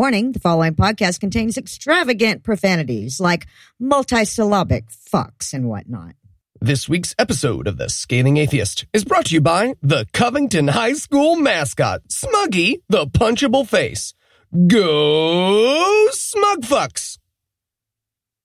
Warning 0.00 0.32
the 0.32 0.40
following 0.40 0.74
podcast 0.74 1.20
contains 1.20 1.58
extravagant 1.58 2.42
profanities 2.42 3.20
like 3.20 3.46
multisyllabic 3.78 4.84
fucks 4.90 5.52
and 5.52 5.68
whatnot. 5.68 6.14
This 6.58 6.88
week's 6.88 7.14
episode 7.18 7.66
of 7.66 7.76
The 7.76 7.90
Scathing 7.90 8.38
Atheist 8.38 8.86
is 8.94 9.04
brought 9.04 9.26
to 9.26 9.34
you 9.34 9.42
by 9.42 9.74
the 9.82 10.06
Covington 10.14 10.68
High 10.68 10.94
School 10.94 11.36
mascot, 11.36 12.00
Smuggy 12.08 12.80
the 12.88 13.08
Punchable 13.08 13.68
Face. 13.68 14.14
Go 14.66 16.08
Smugfucks! 16.12 17.18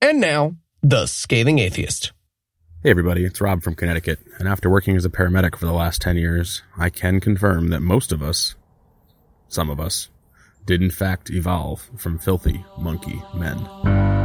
And 0.01 0.19
now, 0.19 0.57
The 0.83 1.05
Scathing 1.05 1.59
Atheist. 1.59 2.11
Hey 2.83 2.89
everybody, 2.89 3.23
it's 3.23 3.39
Rob 3.39 3.63
from 3.63 3.75
Connecticut, 3.75 4.19
and 4.39 4.49
after 4.49 4.69
working 4.69 4.97
as 4.97 5.05
a 5.05 5.09
paramedic 5.09 5.55
for 5.55 5.67
the 5.67 5.71
last 5.71 6.01
10 6.01 6.17
years, 6.17 6.63
I 6.77 6.89
can 6.89 7.21
confirm 7.21 7.69
that 7.69 7.79
most 7.79 8.11
of 8.11 8.21
us, 8.21 8.55
some 9.47 9.69
of 9.69 9.79
us, 9.79 10.09
did 10.65 10.81
in 10.81 10.91
fact 10.91 11.29
evolve 11.29 11.89
from 11.95 12.17
filthy 12.17 12.63
monkey 12.77 13.21
men. 13.35 14.24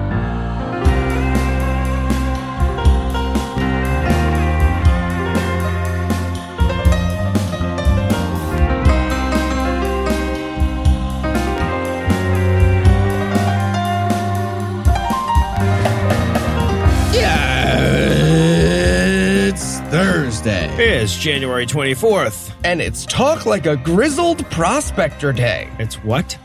It's 20.82 21.14
January 21.14 21.66
24th. 21.66 22.54
And 22.64 22.80
it's 22.80 23.04
Talk 23.04 23.44
Like 23.44 23.66
a 23.66 23.76
Grizzled 23.76 24.50
Prospector 24.50 25.30
Day. 25.34 25.68
It's 25.78 25.96
what? 25.96 26.38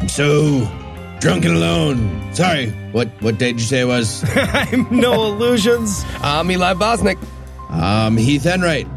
I'm 0.00 0.08
so 0.08 0.60
drunk 1.20 1.44
and 1.44 1.56
alone. 1.56 2.34
Sorry, 2.34 2.70
what 2.92 3.08
what 3.20 3.36
day 3.36 3.52
did 3.52 3.60
you 3.60 3.66
say 3.66 3.80
it 3.80 3.84
was? 3.84 4.24
I'm 4.34 4.88
Noah 4.90 5.36
Lugeons. 5.36 6.04
I'm 6.22 6.50
Eli 6.50 6.72
Bosnick. 6.72 7.22
I'm 7.68 8.16
Heath 8.16 8.46
Enright, 8.46 8.88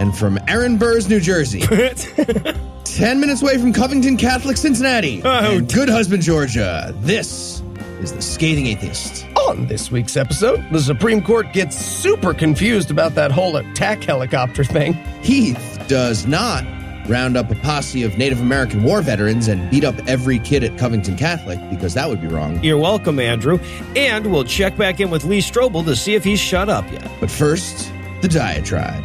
and 0.00 0.18
from 0.18 0.36
Aaron 0.48 0.78
Burrs, 0.78 1.08
New 1.08 1.20
Jersey. 1.20 1.60
Ten 2.84 3.20
minutes 3.20 3.42
away 3.42 3.56
from 3.56 3.72
Covington 3.72 4.16
Catholic 4.16 4.56
Cincinnati. 4.56 5.22
Oh, 5.24 5.58
and 5.58 5.72
Good 5.72 5.88
Husband, 5.88 6.24
Georgia. 6.24 6.92
This 6.96 7.62
is 8.00 8.12
the 8.14 8.20
Scathing 8.20 8.66
Atheist. 8.66 9.26
On 9.50 9.66
this 9.66 9.90
week's 9.90 10.16
episode, 10.16 10.64
the 10.70 10.78
Supreme 10.78 11.20
Court 11.20 11.52
gets 11.52 11.76
super 11.76 12.32
confused 12.32 12.88
about 12.88 13.16
that 13.16 13.32
whole 13.32 13.56
attack 13.56 14.04
helicopter 14.04 14.62
thing. 14.62 14.92
Heath 15.24 15.84
does 15.88 16.24
not 16.24 16.64
round 17.08 17.36
up 17.36 17.50
a 17.50 17.56
posse 17.56 18.04
of 18.04 18.16
Native 18.16 18.40
American 18.40 18.84
war 18.84 19.02
veterans 19.02 19.48
and 19.48 19.68
beat 19.68 19.82
up 19.82 19.96
every 20.06 20.38
kid 20.38 20.62
at 20.62 20.78
Covington 20.78 21.16
Catholic 21.16 21.58
because 21.68 21.94
that 21.94 22.08
would 22.08 22.20
be 22.20 22.28
wrong. 22.28 22.62
You're 22.62 22.78
welcome, 22.78 23.18
Andrew. 23.18 23.58
And 23.96 24.30
we'll 24.30 24.44
check 24.44 24.76
back 24.76 25.00
in 25.00 25.10
with 25.10 25.24
Lee 25.24 25.40
Strobel 25.40 25.84
to 25.84 25.96
see 25.96 26.14
if 26.14 26.22
he's 26.22 26.38
shut 26.38 26.68
up 26.68 26.88
yet. 26.92 27.10
But 27.18 27.28
first, 27.28 27.92
the 28.22 28.28
diatribe. 28.28 29.04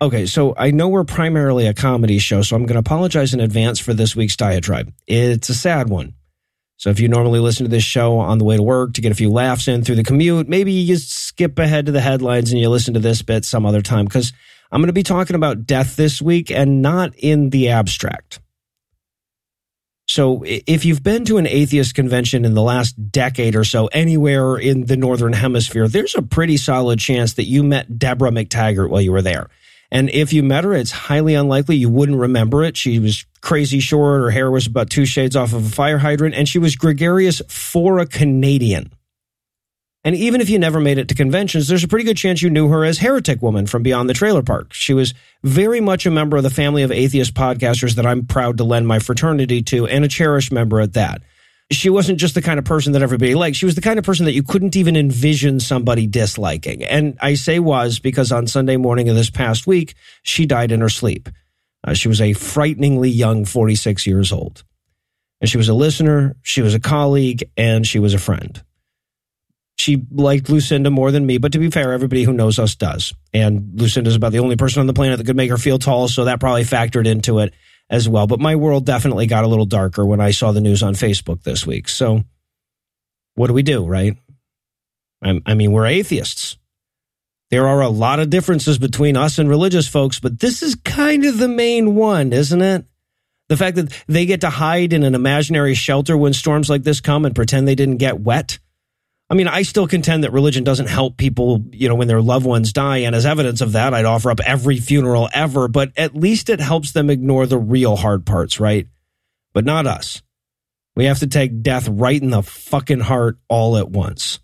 Okay, 0.00 0.26
so 0.26 0.54
I 0.56 0.70
know 0.70 0.88
we're 0.88 1.02
primarily 1.02 1.66
a 1.66 1.74
comedy 1.74 2.20
show, 2.20 2.42
so 2.42 2.54
I'm 2.54 2.66
going 2.66 2.74
to 2.74 2.80
apologize 2.80 3.34
in 3.34 3.40
advance 3.40 3.80
for 3.80 3.92
this 3.92 4.14
week's 4.14 4.36
diatribe. 4.36 4.92
It's 5.08 5.48
a 5.48 5.54
sad 5.54 5.88
one. 5.88 6.14
So 6.76 6.90
if 6.90 7.00
you 7.00 7.08
normally 7.08 7.40
listen 7.40 7.64
to 7.64 7.70
this 7.70 7.82
show 7.82 8.18
on 8.18 8.38
the 8.38 8.44
way 8.44 8.56
to 8.56 8.62
work 8.62 8.94
to 8.94 9.00
get 9.00 9.10
a 9.10 9.16
few 9.16 9.30
laughs 9.30 9.66
in 9.66 9.82
through 9.82 9.96
the 9.96 10.04
commute, 10.04 10.48
maybe 10.48 10.70
you 10.70 10.86
just 10.86 11.10
skip 11.10 11.58
ahead 11.58 11.86
to 11.86 11.92
the 11.92 12.00
headlines 12.00 12.52
and 12.52 12.60
you 12.60 12.68
listen 12.68 12.94
to 12.94 13.00
this 13.00 13.22
bit 13.22 13.44
some 13.44 13.66
other 13.66 13.82
time 13.82 14.04
because 14.04 14.32
I'm 14.70 14.80
going 14.80 14.86
to 14.86 14.92
be 14.92 15.02
talking 15.02 15.34
about 15.34 15.66
death 15.66 15.96
this 15.96 16.22
week 16.22 16.52
and 16.52 16.80
not 16.80 17.16
in 17.16 17.50
the 17.50 17.70
abstract. 17.70 18.38
So 20.06 20.44
if 20.46 20.84
you've 20.84 21.02
been 21.02 21.24
to 21.24 21.38
an 21.38 21.48
atheist 21.48 21.96
convention 21.96 22.44
in 22.44 22.54
the 22.54 22.62
last 22.62 23.10
decade 23.10 23.56
or 23.56 23.64
so 23.64 23.88
anywhere 23.88 24.56
in 24.56 24.86
the 24.86 24.96
northern 24.96 25.32
hemisphere, 25.32 25.88
there's 25.88 26.14
a 26.14 26.22
pretty 26.22 26.56
solid 26.56 27.00
chance 27.00 27.34
that 27.34 27.44
you 27.44 27.64
met 27.64 27.98
Deborah 27.98 28.30
McTaggart 28.30 28.88
while 28.88 29.02
you 29.02 29.10
were 29.10 29.22
there. 29.22 29.48
And 29.90 30.10
if 30.10 30.32
you 30.32 30.42
met 30.42 30.64
her, 30.64 30.74
it's 30.74 30.90
highly 30.90 31.34
unlikely 31.34 31.76
you 31.76 31.88
wouldn't 31.88 32.18
remember 32.18 32.62
it. 32.62 32.76
She 32.76 32.98
was 32.98 33.24
crazy 33.40 33.80
short. 33.80 34.20
Her 34.20 34.30
hair 34.30 34.50
was 34.50 34.66
about 34.66 34.90
two 34.90 35.06
shades 35.06 35.34
off 35.34 35.52
of 35.52 35.66
a 35.66 35.70
fire 35.70 35.98
hydrant, 35.98 36.34
and 36.34 36.48
she 36.48 36.58
was 36.58 36.76
gregarious 36.76 37.40
for 37.48 37.98
a 37.98 38.06
Canadian. 38.06 38.92
And 40.04 40.14
even 40.14 40.40
if 40.40 40.48
you 40.48 40.58
never 40.58 40.80
made 40.80 40.98
it 40.98 41.08
to 41.08 41.14
conventions, 41.14 41.68
there's 41.68 41.84
a 41.84 41.88
pretty 41.88 42.04
good 42.04 42.16
chance 42.16 42.40
you 42.40 42.50
knew 42.50 42.68
her 42.68 42.84
as 42.84 42.98
Heretic 42.98 43.42
Woman 43.42 43.66
from 43.66 43.82
Beyond 43.82 44.08
the 44.08 44.14
Trailer 44.14 44.42
Park. 44.42 44.72
She 44.72 44.94
was 44.94 45.12
very 45.42 45.80
much 45.80 46.06
a 46.06 46.10
member 46.10 46.36
of 46.36 46.42
the 46.42 46.50
family 46.50 46.82
of 46.82 46.92
atheist 46.92 47.34
podcasters 47.34 47.94
that 47.96 48.06
I'm 48.06 48.26
proud 48.26 48.58
to 48.58 48.64
lend 48.64 48.86
my 48.86 49.00
fraternity 49.00 49.62
to, 49.62 49.86
and 49.86 50.04
a 50.04 50.08
cherished 50.08 50.52
member 50.52 50.80
at 50.80 50.92
that 50.92 51.22
she 51.70 51.90
wasn't 51.90 52.18
just 52.18 52.34
the 52.34 52.42
kind 52.42 52.58
of 52.58 52.64
person 52.64 52.92
that 52.92 53.02
everybody 53.02 53.34
liked. 53.34 53.56
She 53.56 53.66
was 53.66 53.74
the 53.74 53.82
kind 53.82 53.98
of 53.98 54.04
person 54.04 54.24
that 54.24 54.32
you 54.32 54.42
couldn't 54.42 54.74
even 54.74 54.96
envision 54.96 55.60
somebody 55.60 56.06
disliking. 56.06 56.82
And 56.82 57.18
I 57.20 57.34
say 57.34 57.58
was 57.58 57.98
because 57.98 58.32
on 58.32 58.46
Sunday 58.46 58.76
morning 58.76 59.08
of 59.08 59.16
this 59.16 59.28
past 59.28 59.66
week, 59.66 59.94
she 60.22 60.46
died 60.46 60.72
in 60.72 60.80
her 60.80 60.88
sleep. 60.88 61.28
Uh, 61.84 61.92
she 61.92 62.08
was 62.08 62.20
a 62.20 62.32
frighteningly 62.32 63.10
young 63.10 63.44
46 63.44 64.06
years 64.06 64.32
old. 64.32 64.64
And 65.40 65.48
she 65.48 65.58
was 65.58 65.68
a 65.68 65.74
listener, 65.74 66.36
she 66.42 66.62
was 66.62 66.74
a 66.74 66.80
colleague, 66.80 67.48
and 67.56 67.86
she 67.86 67.98
was 67.98 68.14
a 68.14 68.18
friend. 68.18 68.62
She 69.76 70.04
liked 70.10 70.48
Lucinda 70.48 70.90
more 70.90 71.12
than 71.12 71.24
me, 71.24 71.38
but 71.38 71.52
to 71.52 71.60
be 71.60 71.70
fair, 71.70 71.92
everybody 71.92 72.24
who 72.24 72.32
knows 72.32 72.58
us 72.58 72.74
does. 72.74 73.12
And 73.32 73.78
Lucinda's 73.78 74.16
about 74.16 74.32
the 74.32 74.40
only 74.40 74.56
person 74.56 74.80
on 74.80 74.88
the 74.88 74.94
planet 74.94 75.18
that 75.18 75.24
could 75.24 75.36
make 75.36 75.50
her 75.50 75.58
feel 75.58 75.78
tall, 75.78 76.08
so 76.08 76.24
that 76.24 76.40
probably 76.40 76.64
factored 76.64 77.06
into 77.06 77.38
it 77.38 77.54
as 77.90 78.08
well. 78.08 78.26
But 78.26 78.40
my 78.40 78.56
world 78.56 78.84
definitely 78.84 79.26
got 79.26 79.44
a 79.44 79.48
little 79.48 79.66
darker 79.66 80.04
when 80.04 80.20
I 80.20 80.30
saw 80.30 80.52
the 80.52 80.60
news 80.60 80.82
on 80.82 80.94
Facebook 80.94 81.42
this 81.42 81.66
week. 81.66 81.88
So 81.88 82.24
what 83.34 83.46
do 83.46 83.52
we 83.52 83.62
do, 83.62 83.86
right? 83.86 84.16
I, 85.22 85.54
mean, 85.54 85.72
we're 85.72 85.86
atheists. 85.86 86.58
There 87.50 87.66
are 87.66 87.80
a 87.80 87.88
lot 87.88 88.20
of 88.20 88.30
differences 88.30 88.78
between 88.78 89.16
us 89.16 89.38
and 89.38 89.48
religious 89.48 89.88
folks, 89.88 90.20
but 90.20 90.38
this 90.38 90.62
is 90.62 90.74
kind 90.74 91.24
of 91.24 91.38
the 91.38 91.48
main 91.48 91.94
one, 91.94 92.32
isn't 92.32 92.62
it? 92.62 92.84
The 93.48 93.56
fact 93.56 93.76
that 93.76 93.92
they 94.06 94.26
get 94.26 94.42
to 94.42 94.50
hide 94.50 94.92
in 94.92 95.02
an 95.02 95.14
imaginary 95.14 95.74
shelter 95.74 96.16
when 96.16 96.34
storms 96.34 96.68
like 96.68 96.82
this 96.82 97.00
come 97.00 97.24
and 97.24 97.34
pretend 97.34 97.66
they 97.66 97.74
didn't 97.74 97.96
get 97.96 98.20
wet. 98.20 98.58
I 99.30 99.34
mean, 99.34 99.46
I 99.46 99.62
still 99.62 99.86
contend 99.86 100.24
that 100.24 100.32
religion 100.32 100.64
doesn't 100.64 100.86
help 100.86 101.18
people, 101.18 101.62
you 101.72 101.88
know, 101.88 101.94
when 101.94 102.08
their 102.08 102.22
loved 102.22 102.46
ones 102.46 102.72
die. 102.72 102.98
And 102.98 103.14
as 103.14 103.26
evidence 103.26 103.60
of 103.60 103.72
that, 103.72 103.92
I'd 103.92 104.06
offer 104.06 104.30
up 104.30 104.40
every 104.40 104.78
funeral 104.78 105.28
ever, 105.34 105.68
but 105.68 105.92
at 105.98 106.14
least 106.14 106.48
it 106.48 106.60
helps 106.60 106.92
them 106.92 107.10
ignore 107.10 107.46
the 107.46 107.58
real 107.58 107.96
hard 107.96 108.24
parts, 108.24 108.58
right? 108.58 108.86
But 109.52 109.66
not 109.66 109.86
us. 109.86 110.22
We 110.96 111.04
have 111.04 111.18
to 111.18 111.26
take 111.26 111.62
death 111.62 111.88
right 111.88 112.20
in 112.20 112.30
the 112.30 112.42
fucking 112.42 113.00
heart 113.00 113.38
all 113.48 113.76
at 113.76 113.90
once. 113.90 114.40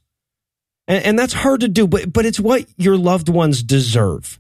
And, 0.86 1.04
and 1.04 1.18
that's 1.18 1.32
hard 1.32 1.60
to 1.60 1.68
do, 1.68 1.86
but, 1.86 2.12
but 2.12 2.26
it's 2.26 2.38
what 2.38 2.66
your 2.76 2.98
loved 2.98 3.30
ones 3.30 3.62
deserve 3.62 4.38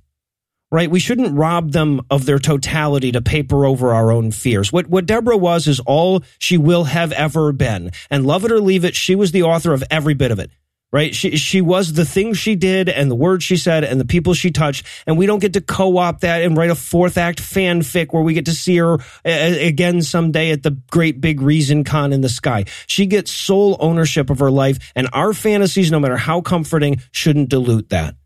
right? 0.74 0.90
We 0.90 0.98
shouldn't 0.98 1.36
rob 1.36 1.70
them 1.70 2.00
of 2.10 2.26
their 2.26 2.40
totality 2.40 3.12
to 3.12 3.22
paper 3.22 3.64
over 3.64 3.94
our 3.94 4.10
own 4.10 4.32
fears. 4.32 4.72
What, 4.72 4.88
what 4.88 5.06
Deborah 5.06 5.36
was 5.36 5.68
is 5.68 5.78
all 5.78 6.24
she 6.40 6.58
will 6.58 6.82
have 6.82 7.12
ever 7.12 7.52
been. 7.52 7.92
And 8.10 8.26
love 8.26 8.44
it 8.44 8.50
or 8.50 8.58
leave 8.58 8.84
it, 8.84 8.96
she 8.96 9.14
was 9.14 9.30
the 9.30 9.44
author 9.44 9.72
of 9.72 9.84
every 9.88 10.14
bit 10.14 10.32
of 10.32 10.40
it. 10.40 10.50
Right? 10.90 11.14
She, 11.14 11.36
she 11.36 11.60
was 11.60 11.92
the 11.92 12.04
things 12.04 12.38
she 12.38 12.56
did 12.56 12.88
and 12.88 13.08
the 13.08 13.14
words 13.14 13.44
she 13.44 13.56
said 13.56 13.84
and 13.84 14.00
the 14.00 14.04
people 14.04 14.34
she 14.34 14.50
touched. 14.50 14.84
And 15.06 15.16
we 15.16 15.26
don't 15.26 15.38
get 15.38 15.52
to 15.52 15.60
co-opt 15.60 16.22
that 16.22 16.42
and 16.42 16.56
write 16.56 16.70
a 16.70 16.74
fourth 16.74 17.18
act 17.18 17.40
fanfic 17.40 18.12
where 18.12 18.24
we 18.24 18.34
get 18.34 18.46
to 18.46 18.52
see 18.52 18.76
her 18.78 18.98
again 19.24 20.02
someday 20.02 20.50
at 20.50 20.64
the 20.64 20.72
great 20.90 21.20
big 21.20 21.40
reason 21.40 21.84
con 21.84 22.12
in 22.12 22.20
the 22.20 22.28
sky. 22.28 22.64
She 22.88 23.06
gets 23.06 23.30
sole 23.30 23.76
ownership 23.78 24.28
of 24.28 24.40
her 24.40 24.50
life 24.50 24.92
and 24.96 25.08
our 25.12 25.34
fantasies, 25.34 25.92
no 25.92 26.00
matter 26.00 26.16
how 26.16 26.40
comforting, 26.40 27.00
shouldn't 27.12 27.48
dilute 27.48 27.90
that. 27.90 28.16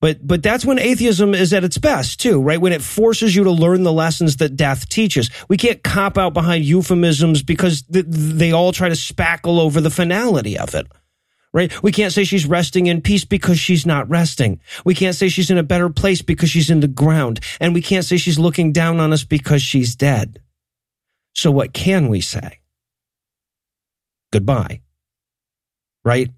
But 0.00 0.26
but 0.26 0.42
that's 0.42 0.64
when 0.64 0.78
atheism 0.78 1.34
is 1.34 1.52
at 1.52 1.64
its 1.64 1.78
best 1.78 2.20
too, 2.20 2.40
right? 2.42 2.60
When 2.60 2.72
it 2.72 2.82
forces 2.82 3.36
you 3.36 3.44
to 3.44 3.50
learn 3.50 3.82
the 3.82 3.92
lessons 3.92 4.36
that 4.38 4.56
death 4.56 4.88
teaches. 4.88 5.30
We 5.48 5.56
can't 5.58 5.82
cop 5.82 6.16
out 6.18 6.34
behind 6.34 6.64
euphemisms 6.64 7.42
because 7.42 7.82
th- 7.82 8.06
they 8.08 8.52
all 8.52 8.72
try 8.72 8.88
to 8.88 8.94
spackle 8.94 9.58
over 9.60 9.80
the 9.80 9.90
finality 9.90 10.58
of 10.58 10.74
it. 10.74 10.86
right? 11.52 11.72
We 11.82 11.92
can't 11.92 12.12
say 12.12 12.24
she's 12.24 12.46
resting 12.46 12.86
in 12.86 13.02
peace 13.02 13.24
because 13.24 13.58
she's 13.58 13.84
not 13.86 14.08
resting. 14.08 14.60
We 14.84 14.94
can't 14.94 15.16
say 15.16 15.28
she's 15.28 15.50
in 15.50 15.58
a 15.58 15.62
better 15.64 15.90
place 15.90 16.22
because 16.22 16.50
she's 16.50 16.70
in 16.70 16.80
the 16.80 16.88
ground. 16.88 17.40
And 17.60 17.74
we 17.74 17.82
can't 17.82 18.04
say 18.04 18.16
she's 18.16 18.38
looking 18.38 18.72
down 18.72 19.00
on 19.00 19.12
us 19.12 19.24
because 19.24 19.62
she's 19.62 19.96
dead. 19.96 20.40
So 21.34 21.50
what 21.50 21.72
can 21.72 22.08
we 22.08 22.20
say? 22.20 22.60
Goodbye. 24.32 24.80
Right? 26.04 26.30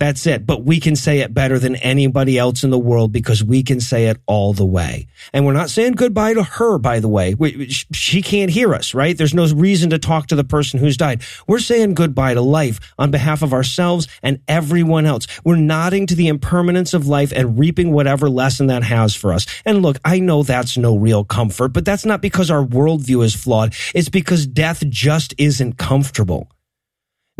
That's 0.00 0.28
it. 0.28 0.46
But 0.46 0.62
we 0.62 0.78
can 0.78 0.94
say 0.94 1.20
it 1.20 1.34
better 1.34 1.58
than 1.58 1.74
anybody 1.74 2.38
else 2.38 2.62
in 2.62 2.70
the 2.70 2.78
world 2.78 3.10
because 3.10 3.42
we 3.42 3.64
can 3.64 3.80
say 3.80 4.06
it 4.06 4.20
all 4.26 4.52
the 4.52 4.64
way. 4.64 5.08
And 5.32 5.44
we're 5.44 5.54
not 5.54 5.70
saying 5.70 5.94
goodbye 5.94 6.34
to 6.34 6.44
her, 6.44 6.78
by 6.78 7.00
the 7.00 7.08
way. 7.08 7.34
We, 7.34 7.68
she 7.68 8.22
can't 8.22 8.50
hear 8.50 8.74
us, 8.74 8.94
right? 8.94 9.18
There's 9.18 9.34
no 9.34 9.48
reason 9.48 9.90
to 9.90 9.98
talk 9.98 10.28
to 10.28 10.36
the 10.36 10.44
person 10.44 10.78
who's 10.78 10.96
died. 10.96 11.22
We're 11.48 11.58
saying 11.58 11.94
goodbye 11.94 12.34
to 12.34 12.40
life 12.40 12.78
on 12.96 13.10
behalf 13.10 13.42
of 13.42 13.52
ourselves 13.52 14.06
and 14.22 14.40
everyone 14.46 15.04
else. 15.04 15.26
We're 15.44 15.56
nodding 15.56 16.06
to 16.06 16.14
the 16.14 16.28
impermanence 16.28 16.94
of 16.94 17.08
life 17.08 17.32
and 17.34 17.58
reaping 17.58 17.90
whatever 17.90 18.30
lesson 18.30 18.68
that 18.68 18.84
has 18.84 19.16
for 19.16 19.32
us. 19.32 19.46
And 19.64 19.82
look, 19.82 19.98
I 20.04 20.20
know 20.20 20.44
that's 20.44 20.78
no 20.78 20.96
real 20.96 21.24
comfort, 21.24 21.72
but 21.72 21.84
that's 21.84 22.04
not 22.04 22.22
because 22.22 22.52
our 22.52 22.64
worldview 22.64 23.24
is 23.24 23.34
flawed. 23.34 23.74
It's 23.96 24.08
because 24.08 24.46
death 24.46 24.88
just 24.88 25.34
isn't 25.38 25.76
comfortable. 25.76 26.52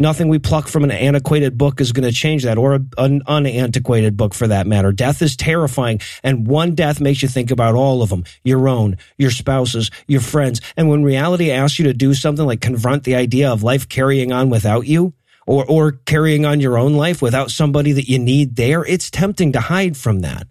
Nothing 0.00 0.28
we 0.28 0.38
pluck 0.38 0.68
from 0.68 0.84
an 0.84 0.92
antiquated 0.92 1.58
book 1.58 1.80
is 1.80 1.90
going 1.90 2.08
to 2.08 2.14
change 2.14 2.44
that, 2.44 2.56
or 2.56 2.74
an 2.96 3.22
unantiquated 3.26 4.16
book 4.16 4.32
for 4.32 4.46
that 4.46 4.66
matter. 4.66 4.92
Death 4.92 5.20
is 5.22 5.36
terrifying, 5.36 6.00
and 6.22 6.46
one 6.46 6.76
death 6.76 7.00
makes 7.00 7.20
you 7.20 7.28
think 7.28 7.50
about 7.50 7.74
all 7.74 8.00
of 8.00 8.08
them 8.08 8.22
your 8.44 8.68
own, 8.68 8.96
your 9.16 9.32
spouse's, 9.32 9.90
your 10.06 10.20
friends. 10.20 10.60
And 10.76 10.88
when 10.88 11.02
reality 11.02 11.50
asks 11.50 11.80
you 11.80 11.86
to 11.86 11.94
do 11.94 12.14
something 12.14 12.46
like 12.46 12.60
confront 12.60 13.02
the 13.02 13.16
idea 13.16 13.50
of 13.50 13.64
life 13.64 13.88
carrying 13.88 14.32
on 14.32 14.50
without 14.50 14.86
you, 14.86 15.14
or, 15.48 15.64
or 15.66 15.92
carrying 15.92 16.46
on 16.46 16.60
your 16.60 16.78
own 16.78 16.94
life 16.94 17.20
without 17.20 17.50
somebody 17.50 17.90
that 17.92 18.08
you 18.08 18.20
need 18.20 18.54
there, 18.54 18.84
it's 18.84 19.10
tempting 19.10 19.52
to 19.52 19.60
hide 19.60 19.96
from 19.96 20.20
that. 20.20 20.46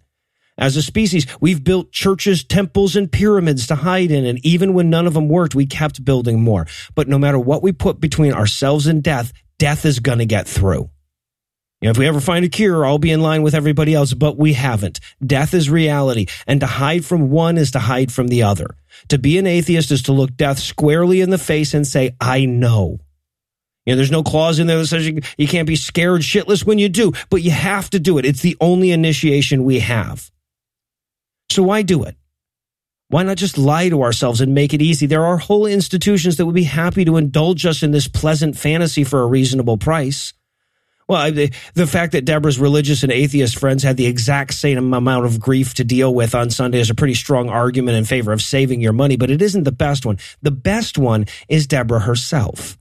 As 0.59 0.75
a 0.75 0.81
species, 0.81 1.27
we've 1.39 1.63
built 1.63 1.91
churches, 1.91 2.43
temples, 2.43 2.95
and 2.95 3.11
pyramids 3.11 3.67
to 3.67 3.75
hide 3.75 4.09
in, 4.09 4.25
and 4.25 4.43
even 4.43 4.73
when 4.73 4.89
none 4.89 5.05
of 5.05 5.13
them 5.13 5.29
worked, 5.29 5.53
we 5.53 5.67
kept 5.67 6.03
building 6.03 6.41
more. 6.41 6.65
But 6.95 7.07
no 7.07 7.19
matter 7.19 7.37
what 7.37 7.61
we 7.61 7.71
put 7.71 8.01
between 8.01 8.33
ourselves 8.33 8.87
and 8.87 9.03
death, 9.03 9.33
death 9.59 9.85
is 9.85 9.99
going 9.99 10.17
to 10.17 10.25
get 10.25 10.47
through. 10.47 10.89
You 11.79 11.87
know, 11.87 11.91
if 11.91 11.97
we 11.99 12.07
ever 12.07 12.19
find 12.19 12.43
a 12.43 12.49
cure, 12.49 12.83
I'll 12.83 12.97
be 12.97 13.11
in 13.11 13.21
line 13.21 13.43
with 13.43 13.53
everybody 13.53 13.93
else, 13.93 14.11
but 14.15 14.35
we 14.35 14.53
haven't. 14.53 14.99
Death 15.23 15.53
is 15.53 15.69
reality, 15.69 16.25
and 16.47 16.59
to 16.61 16.65
hide 16.65 17.05
from 17.05 17.29
one 17.29 17.59
is 17.59 17.69
to 17.71 17.79
hide 17.79 18.11
from 18.11 18.29
the 18.29 18.41
other. 18.41 18.75
To 19.09 19.19
be 19.19 19.37
an 19.37 19.45
atheist 19.45 19.91
is 19.91 20.01
to 20.03 20.11
look 20.11 20.35
death 20.35 20.57
squarely 20.57 21.21
in 21.21 21.29
the 21.29 21.37
face 21.37 21.75
and 21.75 21.85
say, 21.85 22.15
I 22.19 22.45
know. 22.45 22.97
You 23.85 23.93
know, 23.93 23.97
there's 23.97 24.09
no 24.09 24.23
clause 24.23 24.57
in 24.57 24.65
there 24.65 24.79
that 24.79 24.87
says 24.87 25.07
you, 25.07 25.21
you 25.37 25.47
can't 25.47 25.67
be 25.67 25.75
scared 25.75 26.21
shitless 26.21 26.65
when 26.65 26.79
you 26.79 26.89
do, 26.89 27.13
but 27.29 27.43
you 27.43 27.51
have 27.51 27.91
to 27.91 27.99
do 27.99 28.17
it. 28.17 28.25
It's 28.25 28.41
the 28.41 28.57
only 28.59 28.89
initiation 28.89 29.63
we 29.63 29.79
have. 29.79 30.31
So 31.49 31.63
why 31.63 31.81
do 31.81 32.03
it? 32.03 32.15
Why 33.09 33.23
not 33.23 33.37
just 33.37 33.57
lie 33.57 33.87
to 33.89 34.03
ourselves 34.03 34.41
and 34.41 34.53
make 34.53 34.73
it 34.73 34.81
easy? 34.81 35.05
There 35.05 35.25
are 35.25 35.37
whole 35.37 35.65
institutions 35.65 36.35
that 36.35 36.45
would 36.45 36.55
be 36.55 36.63
happy 36.63 37.05
to 37.05 37.15
indulge 37.15 37.65
us 37.65 37.81
in 37.81 37.91
this 37.91 38.07
pleasant 38.07 38.57
fantasy 38.57 39.05
for 39.05 39.21
a 39.21 39.27
reasonable 39.27 39.77
price. 39.77 40.33
Well, 41.07 41.31
the, 41.31 41.53
the 41.73 41.87
fact 41.87 42.11
that 42.11 42.25
Deborah's 42.25 42.59
religious 42.59 43.03
and 43.03 43.13
atheist 43.13 43.57
friends 43.57 43.81
had 43.81 43.95
the 43.95 44.07
exact 44.07 44.53
same 44.53 44.93
amount 44.93 45.25
of 45.25 45.39
grief 45.39 45.73
to 45.75 45.85
deal 45.85 46.13
with 46.13 46.35
on 46.35 46.49
Sunday 46.49 46.81
is 46.81 46.89
a 46.89 46.95
pretty 46.95 47.13
strong 47.13 47.47
argument 47.49 47.97
in 47.97 48.03
favor 48.03 48.33
of 48.33 48.41
saving 48.41 48.81
your 48.81 48.91
money, 48.91 49.15
but 49.15 49.31
it 49.31 49.41
isn't 49.41 49.63
the 49.63 49.71
best 49.71 50.05
one. 50.05 50.17
The 50.41 50.51
best 50.51 50.97
one 50.97 51.27
is 51.47 51.65
Deborah 51.65 52.01
herself. 52.01 52.77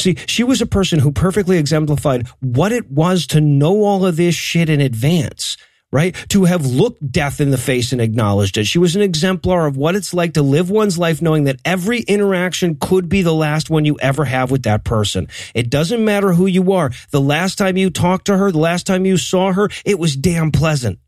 See, 0.00 0.16
she 0.26 0.42
was 0.42 0.60
a 0.60 0.66
person 0.66 0.98
who 0.98 1.12
perfectly 1.12 1.56
exemplified 1.56 2.26
what 2.40 2.72
it 2.72 2.90
was 2.90 3.28
to 3.28 3.40
know 3.40 3.84
all 3.84 4.04
of 4.04 4.16
this 4.16 4.34
shit 4.34 4.68
in 4.68 4.80
advance 4.80 5.56
right? 5.92 6.14
To 6.30 6.44
have 6.44 6.64
looked 6.66 7.10
death 7.10 7.40
in 7.40 7.50
the 7.50 7.58
face 7.58 7.92
and 7.92 8.00
acknowledged 8.00 8.58
it. 8.58 8.64
She 8.64 8.78
was 8.78 8.96
an 8.96 9.02
exemplar 9.02 9.66
of 9.66 9.76
what 9.76 9.94
it's 9.94 10.14
like 10.14 10.34
to 10.34 10.42
live 10.42 10.70
one's 10.70 10.98
life 10.98 11.20
knowing 11.20 11.44
that 11.44 11.60
every 11.64 12.00
interaction 12.00 12.76
could 12.76 13.08
be 13.08 13.22
the 13.22 13.34
last 13.34 13.70
one 13.70 13.84
you 13.84 13.98
ever 14.00 14.24
have 14.24 14.50
with 14.50 14.62
that 14.64 14.84
person. 14.84 15.28
It 15.54 15.70
doesn't 15.70 16.04
matter 16.04 16.32
who 16.32 16.46
you 16.46 16.72
are. 16.72 16.90
The 17.10 17.20
last 17.20 17.58
time 17.58 17.76
you 17.76 17.90
talked 17.90 18.26
to 18.26 18.36
her, 18.36 18.52
the 18.52 18.58
last 18.58 18.86
time 18.86 19.04
you 19.04 19.16
saw 19.16 19.52
her, 19.52 19.68
it 19.84 19.98
was 19.98 20.16
damn 20.16 20.52
pleasant. 20.52 20.98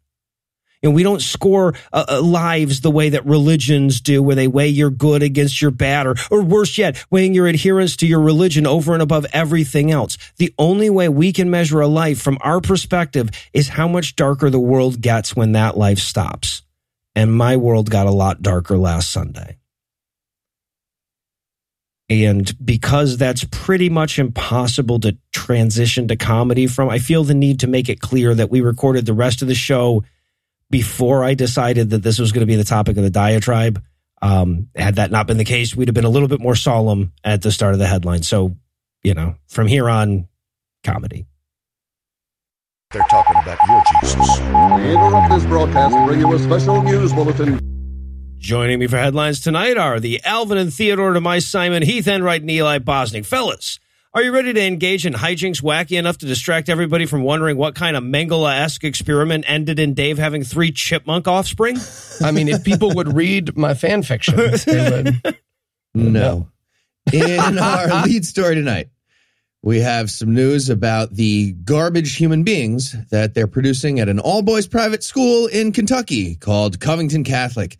And 0.82 0.94
we 0.94 1.02
don't 1.02 1.22
score 1.22 1.74
uh, 1.92 2.04
uh, 2.08 2.20
lives 2.20 2.80
the 2.80 2.90
way 2.90 3.10
that 3.10 3.24
religions 3.24 4.00
do, 4.00 4.22
where 4.22 4.34
they 4.34 4.48
weigh 4.48 4.68
your 4.68 4.90
good 4.90 5.22
against 5.22 5.62
your 5.62 5.70
bad, 5.70 6.06
or, 6.06 6.16
or 6.30 6.42
worse 6.42 6.76
yet, 6.76 7.04
weighing 7.10 7.34
your 7.34 7.46
adherence 7.46 7.96
to 7.96 8.06
your 8.06 8.20
religion 8.20 8.66
over 8.66 8.92
and 8.92 9.02
above 9.02 9.26
everything 9.32 9.90
else. 9.90 10.18
The 10.38 10.52
only 10.58 10.90
way 10.90 11.08
we 11.08 11.32
can 11.32 11.50
measure 11.50 11.80
a 11.80 11.86
life 11.86 12.20
from 12.20 12.38
our 12.40 12.60
perspective 12.60 13.30
is 13.52 13.68
how 13.68 13.86
much 13.86 14.16
darker 14.16 14.50
the 14.50 14.60
world 14.60 15.00
gets 15.00 15.36
when 15.36 15.52
that 15.52 15.76
life 15.76 15.98
stops. 15.98 16.62
And 17.14 17.32
my 17.32 17.56
world 17.56 17.90
got 17.90 18.06
a 18.06 18.12
lot 18.12 18.42
darker 18.42 18.76
last 18.76 19.10
Sunday. 19.10 19.58
And 22.10 22.52
because 22.62 23.16
that's 23.16 23.44
pretty 23.50 23.88
much 23.88 24.18
impossible 24.18 25.00
to 25.00 25.16
transition 25.32 26.08
to 26.08 26.16
comedy 26.16 26.66
from, 26.66 26.90
I 26.90 26.98
feel 26.98 27.24
the 27.24 27.34
need 27.34 27.60
to 27.60 27.66
make 27.66 27.88
it 27.88 28.00
clear 28.00 28.34
that 28.34 28.50
we 28.50 28.60
recorded 28.60 29.06
the 29.06 29.14
rest 29.14 29.40
of 29.40 29.48
the 29.48 29.54
show 29.54 30.04
before 30.72 31.22
I 31.22 31.34
decided 31.34 31.90
that 31.90 32.02
this 32.02 32.18
was 32.18 32.32
going 32.32 32.40
to 32.40 32.46
be 32.46 32.56
the 32.56 32.64
topic 32.64 32.96
of 32.96 33.02
the 33.04 33.10
diatribe. 33.10 33.80
Um, 34.22 34.68
had 34.74 34.96
that 34.96 35.10
not 35.10 35.26
been 35.26 35.36
the 35.36 35.44
case, 35.44 35.76
we'd 35.76 35.88
have 35.88 35.94
been 35.94 36.06
a 36.06 36.10
little 36.10 36.28
bit 36.28 36.40
more 36.40 36.56
solemn 36.56 37.12
at 37.22 37.42
the 37.42 37.52
start 37.52 37.74
of 37.74 37.78
the 37.78 37.86
headline. 37.86 38.22
So, 38.22 38.56
you 39.02 39.14
know, 39.14 39.36
from 39.48 39.66
here 39.66 39.88
on, 39.88 40.28
comedy. 40.82 41.26
They're 42.90 43.02
talking 43.10 43.36
about 43.36 43.58
your 43.68 43.82
Jesus. 44.00 44.40
We 44.40 44.92
interrupt 44.92 45.30
this 45.30 45.44
broadcast 45.46 45.94
to 45.94 46.06
bring 46.06 46.20
you 46.20 46.32
a 46.32 46.38
special 46.38 46.82
news 46.82 47.12
bulletin. 47.12 47.60
Joining 48.38 48.78
me 48.78 48.86
for 48.86 48.96
headlines 48.96 49.40
tonight 49.40 49.76
are 49.76 50.00
the 50.00 50.20
Alvin 50.24 50.58
and 50.58 50.72
Theodore 50.72 51.12
to 51.12 51.20
my 51.20 51.38
Simon 51.38 51.82
Heath 51.82 52.08
Enright 52.08 52.40
and 52.40 52.50
Eli 52.50 52.78
Bosnick. 52.78 53.24
Fellas, 53.24 53.78
are 54.14 54.22
you 54.22 54.32
ready 54.32 54.52
to 54.52 54.62
engage 54.62 55.06
in 55.06 55.14
hijinks 55.14 55.62
wacky 55.62 55.98
enough 55.98 56.18
to 56.18 56.26
distract 56.26 56.68
everybody 56.68 57.06
from 57.06 57.22
wondering 57.22 57.56
what 57.56 57.74
kind 57.74 57.96
of 57.96 58.04
Mengele 58.04 58.54
esque 58.60 58.84
experiment 58.84 59.44
ended 59.48 59.78
in 59.78 59.94
Dave 59.94 60.18
having 60.18 60.44
three 60.44 60.70
chipmunk 60.70 61.26
offspring? 61.26 61.78
I 62.20 62.30
mean, 62.30 62.48
if 62.48 62.62
people 62.62 62.94
would 62.94 63.14
read 63.14 63.56
my 63.56 63.74
fan 63.74 64.02
fiction, 64.02 64.36
they 64.36 64.90
would. 65.24 65.38
No. 65.94 66.48
In 67.12 67.58
our 67.58 68.04
lead 68.04 68.24
story 68.24 68.54
tonight, 68.54 68.88
we 69.62 69.80
have 69.80 70.10
some 70.10 70.34
news 70.34 70.68
about 70.68 71.14
the 71.14 71.52
garbage 71.52 72.16
human 72.16 72.42
beings 72.42 72.94
that 73.10 73.34
they're 73.34 73.46
producing 73.46 74.00
at 74.00 74.08
an 74.08 74.18
all 74.18 74.42
boys 74.42 74.66
private 74.66 75.04
school 75.04 75.46
in 75.46 75.72
Kentucky 75.72 76.34
called 76.34 76.80
Covington 76.80 77.24
Catholic. 77.24 77.78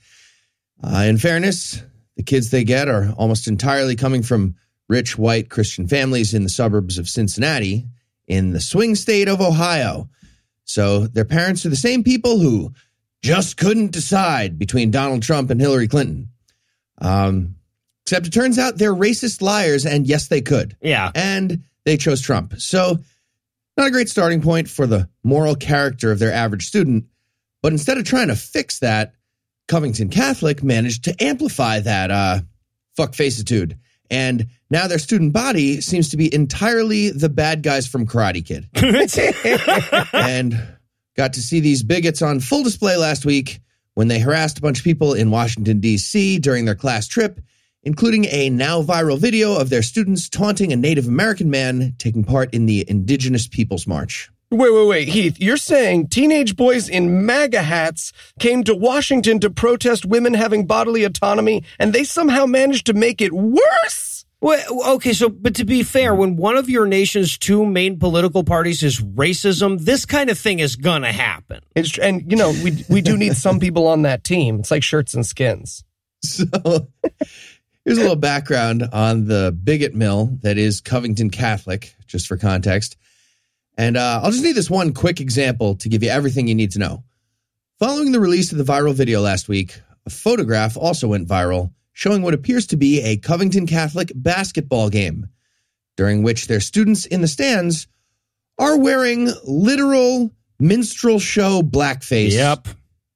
Uh, 0.83 1.05
in 1.07 1.19
fairness, 1.19 1.83
the 2.17 2.23
kids 2.23 2.51
they 2.51 2.65
get 2.65 2.89
are 2.89 3.13
almost 3.17 3.49
entirely 3.49 3.97
coming 3.97 4.23
from 4.23 4.57
rich 4.89 5.17
white 5.17 5.49
Christian 5.49 5.87
families 5.87 6.35
in 6.35 6.43
the 6.43 6.49
suburbs 6.49 6.99
of 6.99 7.09
Cincinnati 7.09 7.87
in 8.27 8.53
the 8.53 8.61
swing 8.61 8.95
state 8.95 9.29
of 9.29 9.41
Ohio. 9.41 10.09
So 10.65 11.07
their 11.07 11.25
parents 11.25 11.67
are 11.67 11.71
the 11.71 11.77
same 11.77 12.05
people 12.05 12.39
who 12.39 12.73
just 13.23 13.57
couldn't 13.57 13.93
decide 13.93 14.59
between 14.59 14.91
Donald 14.91 15.23
Trump 15.23 15.51
and 15.51 15.61
Hillary 15.61 15.89
Clinton. 15.89 16.29
Um, 16.99 17.57
except 18.05 18.27
it 18.27 18.33
turns 18.33 18.59
out 18.59 18.79
they're 18.79 18.95
racist 18.95 19.43
liars, 19.43 19.87
and 19.87 20.07
yes, 20.07 20.29
they 20.29 20.41
could. 20.41 20.77
Yeah. 20.81 21.11
And 21.15 21.65
they 21.85 21.97
chose 21.97 22.21
Trump. 22.21 22.55
So, 22.59 22.99
not 23.77 23.87
a 23.89 23.91
great 23.91 24.09
starting 24.09 24.43
point 24.43 24.69
for 24.69 24.87
the 24.87 25.09
moral 25.25 25.55
character 25.55 26.13
of 26.13 26.19
their 26.19 26.33
average 26.33 26.67
student. 26.67 27.07
But 27.63 27.73
instead 27.73 27.97
of 27.97 28.05
trying 28.05 28.29
to 28.29 28.37
fix 28.37 28.81
that, 28.81 29.15
Covington 29.67 30.11
Catholic 30.11 30.63
managed 30.63 31.05
to 31.05 31.25
amplify 31.25 31.81
that 31.81 32.11
uh, 32.11 32.41
fuck 32.97 33.15
faceitude 33.15 33.79
and 34.13 34.49
now 34.73 34.87
their 34.87 34.99
student 34.99 35.35
body 35.35 35.83
seems 35.83 36.09
to 36.09 36.17
be 36.17 36.35
entirely 36.35 37.11
the 37.11 37.29
bad 37.29 37.63
guys 37.63 37.87
from 37.87 38.07
Karate 38.07 38.45
Kid. 38.45 38.69
and 40.13 40.55
got 41.15 41.35
to 41.35 41.43
see 41.43 41.61
these 41.61 41.83
bigots 41.83 42.23
on 42.23 42.41
full 42.41 42.65
display 42.65 42.97
last 42.97 43.27
week 43.27 43.61
when 43.95 44.09
they 44.09 44.19
harassed 44.19 44.59
a 44.59 44.63
bunch 44.63 44.79
of 44.79 44.85
people 44.85 45.13
in 45.13 45.31
Washington, 45.31 45.79
D.C. 45.81 46.39
during 46.39 46.65
their 46.65 46.75
class 46.75 47.07
trip, 47.07 47.39
including 47.83 48.25
a 48.31 48.49
now 48.49 48.83
viral 48.83 49.19
video 49.19 49.55
of 49.55 49.69
their 49.69 49.83
students 49.83 50.31
taunting 50.31 50.73
a 50.73 50.77
Native 50.77 51.07
American 51.07 51.51
man 51.51 51.95
taking 51.99 52.25
part 52.25 52.55
in 52.55 52.65
the 52.65 52.89
Indigenous 52.89 53.47
Peoples 53.47 53.87
March. 53.87 54.31
Wait, 54.51 54.71
wait, 54.71 54.87
wait, 54.87 55.09
Heath, 55.09 55.39
you're 55.39 55.57
saying 55.57 56.09
teenage 56.09 56.57
boys 56.57 56.89
in 56.89 57.25
MAGA 57.25 57.63
hats 57.63 58.13
came 58.39 58.65
to 58.65 58.75
Washington 58.75 59.39
to 59.41 59.51
protest 59.51 60.05
women 60.05 60.35
having 60.35 60.67
bodily 60.67 61.05
autonomy 61.05 61.63
and 61.79 61.93
they 61.93 62.05
somehow 62.05 62.47
managed 62.47 62.87
to 62.87 62.93
make 62.93 63.21
it 63.23 63.33
worse? 63.33 64.12
Well, 64.43 64.95
okay, 64.97 65.13
so, 65.13 65.29
but 65.29 65.55
to 65.55 65.65
be 65.65 65.85
fair, 65.85 66.17
when 66.17 66.35
one 66.35 66.57
of 66.57 66.69
your 66.69 66.85
nation's 66.85 67.39
two 67.39 67.65
main 67.65 68.01
political 68.01 68.43
parties 68.43 68.83
is 68.83 69.01
racism, 69.01 69.79
this 69.79 70.05
kind 70.05 70.31
of 70.31 70.39
thing 70.39 70.59
is 70.59 70.75
gonna 70.75 71.13
happen. 71.13 71.61
It's, 71.77 71.97
and, 71.97 72.29
you 72.29 72.37
know, 72.37 72.51
we, 72.51 72.85
we 72.89 73.03
do 73.03 73.17
need 73.17 73.37
some 73.37 73.61
people 73.61 73.87
on 73.87 74.03
that 74.03 74.25
team. 74.25 74.59
It's 74.59 74.73
like 74.73 74.83
shirts 74.83 75.15
and 75.15 75.25
skins. 75.25 75.85
So 76.25 76.45
here's 77.85 77.99
a 77.99 78.01
little 78.01 78.17
background 78.17 78.83
on 78.93 79.27
the 79.27 79.57
bigot 79.63 79.95
mill 79.95 80.37
that 80.43 80.59
is 80.59 80.81
Covington 80.81 81.31
Catholic, 81.31 81.95
just 82.09 82.27
for 82.27 82.37
context. 82.37 82.97
And 83.79 83.97
uh, 83.97 84.23
I'll 84.25 84.33
just 84.33 84.43
need 84.43 84.57
this 84.57 84.69
one 84.71 84.93
quick 84.93 85.21
example 85.21 85.77
to 85.77 85.89
give 85.89 86.03
you 86.03 86.11
everything 86.11 86.49
you 86.49 86.57
need 86.57 86.73
to 86.73 86.81
know. 86.81 87.05
Following 87.79 88.11
the 88.11 88.21
release 88.21 88.51
of 88.51 88.59
the 88.59 88.65
viral 88.65 88.95
video 88.95 89.21
last 89.21 89.49
week, 89.49 89.81
a 90.05 90.11
photograph 90.11 90.77
also 90.77 91.07
went 91.07 91.29
viral 91.29 91.73
showing 91.93 92.23
what 92.23 92.35
appears 92.35 92.67
to 92.69 92.77
be 92.77 93.01
a 93.03 93.17
Covington 93.17 93.67
Catholic 93.67 94.13
basketball 94.15 94.89
game, 94.91 95.29
during 95.97 96.23
which 96.23 96.47
their 96.47 96.61
students 96.61 97.07
in 97.07 97.21
the 97.21 97.29
stands 97.29 97.87
are 98.59 98.79
wearing 98.79 99.31
literal 99.45 100.31
minstrel 100.59 101.19
show 101.19 101.63
blackface. 101.63 102.33
Yep. 102.33 102.69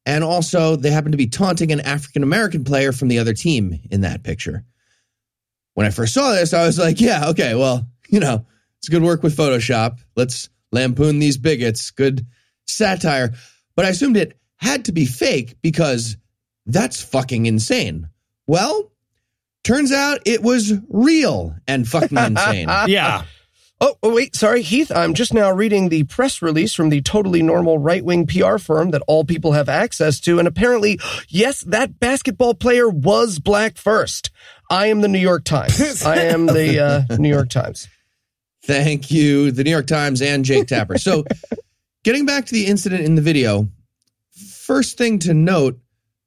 And 0.05 0.23
also, 0.23 0.77
they 0.77 0.91
happen 0.91 1.13
to 1.13 1.19
be 1.19 1.27
taunting 1.27 1.73
an 1.73 1.81
African 1.81 2.23
American 2.23 2.65
player 2.65 2.93
from 2.93 3.09
the 3.09 3.19
other 3.19 3.35
team 3.35 3.79
in 3.91 4.03
that 4.03 4.23
picture. 4.23 4.65
When 5.75 5.87
I 5.87 5.91
first 5.91 6.15
saw 6.15 6.33
this, 6.33 6.55
I 6.55 6.65
was 6.65 6.79
like, 6.79 7.01
yeah, 7.01 7.29
okay, 7.31 7.55
well, 7.55 7.87
you 8.09 8.21
know, 8.21 8.47
it's 8.79 8.89
good 8.89 9.03
work 9.03 9.23
with 9.23 9.37
Photoshop. 9.37 9.99
Let's 10.15 10.49
lampoon 10.71 11.19
these 11.19 11.39
bigots. 11.39 11.91
Good 11.91 12.25
satire. 12.67 13.35
But 13.75 13.85
I 13.85 13.89
assumed 13.89 14.17
it 14.17 14.39
had 14.57 14.85
to 14.87 14.93
be 14.93 15.07
fake 15.07 15.57
because 15.61 16.17
that's 16.67 17.03
fucking 17.03 17.47
insane. 17.47 18.09
Well, 18.47 18.91
turns 19.65 19.93
out 19.93 20.21
it 20.25 20.43
was 20.43 20.73
real 20.89 21.55
and 21.67 21.87
fucking 21.87 22.17
insane. 22.19 22.69
Yeah. 22.87 23.25
Oh, 23.79 23.95
oh, 24.03 24.15
wait, 24.15 24.35
sorry, 24.35 24.63
Heath. 24.63 24.91
I'm 24.91 25.13
just 25.13 25.35
now 25.35 25.51
reading 25.53 25.91
the 25.91 26.05
press 26.05 26.41
release 26.41 26.73
from 26.73 26.89
the 26.89 27.03
totally 27.03 27.43
normal 27.43 27.77
right 27.79 28.03
wing 28.03 28.27
PR 28.27 28.57
firm 28.57 28.91
that 28.93 29.03
all 29.07 29.23
people 29.23 29.53
have 29.53 29.69
access 29.69 30.19
to. 30.21 30.39
And 30.39 30.49
apparently, 30.49 30.99
yes, 31.29 31.61
that 31.63 32.01
basketball 32.01 32.55
player 32.55 32.89
was 32.89 33.39
black 33.39 33.77
first. 33.77 34.31
I 34.71 34.87
am 34.87 35.03
the 35.03 35.09
New 35.09 35.19
York 35.19 35.45
Times. 35.45 36.03
I 36.07 36.17
am 36.23 36.47
the 36.47 37.07
uh, 37.11 37.17
New 37.19 37.29
York 37.29 37.51
Times. 37.51 37.87
Thank 38.65 39.11
you, 39.11 39.53
the 39.53 39.63
New 39.63 39.71
York 39.71 39.87
Times 39.87 40.23
and 40.23 40.43
Jake 40.43 40.69
Tapper. 40.69 40.97
So, 40.97 41.25
getting 42.03 42.25
back 42.25 42.47
to 42.47 42.55
the 42.55 42.67
incident 42.67 43.05
in 43.05 43.15
the 43.15 43.23
video, 43.23 43.69
first 44.33 44.97
thing 44.97 45.19
to 45.21 45.35
note 45.35 45.79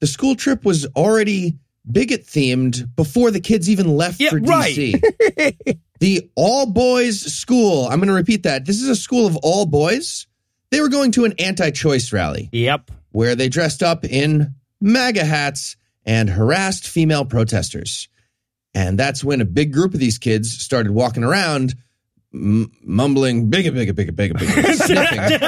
the 0.02 0.08
school 0.08 0.36
trip 0.36 0.64
was 0.64 0.86
already 0.96 1.58
bigot 1.90 2.26
themed 2.26 2.96
before 2.96 3.32
the 3.32 3.40
kids 3.40 3.70
even 3.70 3.96
left 3.96 4.20
Yeah, 4.20 4.30
for 4.32 4.40
right. 4.40 4.76
DC. 4.76 5.80
the 6.00 6.30
all 6.36 6.66
boys 6.66 7.20
school, 7.22 7.86
I'm 7.88 8.00
going 8.00 8.08
to 8.08 8.14
repeat 8.14 8.44
that. 8.44 8.66
This 8.66 8.82
is 8.82 8.90
a 8.90 8.96
school 8.96 9.26
of 9.28 9.36
all 9.38 9.66
boys. 9.66 10.28
They 10.72 10.82
were 10.82 10.90
going 10.90 11.12
to 11.14 11.26
an 11.26 11.34
anti 11.40 11.72
choice 11.72 12.14
rally 12.14 12.50
Yep. 12.52 12.92
where 13.12 13.36
they 13.36 13.50
dressed 13.50 13.82
up 13.84 14.06
in 14.06 14.54
MAGA 14.82 15.26
hats 15.26 15.76
and 16.06 16.30
harassed 16.30 16.88
female 16.88 17.26
protesters. 17.26 18.08
And 18.76 18.98
that's 19.00 19.24
when 19.24 19.42
a 19.42 19.46
big 19.46 19.74
group 19.74 19.94
of 19.96 20.00
these 20.00 20.20
kids 20.20 20.52
started 20.52 20.92
walking 20.92 21.24
around 21.24 21.74
m- 22.34 22.72
mumbling 22.84 23.50
bigot, 23.50 23.74
bigot, 23.74 23.96
bigot, 23.96 24.16
bigot, 24.16 24.38
bigot, 24.38 24.76
sniffing. 24.78 25.40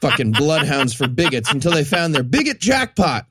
Fucking 0.00 0.32
bloodhounds 0.32 0.94
for 0.94 1.06
bigots 1.06 1.52
until 1.52 1.70
they 1.72 1.84
found 1.84 2.12
their 2.14 2.24
bigot 2.24 2.58
jackpot 2.58 3.26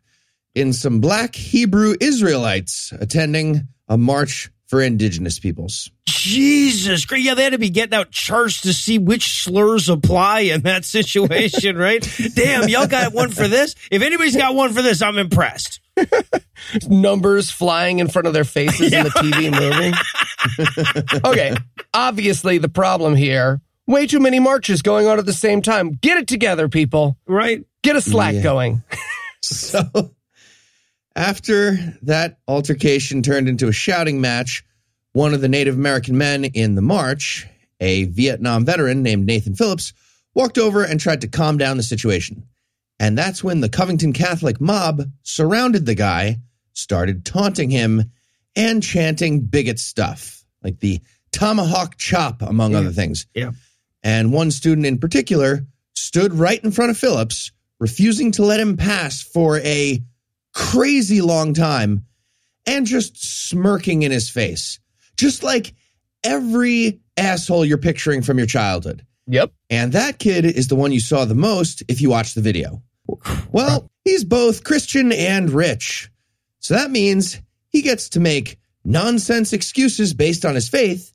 in 0.55 0.73
some 0.73 0.99
black 0.99 1.35
Hebrew 1.35 1.95
Israelites 1.99 2.91
attending 2.99 3.67
a 3.87 3.97
march 3.97 4.49
for 4.67 4.81
indigenous 4.81 5.37
peoples. 5.39 5.91
Jesus 6.05 7.03
Christ. 7.05 7.23
Yeah, 7.25 7.33
they 7.33 7.43
had 7.43 7.51
to 7.51 7.57
be 7.57 7.69
getting 7.69 7.93
out 7.97 8.11
charts 8.11 8.61
to 8.61 8.73
see 8.73 8.99
which 8.99 9.43
slurs 9.43 9.89
apply 9.89 10.41
in 10.41 10.61
that 10.61 10.85
situation, 10.85 11.77
right? 11.77 12.07
Damn, 12.35 12.69
y'all 12.69 12.87
got 12.87 13.13
one 13.13 13.31
for 13.31 13.47
this? 13.49 13.75
If 13.91 14.01
anybody's 14.01 14.37
got 14.37 14.55
one 14.55 14.71
for 14.71 14.81
this, 14.81 15.01
I'm 15.01 15.17
impressed. 15.17 15.79
Numbers 16.87 17.51
flying 17.51 17.99
in 17.99 18.07
front 18.07 18.27
of 18.27 18.33
their 18.33 18.43
faces 18.45 18.93
in 18.93 19.03
the 19.03 19.09
TV 19.09 19.51
movie. 21.11 21.19
okay, 21.27 21.53
obviously, 21.93 22.57
the 22.57 22.69
problem 22.69 23.15
here 23.15 23.59
way 23.87 24.07
too 24.07 24.19
many 24.21 24.39
marches 24.39 24.81
going 24.81 25.05
on 25.07 25.19
at 25.19 25.25
the 25.25 25.33
same 25.33 25.61
time. 25.61 25.91
Get 26.01 26.17
it 26.17 26.27
together, 26.27 26.69
people. 26.69 27.17
Right? 27.27 27.65
Get 27.83 27.95
a 27.97 28.01
slack 28.01 28.35
Yeah. 28.35 28.41
going. 28.43 28.83
So 29.41 29.81
after 31.15 31.77
that 32.03 32.39
altercation 32.47 33.23
turned 33.23 33.47
into 33.47 33.67
a 33.67 33.73
shouting 33.73 34.21
match, 34.21 34.63
one 35.13 35.33
of 35.33 35.41
the 35.41 35.49
Native 35.49 35.75
American 35.75 36.17
men 36.17 36.45
in 36.45 36.75
the 36.75 36.81
march, 36.81 37.47
a 37.79 38.05
Vietnam 38.05 38.65
veteran 38.65 39.03
named 39.03 39.25
Nathan 39.25 39.55
Phillips, 39.55 39.93
walked 40.33 40.57
over 40.57 40.83
and 40.83 40.99
tried 40.99 41.21
to 41.21 41.27
calm 41.27 41.57
down 41.57 41.77
the 41.77 41.83
situation. 41.83 42.47
And 42.99 43.17
that's 43.17 43.43
when 43.43 43.61
the 43.61 43.69
Covington 43.69 44.13
Catholic 44.13 44.61
mob 44.61 45.01
surrounded 45.23 45.85
the 45.85 45.95
guy, 45.95 46.37
started 46.73 47.25
taunting 47.25 47.69
him, 47.69 48.11
and 48.55 48.83
chanting 48.83 49.41
bigot 49.41 49.79
stuff, 49.79 50.43
like 50.63 50.79
the 50.79 51.01
tomahawk 51.31 51.97
chop, 51.97 52.41
among 52.41 52.75
other 52.75 52.91
things. 52.91 53.25
Yeah. 53.33 53.51
And 54.03 54.31
one 54.31 54.51
student 54.51 54.85
in 54.85 54.99
particular 54.99 55.65
stood 55.95 56.33
right 56.33 56.63
in 56.63 56.71
front 56.71 56.91
of 56.91 56.97
Phillips, 56.97 57.51
refusing 57.79 58.31
to 58.33 58.45
let 58.45 58.59
him 58.59 58.77
pass 58.77 59.21
for 59.21 59.59
a 59.59 60.01
crazy 60.53 61.21
long 61.21 61.53
time 61.53 62.05
and 62.65 62.85
just 62.85 63.49
smirking 63.49 64.03
in 64.03 64.11
his 64.11 64.29
face. 64.29 64.79
Just 65.17 65.43
like 65.43 65.73
every 66.23 66.99
asshole 67.17 67.65
you're 67.65 67.77
picturing 67.77 68.21
from 68.21 68.37
your 68.37 68.47
childhood. 68.47 69.05
Yep. 69.27 69.51
And 69.69 69.93
that 69.93 70.19
kid 70.19 70.45
is 70.45 70.67
the 70.67 70.75
one 70.75 70.91
you 70.91 70.99
saw 70.99 71.25
the 71.25 71.35
most 71.35 71.83
if 71.87 72.01
you 72.01 72.09
watched 72.09 72.35
the 72.35 72.41
video. 72.41 72.81
Well, 73.51 73.89
he's 74.03 74.23
both 74.23 74.63
Christian 74.63 75.11
and 75.11 75.49
rich. 75.49 76.09
So 76.59 76.75
that 76.75 76.91
means 76.91 77.41
he 77.69 77.81
gets 77.81 78.09
to 78.09 78.19
make 78.19 78.59
nonsense 78.83 79.53
excuses 79.53 80.13
based 80.13 80.45
on 80.45 80.55
his 80.55 80.69
faith, 80.69 81.13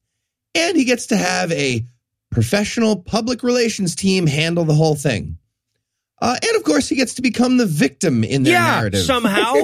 and 0.55 0.77
he 0.77 0.85
gets 0.85 1.07
to 1.07 1.17
have 1.17 1.53
a 1.53 1.85
professional 2.31 2.97
public 2.97 3.43
relations 3.43 3.95
team 3.95 4.27
handle 4.27 4.65
the 4.65 4.75
whole 4.75 4.95
thing. 4.95 5.39
Uh, 6.21 6.37
and 6.43 6.57
of 6.57 6.63
course, 6.65 6.89
he 6.89 6.97
gets 6.97 7.15
to 7.15 7.23
become 7.23 7.57
the 7.59 7.67
victim 7.67 8.25
in 8.25 8.43
their 8.43 8.55
yeah, 8.55 8.77
narrative. 8.77 9.01
somehow. 9.05 9.55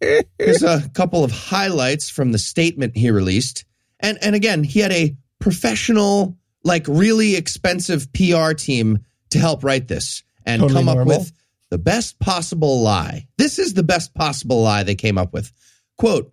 Here's 0.38 0.62
a 0.62 0.88
couple 0.94 1.24
of 1.24 1.32
highlights 1.32 2.08
from 2.08 2.30
the 2.32 2.38
statement 2.38 2.96
he 2.96 3.10
released. 3.10 3.64
And 4.00 4.16
and 4.22 4.34
again, 4.36 4.62
he 4.62 4.78
had 4.80 4.92
a 4.92 5.16
professional, 5.40 6.36
like 6.62 6.86
really 6.86 7.34
expensive 7.34 8.12
PR 8.12 8.52
team 8.52 9.00
to 9.30 9.38
help 9.40 9.64
write 9.64 9.88
this 9.88 10.22
and 10.46 10.60
Totally 10.62 10.78
come 10.80 10.88
up 10.88 10.96
normal. 10.98 11.18
with 11.18 11.32
the 11.70 11.78
best 11.78 12.18
possible 12.20 12.80
lie. 12.80 13.26
This 13.36 13.58
is 13.58 13.74
the 13.74 13.82
best 13.82 14.14
possible 14.14 14.62
lie 14.62 14.84
they 14.84 14.94
came 14.94 15.18
up 15.18 15.32
with. 15.32 15.50
Quote, 15.98 16.32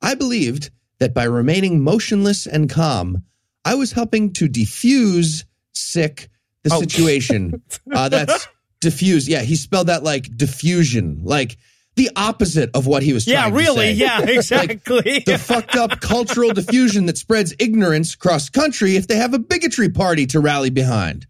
I 0.00 0.14
believed 0.14 0.70
that 1.00 1.12
by 1.14 1.24
remaining 1.24 1.82
motionless 1.82 2.46
and 2.46 2.70
calm, 2.70 3.24
I 3.64 3.74
was 3.74 3.90
helping 3.92 4.32
to 4.34 4.48
defuse 4.48 5.44
sick 5.72 6.28
the 6.62 6.72
Oh. 6.72 6.80
situation. 6.80 7.60
Uh, 7.92 8.08
that's 8.08 8.48
diffuse. 8.84 9.28
Yeah, 9.28 9.42
he 9.42 9.56
spelled 9.56 9.88
that 9.88 10.04
like 10.04 10.36
diffusion, 10.36 11.22
like 11.24 11.56
the 11.96 12.10
opposite 12.16 12.70
of 12.74 12.86
what 12.86 13.02
he 13.02 13.12
was 13.12 13.26
yeah, 13.26 13.42
trying 13.42 13.52
to 13.52 13.58
really. 13.58 13.86
say. 13.86 13.92
Yeah, 13.92 14.20
exactly. 14.28 15.22
The 15.26 15.38
fucked 15.38 15.76
up 15.76 16.00
cultural 16.00 16.52
diffusion 16.52 17.06
that 17.06 17.18
spreads 17.18 17.54
ignorance 17.58 18.14
cross 18.14 18.48
country 18.48 18.96
if 18.96 19.06
they 19.06 19.16
have 19.16 19.34
a 19.34 19.38
bigotry 19.38 19.88
party 19.88 20.26
to 20.26 20.40
rally 20.40 20.70
behind. 20.70 21.26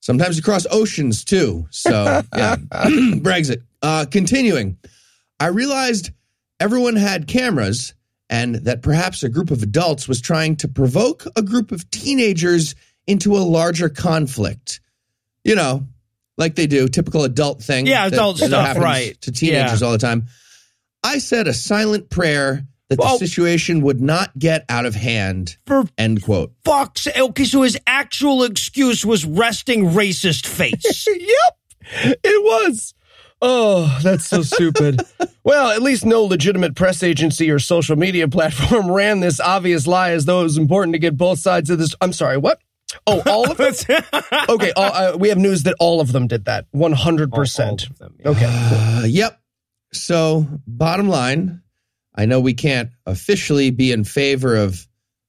Sometimes 0.00 0.38
across 0.38 0.66
oceans 0.70 1.24
too. 1.24 1.66
So 1.70 2.22
yeah, 2.36 2.56
Brexit. 2.72 3.62
Uh, 3.80 4.04
continuing, 4.10 4.76
I 5.38 5.46
realized 5.48 6.10
everyone 6.58 6.96
had 6.96 7.28
cameras 7.28 7.94
and 8.28 8.56
that 8.56 8.82
perhaps 8.82 9.22
a 9.22 9.28
group 9.28 9.50
of 9.50 9.62
adults 9.62 10.08
was 10.08 10.20
trying 10.20 10.56
to 10.56 10.68
provoke 10.68 11.24
a 11.36 11.42
group 11.42 11.72
of 11.72 11.88
teenagers 11.90 12.74
into 13.06 13.36
a 13.36 13.38
larger 13.38 13.88
conflict. 13.88 14.80
You 15.44 15.54
know, 15.54 15.86
like 16.38 16.54
they 16.54 16.66
do, 16.66 16.88
typical 16.88 17.24
adult 17.24 17.62
thing. 17.62 17.86
Yeah, 17.86 18.06
adult 18.06 18.38
stuff, 18.38 18.50
happens 18.52 18.84
right. 18.84 19.20
To 19.22 19.32
teenagers 19.32 19.80
Yeah. 19.80 19.86
all 19.86 19.92
the 19.92 19.98
time. 19.98 20.26
I 21.04 21.18
said 21.18 21.46
a 21.48 21.54
silent 21.54 22.08
prayer 22.10 22.66
that 22.88 22.98
Well- 22.98 23.18
the 23.18 23.26
situation 23.26 23.82
would 23.82 24.00
not 24.00 24.36
get 24.38 24.64
out 24.70 24.86
of 24.86 24.94
hand. 24.94 25.56
For 25.66 25.84
End 25.98 26.22
quote. 26.22 26.52
fuck's. 26.64 27.06
Okay, 27.06 27.44
so 27.44 27.62
his 27.62 27.76
actual 27.86 28.44
excuse 28.44 29.04
was 29.04 29.24
resting 29.26 29.90
racist 29.90 30.46
face. 30.46 31.06
yep, 31.06 32.18
it 32.24 32.42
was. 32.44 32.94
Oh, 33.40 33.98
that's 34.02 34.26
so 34.26 34.42
stupid. 34.42 35.00
well, 35.44 35.70
at 35.70 35.80
least 35.82 36.04
no 36.04 36.24
legitimate 36.24 36.74
press 36.74 37.02
agency 37.04 37.50
or 37.50 37.58
social 37.60 37.94
media 37.94 38.26
platform 38.26 38.90
ran 38.90 39.20
this 39.20 39.38
obvious 39.38 39.86
lie 39.86 40.10
as 40.10 40.24
though 40.24 40.40
it 40.40 40.44
was 40.44 40.58
important 40.58 40.94
to 40.94 40.98
get 40.98 41.16
both 41.16 41.38
sides 41.38 41.70
of 41.70 41.78
this. 41.78 41.94
I'm 42.00 42.12
sorry, 42.12 42.36
what? 42.38 42.58
Oh, 43.06 43.22
all 43.26 43.50
of 43.50 43.56
them? 43.58 43.72
okay, 44.48 44.72
all, 44.76 44.84
uh, 44.92 45.16
we 45.18 45.28
have 45.28 45.38
news 45.38 45.64
that 45.64 45.74
all 45.78 46.00
of 46.00 46.12
them 46.12 46.26
did 46.26 46.46
that. 46.46 46.66
100%. 46.74 47.90
All 48.00 48.06
of. 48.06 48.36
Okay. 48.36 48.46
Uh, 48.46 49.04
yep. 49.06 49.40
So, 49.92 50.46
bottom 50.66 51.08
line, 51.08 51.62
I 52.14 52.26
know 52.26 52.40
we 52.40 52.54
can't 52.54 52.90
officially 53.06 53.70
be 53.70 53.92
in 53.92 54.04
favor 54.04 54.56
of 54.56 54.86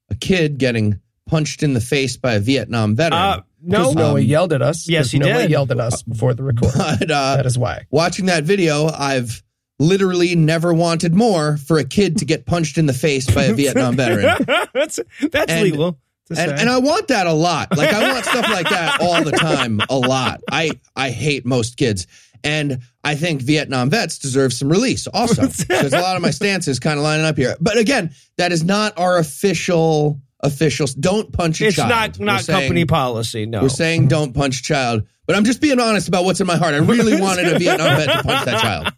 a 0.10 0.16
kid 0.16 0.58
getting 0.58 1.00
punched 1.28 1.62
in 1.64 1.74
the 1.74 1.82
face 1.82 2.18
by 2.18 2.34
a 2.34 2.40
Vietnam 2.40 2.96
veteran. 2.96 3.22
Uh, 3.22 3.42
no. 3.62 3.78
Because 3.80 3.96
Noah 3.96 4.12
Um, 4.14 4.22
yelled 4.22 4.54
at 4.54 4.62
us. 4.62 4.88
yes, 4.90 5.06
'cause 5.06 5.12
he 5.12 5.20
Noah 5.20 5.42
did. 5.44 5.52
yelled 5.52 5.72
at 5.72 5.80
us 5.80 6.02
before 6.02 6.34
the 6.34 6.44
record. 6.44 6.72
but 6.76 7.12
uh, 7.12 7.36
that 7.36 7.46
is 7.46 7.58
why. 7.58 7.86
watching 7.92 8.26
that 8.28 8.44
video, 8.46 8.88
I've 8.88 9.44
literally 9.80 10.36
never 10.36 10.74
wanted 10.74 11.14
more 11.14 11.58
for 11.58 11.78
a 11.78 11.84
kid 11.86 12.18
to 12.20 12.26
get 12.26 12.46
punched 12.46 12.78
in 12.78 12.86
the 12.86 12.94
face 12.94 13.30
by 13.30 13.44
a 13.44 13.54
Vietnam 13.62 13.96
veteran. 13.96 14.46
that's 14.74 15.00
that's 15.30 15.52
And- 15.52 15.62
legal. 15.64 16.00
And, 16.38 16.52
and 16.52 16.70
I 16.70 16.78
want 16.80 17.08
that 17.10 17.28
a 17.28 17.34
lot. 17.34 17.76
Like 17.78 17.92
I 17.94 18.12
want 18.12 18.26
stuff 18.26 18.50
like 18.50 18.70
that 18.70 19.02
all 19.02 19.24
the 19.24 19.32
time, 19.32 19.80
a 19.90 19.98
lot. 19.98 20.42
I 20.52 20.72
I 20.96 21.10
hate 21.10 21.46
most 21.46 21.78
kids, 21.78 22.08
and 22.44 22.80
I 23.04 23.16
think 23.16 23.42
Vietnam 23.42 23.90
vets 23.90 24.20
deserve 24.20 24.54
some 24.54 24.70
release 24.70 25.08
also 25.08 25.48
because 25.48 25.94
a 25.94 26.00
lot 26.02 26.16
of 26.16 26.22
my 26.22 26.32
stances 26.32 26.80
kind 26.80 26.98
of 26.98 27.04
lining 27.04 27.26
up 27.26 27.38
here. 27.38 27.56
But 27.60 27.78
again, 27.78 28.14
that 28.38 28.52
is 28.52 28.64
not 28.64 28.98
our 29.00 29.18
official 29.18 30.20
officials. 30.42 30.94
Don't 30.94 31.32
punch 31.34 31.62
a 31.62 31.68
it's 31.68 31.76
child. 31.76 31.90
not 31.90 32.20
not 32.20 32.42
saying- 32.42 32.60
company 32.60 32.86
policy. 32.86 33.46
No, 33.46 33.62
We're 33.64 33.70
saying 33.70 34.08
don't 34.08 34.34
punch 34.34 34.64
child, 34.64 35.04
but 35.26 35.36
I'm 35.36 35.46
just 35.46 35.62
being 35.62 35.80
honest 35.80 36.08
about 36.08 36.26
what's 36.26 36.40
in 36.42 36.48
my 36.48 36.58
heart. 36.58 36.74
I 36.74 36.78
really 36.78 37.20
wanted 37.20 37.54
a 37.54 37.60
Vietnam 37.60 37.98
vet 37.98 38.08
to 38.18 38.24
punch 38.24 38.46
that 38.46 38.62
child. 38.62 38.94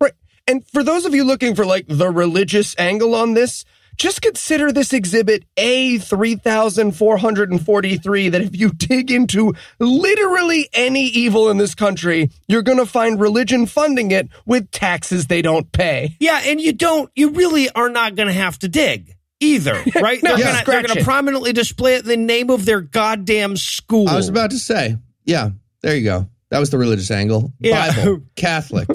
Right. 0.00 0.12
And 0.46 0.64
for 0.70 0.82
those 0.82 1.04
of 1.06 1.14
you 1.14 1.24
looking 1.24 1.54
for 1.54 1.66
like 1.66 1.86
the 1.88 2.08
religious 2.10 2.74
angle 2.78 3.14
on 3.14 3.34
this, 3.34 3.64
just 3.96 4.22
consider 4.22 4.72
this 4.72 4.92
exhibit 4.92 5.44
A3443 5.56 8.30
that 8.32 8.40
if 8.40 8.56
you 8.56 8.70
dig 8.70 9.10
into 9.10 9.54
literally 9.78 10.68
any 10.72 11.06
evil 11.06 11.50
in 11.50 11.58
this 11.58 11.74
country, 11.74 12.30
you're 12.46 12.62
going 12.62 12.78
to 12.78 12.86
find 12.86 13.20
religion 13.20 13.66
funding 13.66 14.10
it 14.10 14.28
with 14.44 14.70
taxes 14.70 15.26
they 15.26 15.42
don't 15.42 15.70
pay. 15.72 16.16
Yeah, 16.20 16.40
and 16.44 16.60
you 16.60 16.72
don't. 16.72 17.10
You 17.14 17.30
really 17.30 17.70
are 17.70 17.90
not 17.90 18.14
going 18.14 18.28
to 18.28 18.34
have 18.34 18.58
to 18.60 18.68
dig 18.68 19.16
either, 19.40 19.82
right? 19.94 20.22
No, 20.22 20.36
they're 20.36 20.46
gonna, 20.46 20.58
scratch 20.58 20.66
they're 20.66 20.82
going 20.82 20.94
to 20.94 21.00
it. 21.00 21.04
prominently 21.04 21.52
display 21.52 21.94
it 21.94 22.02
in 22.02 22.08
the 22.08 22.16
name 22.16 22.50
of 22.50 22.64
their 22.64 22.80
goddamn 22.80 23.56
school. 23.56 24.08
I 24.08 24.16
was 24.16 24.28
about 24.28 24.50
to 24.50 24.58
say, 24.58 24.96
yeah, 25.24 25.50
there 25.82 25.96
you 25.96 26.04
go. 26.04 26.28
That 26.50 26.60
was 26.60 26.70
the 26.70 26.78
religious 26.78 27.10
angle. 27.10 27.52
Yeah. 27.58 27.92
Bible, 27.92 28.22
Catholic, 28.36 28.88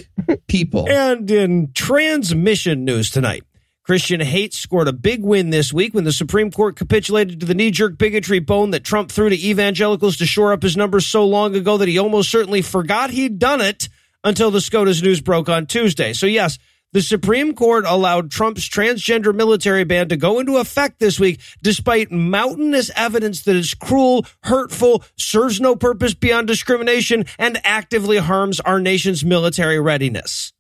people. 0.47 0.89
And 0.89 1.29
in 1.29 1.73
transmission 1.73 2.85
news 2.85 3.09
tonight, 3.09 3.43
Christian 3.91 4.21
hate 4.21 4.53
scored 4.53 4.87
a 4.87 4.93
big 4.93 5.21
win 5.21 5.49
this 5.49 5.73
week 5.73 5.93
when 5.93 6.05
the 6.05 6.13
Supreme 6.13 6.49
Court 6.49 6.77
capitulated 6.77 7.41
to 7.41 7.45
the 7.45 7.53
knee 7.53 7.71
jerk 7.71 7.97
bigotry 7.97 8.39
bone 8.39 8.71
that 8.71 8.85
Trump 8.85 9.11
threw 9.11 9.27
to 9.27 9.35
evangelicals 9.35 10.15
to 10.15 10.25
shore 10.25 10.53
up 10.53 10.63
his 10.63 10.77
numbers 10.77 11.05
so 11.05 11.25
long 11.25 11.57
ago 11.57 11.75
that 11.75 11.89
he 11.89 11.99
almost 11.99 12.31
certainly 12.31 12.61
forgot 12.61 13.09
he'd 13.09 13.37
done 13.37 13.59
it 13.59 13.89
until 14.23 14.49
the 14.49 14.61
SCOTUS 14.61 15.01
news 15.01 15.19
broke 15.19 15.49
on 15.49 15.65
Tuesday. 15.65 16.13
So, 16.13 16.25
yes, 16.25 16.57
the 16.93 17.01
Supreme 17.01 17.53
Court 17.53 17.83
allowed 17.85 18.31
Trump's 18.31 18.69
transgender 18.69 19.35
military 19.35 19.83
ban 19.83 20.07
to 20.07 20.15
go 20.15 20.39
into 20.39 20.55
effect 20.55 21.01
this 21.01 21.19
week, 21.19 21.41
despite 21.61 22.13
mountainous 22.13 22.91
evidence 22.95 23.41
that 23.41 23.57
it's 23.57 23.73
cruel, 23.73 24.25
hurtful, 24.43 25.03
serves 25.17 25.59
no 25.59 25.75
purpose 25.75 26.13
beyond 26.13 26.47
discrimination, 26.47 27.25
and 27.37 27.59
actively 27.65 28.19
harms 28.19 28.61
our 28.61 28.79
nation's 28.79 29.25
military 29.25 29.81
readiness. 29.81 30.53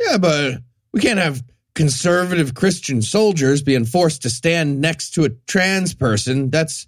Yeah, 0.00 0.18
but 0.18 0.54
we 0.92 0.98
can't 1.00 1.20
have 1.20 1.40
conservative 1.74 2.54
Christian 2.54 3.02
soldiers 3.02 3.62
being 3.62 3.84
forced 3.84 4.22
to 4.22 4.30
stand 4.30 4.80
next 4.80 5.10
to 5.12 5.24
a 5.24 5.30
trans 5.46 5.94
person. 5.94 6.50
That's 6.50 6.86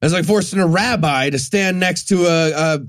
that's 0.00 0.12
like 0.12 0.24
forcing 0.24 0.60
a 0.60 0.66
rabbi 0.66 1.30
to 1.30 1.38
stand 1.38 1.78
next 1.78 2.08
to 2.08 2.26
a, 2.26 2.50
a 2.52 2.80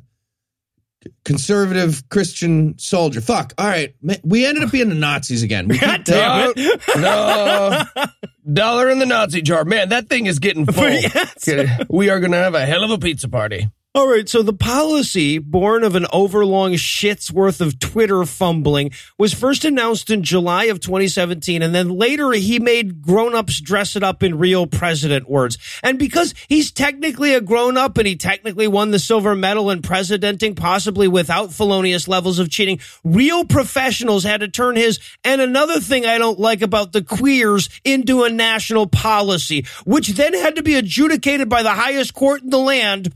conservative 1.25 2.07
Christian 2.09 2.77
soldier. 2.77 3.21
Fuck. 3.21 3.53
All 3.57 3.67
right, 3.67 3.95
we 4.23 4.45
ended 4.45 4.63
up 4.63 4.71
being 4.71 4.89
the 4.89 4.95
Nazis 4.95 5.43
again. 5.43 5.67
We 5.67 5.77
God 5.79 6.03
damn 6.03 6.53
it. 6.55 6.81
No. 6.97 7.83
Dollar 8.53 8.89
in 8.89 8.99
the 8.99 9.05
Nazi 9.05 9.41
jar. 9.41 9.63
Man, 9.65 9.89
that 9.89 10.09
thing 10.09 10.25
is 10.25 10.39
getting 10.39 10.65
full. 10.71 10.89
Yes. 10.89 11.47
We 11.89 12.09
are 12.09 12.19
going 12.19 12.31
to 12.31 12.37
have 12.37 12.55
a 12.55 12.65
hell 12.65 12.83
of 12.83 12.91
a 12.91 12.97
pizza 12.97 13.29
party. 13.29 13.69
All 13.93 14.07
right, 14.07 14.29
so 14.29 14.41
the 14.41 14.53
policy, 14.53 15.38
born 15.38 15.83
of 15.83 15.95
an 15.95 16.05
overlong 16.13 16.77
shit's 16.77 17.29
worth 17.29 17.60
of 17.60 17.77
Twitter 17.77 18.24
fumbling, 18.24 18.91
was 19.19 19.33
first 19.33 19.65
announced 19.65 20.10
in 20.10 20.24
July 20.24 20.65
of 20.65 20.79
2017, 20.79 21.62
and 21.62 21.75
then 21.75 21.89
later 21.89 22.31
he 22.31 22.57
made 22.57 23.01
grown-ups 23.01 23.60
dress 23.60 23.98
it 23.98 24.01
up 24.01 24.24
in 24.24 24.38
real 24.38 24.65
president 24.65 25.29
words. 25.29 25.57
And 25.83 26.00
because 26.00 26.33
he's 26.48 26.71
technically 26.71 27.33
a 27.33 27.41
grown-up 27.41 27.98
and 27.98 28.07
he 28.07 28.15
technically 28.15 28.65
won 28.65 28.91
the 28.91 28.98
silver 28.98 29.36
medal 29.36 29.69
in 29.69 29.81
presidenting, 29.81 30.55
possibly 30.55 31.10
without 31.10 31.51
felonious 31.51 32.07
levels 32.07 32.39
of 32.39 32.50
cheating, 32.50 32.79
real 33.03 33.43
professionals 33.43 34.24
had 34.24 34.39
to 34.39 34.48
turn 34.48 34.77
his, 34.77 35.01
and 35.25 35.41
another 35.41 35.82
thing 35.82 36.06
I 36.06 36.17
don't 36.17 36.39
like 36.39 36.62
about 36.62 36.93
the 36.93 37.04
queers, 37.04 37.67
into 37.84 38.23
a 38.23 38.30
national 38.30 38.88
policy, 38.88 39.65
which 39.84 40.08
then 40.08 40.34
had 40.34 40.56
to 40.56 40.63
be 40.63 40.75
adjudicated 40.75 41.49
by 41.49 41.62
the 41.62 41.71
highest 41.71 42.13
court 42.13 42.41
in 42.41 42.51
the 42.51 42.58
land, 42.58 43.13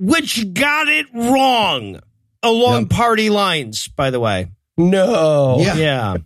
which 0.00 0.52
got 0.54 0.88
it 0.88 1.06
wrong 1.14 2.00
along 2.42 2.80
Yep. 2.82 2.90
party 2.90 3.30
lines, 3.30 3.86
by 3.88 4.10
the 4.10 4.18
way. 4.18 4.48
No. 4.76 5.58
Yeah. 5.60 5.74
Yeah. 5.76 6.16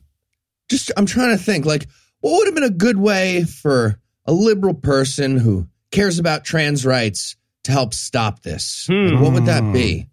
just 0.70 0.90
I'm 0.96 1.06
trying 1.06 1.36
to 1.36 1.42
think 1.42 1.66
like 1.66 1.86
what 2.20 2.38
would 2.38 2.46
have 2.46 2.54
been 2.54 2.64
a 2.64 2.70
good 2.70 2.96
way 2.96 3.42
for 3.44 4.00
a 4.26 4.32
liberal 4.32 4.72
person 4.74 5.36
who 5.36 5.66
cares 5.90 6.18
about 6.18 6.44
trans 6.44 6.86
rights 6.86 7.36
to 7.64 7.72
help 7.72 7.92
stop 7.94 8.42
this? 8.42 8.86
Like, 8.88 9.20
what 9.20 9.32
would 9.34 9.46
that 9.46 9.72
be? 9.72 10.06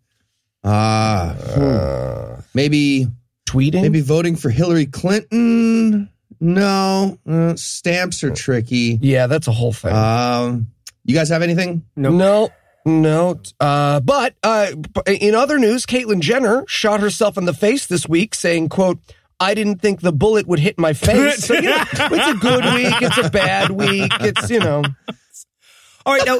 Ah, 0.63 1.35
hmm. 1.39 2.41
maybe 2.53 3.07
Tweeting? 3.47 3.81
maybe 3.81 4.01
voting 4.01 4.35
for 4.35 4.49
Hillary 4.49 4.85
Clinton. 4.85 6.09
No, 6.39 7.17
uh, 7.29 7.55
stamps 7.55 8.23
are 8.23 8.31
tricky. 8.31 8.97
Yeah, 9.01 9.27
that's 9.27 9.47
a 9.47 9.51
whole 9.51 9.73
thing. 9.73 9.93
Um, 9.93 10.67
you 11.03 11.13
guys 11.15 11.29
have 11.29 11.41
anything? 11.43 11.83
No. 11.95 12.09
No, 12.11 12.49
uh, 13.59 13.99
but 13.99 14.35
uh, 14.43 14.71
in 15.05 15.35
other 15.35 15.59
news, 15.59 15.85
Caitlyn 15.85 16.19
Jenner 16.19 16.63
shot 16.67 16.99
herself 16.99 17.37
in 17.37 17.45
the 17.45 17.53
face 17.53 17.85
this 17.85 18.07
week, 18.07 18.33
saying, 18.35 18.69
"quote 18.69 18.99
I 19.39 19.53
didn't 19.53 19.81
think 19.81 20.01
the 20.01 20.11
bullet 20.11 20.47
would 20.47 20.59
hit 20.59 20.79
my 20.79 20.93
face." 20.93 21.45
So, 21.47 21.53
you 21.55 21.69
know, 21.69 21.83
it's 21.93 22.27
a 22.27 22.37
good 22.39 22.65
week. 22.73 23.01
It's 23.01 23.17
a 23.17 23.29
bad 23.29 23.71
week. 23.71 24.11
It's 24.19 24.49
you 24.49 24.59
know, 24.59 24.83
All 26.05 26.13
right, 26.13 26.25
now 26.25 26.39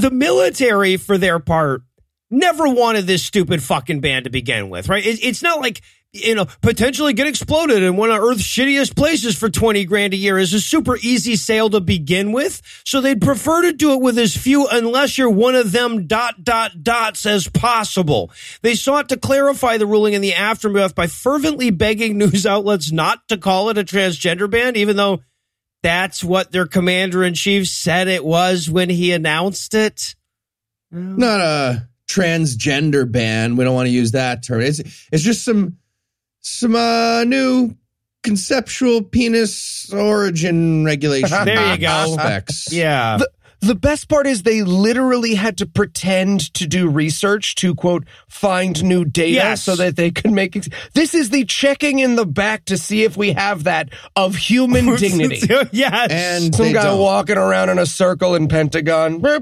the 0.00 0.10
military, 0.10 0.96
for 0.96 1.16
their 1.18 1.38
part, 1.38 1.82
never 2.30 2.68
wanted 2.68 3.06
this 3.06 3.22
stupid 3.24 3.62
fucking 3.62 4.00
ban 4.00 4.24
to 4.24 4.30
begin 4.30 4.70
with, 4.70 4.88
right? 4.88 5.04
It, 5.04 5.24
it's 5.24 5.42
not 5.42 5.60
like 5.60 5.82
you 6.12 6.34
know 6.34 6.46
potentially 6.60 7.12
get 7.12 7.26
exploded 7.26 7.82
in 7.82 7.96
one 7.96 8.10
of 8.10 8.20
Earth's 8.20 8.42
shittiest 8.42 8.96
places 8.96 9.36
for 9.36 9.48
twenty 9.48 9.84
grand 9.84 10.12
a 10.12 10.16
year 10.16 10.38
is 10.38 10.52
a 10.52 10.60
super 10.60 10.96
easy 10.96 11.36
sale 11.36 11.70
to 11.70 11.80
begin 11.80 12.32
with. 12.32 12.62
So 12.84 13.00
they'd 13.00 13.20
prefer 13.20 13.62
to 13.62 13.72
do 13.72 13.92
it 13.92 14.00
with 14.00 14.18
as 14.18 14.36
few, 14.36 14.66
unless 14.68 15.16
you're 15.16 15.30
one 15.30 15.54
of 15.54 15.72
them 15.72 16.06
dot 16.06 16.42
dot 16.42 16.82
dots 16.82 17.26
as 17.26 17.48
possible. 17.48 18.30
They 18.62 18.74
sought 18.74 19.08
to 19.10 19.16
clarify 19.16 19.76
the 19.76 19.86
ruling 19.86 20.14
in 20.14 20.22
the 20.22 20.34
aftermath 20.34 20.94
by 20.94 21.06
fervently 21.06 21.70
begging 21.70 22.18
news 22.18 22.46
outlets 22.46 22.90
not 22.90 23.28
to 23.28 23.36
call 23.36 23.68
it 23.70 23.78
a 23.78 23.84
transgender 23.84 24.50
ban, 24.50 24.76
even 24.76 24.96
though. 24.96 25.20
That's 25.82 26.22
what 26.22 26.52
their 26.52 26.66
commander 26.66 27.24
in 27.24 27.32
chief 27.32 27.66
said 27.66 28.06
it 28.06 28.22
was 28.22 28.68
when 28.68 28.90
he 28.90 29.12
announced 29.12 29.72
it. 29.72 30.14
Not 30.90 31.40
a 31.40 31.88
transgender 32.06 33.10
ban. 33.10 33.56
We 33.56 33.64
don't 33.64 33.74
want 33.74 33.86
to 33.86 33.92
use 33.92 34.12
that 34.12 34.44
term. 34.44 34.60
It's 34.60 34.80
it's 35.10 35.22
just 35.22 35.44
some 35.44 35.78
some 36.40 36.74
uh, 36.74 37.24
new 37.24 37.76
conceptual 38.22 39.02
penis 39.02 39.92
origin 39.92 40.84
regulation. 40.86 41.44
There 41.44 41.72
you 41.72 41.78
go. 41.78 41.86
aspects. 41.88 42.72
Yeah. 42.72 43.18
the, 43.18 43.30
the 43.60 43.74
best 43.74 44.08
part 44.08 44.26
is 44.26 44.42
they 44.42 44.62
literally 44.62 45.34
had 45.34 45.58
to 45.58 45.66
pretend 45.66 46.52
to 46.54 46.66
do 46.66 46.88
research 46.88 47.54
to 47.56 47.74
quote 47.74 48.04
find 48.28 48.82
new 48.82 49.04
data 49.04 49.30
Yes. 49.32 49.62
so 49.64 49.76
that 49.76 49.96
they 49.96 50.10
could 50.10 50.30
make. 50.32 50.56
Ex- 50.56 50.68
this 50.94 51.14
is 51.14 51.30
the 51.30 51.44
checking 51.44 51.98
in 51.98 52.16
the 52.16 52.24
back 52.26 52.64
to 52.66 52.78
see 52.78 53.04
if 53.04 53.16
we 53.16 53.32
have 53.32 53.64
that 53.64 53.90
of 54.16 54.34
human 54.36 54.96
dignity. 54.96 55.40
yes. 55.72 56.08
And 56.10 56.54
Some 56.54 56.72
guy 56.72 56.84
don't. 56.84 56.98
walking 57.00 57.36
around 57.36 57.68
in 57.70 57.78
a 57.78 57.86
circle 57.86 58.34
in 58.34 58.48
Pentagon. 58.48 59.24
Are 59.24 59.40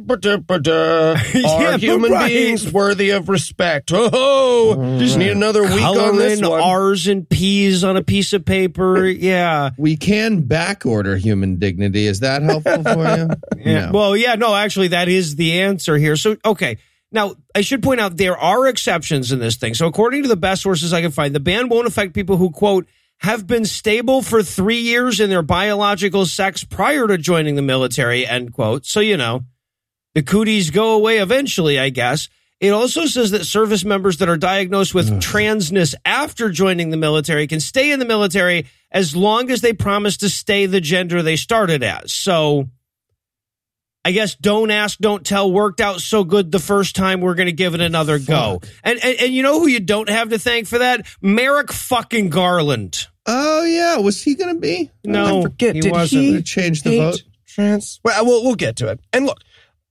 Yeah, 1.34 1.76
human 1.76 2.12
right. 2.12 2.28
beings 2.28 2.70
worthy 2.72 3.10
of 3.10 3.28
respect? 3.28 3.90
Oh, 3.94 4.98
just 4.98 5.16
need 5.18 5.30
another 5.30 5.62
week 5.62 5.72
on 5.82 6.16
this 6.16 6.40
coloring 6.40 6.60
one. 6.60 6.60
R's 6.70 7.06
and 7.06 7.28
P's 7.28 7.84
on 7.84 7.96
a 7.96 8.02
piece 8.02 8.32
of 8.32 8.44
paper. 8.44 9.06
Yeah. 9.06 9.70
We 9.78 9.96
can 9.96 10.40
back 10.42 10.86
order 10.86 11.16
human 11.16 11.56
dignity. 11.58 12.06
Is 12.06 12.20
that 12.20 12.42
helpful 12.42 12.82
for 12.82 13.16
you? 13.16 13.28
Yeah. 13.58 13.86
No. 13.86 13.90
Well, 13.92 14.07
Oh, 14.08 14.14
yeah, 14.14 14.36
no, 14.36 14.54
actually, 14.54 14.88
that 14.88 15.08
is 15.08 15.36
the 15.36 15.60
answer 15.60 15.98
here. 15.98 16.16
So, 16.16 16.38
okay. 16.42 16.78
Now, 17.12 17.34
I 17.54 17.60
should 17.60 17.82
point 17.82 18.00
out 18.00 18.16
there 18.16 18.38
are 18.38 18.66
exceptions 18.66 19.32
in 19.32 19.38
this 19.38 19.56
thing. 19.56 19.74
So, 19.74 19.86
according 19.86 20.22
to 20.22 20.30
the 20.30 20.36
best 20.36 20.62
sources 20.62 20.94
I 20.94 21.02
can 21.02 21.10
find, 21.10 21.34
the 21.34 21.40
ban 21.40 21.68
won't 21.68 21.86
affect 21.86 22.14
people 22.14 22.38
who, 22.38 22.50
quote, 22.50 22.86
have 23.18 23.46
been 23.46 23.66
stable 23.66 24.22
for 24.22 24.42
three 24.42 24.80
years 24.80 25.20
in 25.20 25.28
their 25.28 25.42
biological 25.42 26.24
sex 26.24 26.64
prior 26.64 27.06
to 27.06 27.18
joining 27.18 27.54
the 27.56 27.62
military, 27.62 28.26
end 28.26 28.54
quote. 28.54 28.86
So, 28.86 29.00
you 29.00 29.18
know, 29.18 29.44
the 30.14 30.22
cooties 30.22 30.70
go 30.70 30.92
away 30.92 31.18
eventually, 31.18 31.78
I 31.78 31.90
guess. 31.90 32.30
It 32.60 32.70
also 32.70 33.04
says 33.04 33.32
that 33.32 33.44
service 33.44 33.84
members 33.84 34.16
that 34.18 34.30
are 34.30 34.38
diagnosed 34.38 34.94
with 34.94 35.20
transness 35.20 35.94
after 36.06 36.48
joining 36.48 36.88
the 36.88 36.96
military 36.96 37.46
can 37.46 37.60
stay 37.60 37.90
in 37.90 37.98
the 37.98 38.06
military 38.06 38.66
as 38.90 39.14
long 39.14 39.50
as 39.50 39.60
they 39.60 39.74
promise 39.74 40.16
to 40.18 40.30
stay 40.30 40.64
the 40.64 40.80
gender 40.80 41.22
they 41.22 41.36
started 41.36 41.82
as. 41.82 42.14
So, 42.14 42.70
I 44.08 44.10
guess 44.10 44.34
don't 44.36 44.70
ask, 44.70 44.98
don't 45.00 45.22
tell 45.22 45.52
worked 45.52 45.82
out 45.82 46.00
so 46.00 46.24
good 46.24 46.50
the 46.50 46.58
first 46.58 46.96
time. 46.96 47.20
We're 47.20 47.34
going 47.34 47.44
to 47.48 47.52
give 47.52 47.74
it 47.74 47.82
another 47.82 48.18
go. 48.18 48.62
And, 48.82 48.98
and 49.04 49.20
and 49.20 49.34
you 49.34 49.42
know 49.42 49.60
who 49.60 49.66
you 49.66 49.80
don't 49.80 50.08
have 50.08 50.30
to 50.30 50.38
thank 50.38 50.66
for 50.66 50.78
that? 50.78 51.06
Merrick 51.20 51.70
fucking 51.70 52.30
Garland. 52.30 53.06
Oh 53.26 53.64
yeah, 53.64 53.98
was 53.98 54.22
he 54.22 54.34
going 54.34 54.54
to 54.54 54.58
be? 54.58 54.90
No, 55.04 55.40
I 55.40 55.42
forget. 55.42 55.74
he 55.74 55.82
Did 55.82 55.92
wasn't. 55.92 56.22
he 56.22 56.32
They 56.36 56.42
changed 56.42 56.84
the 56.84 56.98
vote. 56.98 57.22
Trans. 57.46 58.00
Well, 58.02 58.24
we'll 58.24 58.44
we'll 58.44 58.54
get 58.54 58.76
to 58.76 58.88
it. 58.88 58.98
And 59.12 59.26
look, 59.26 59.42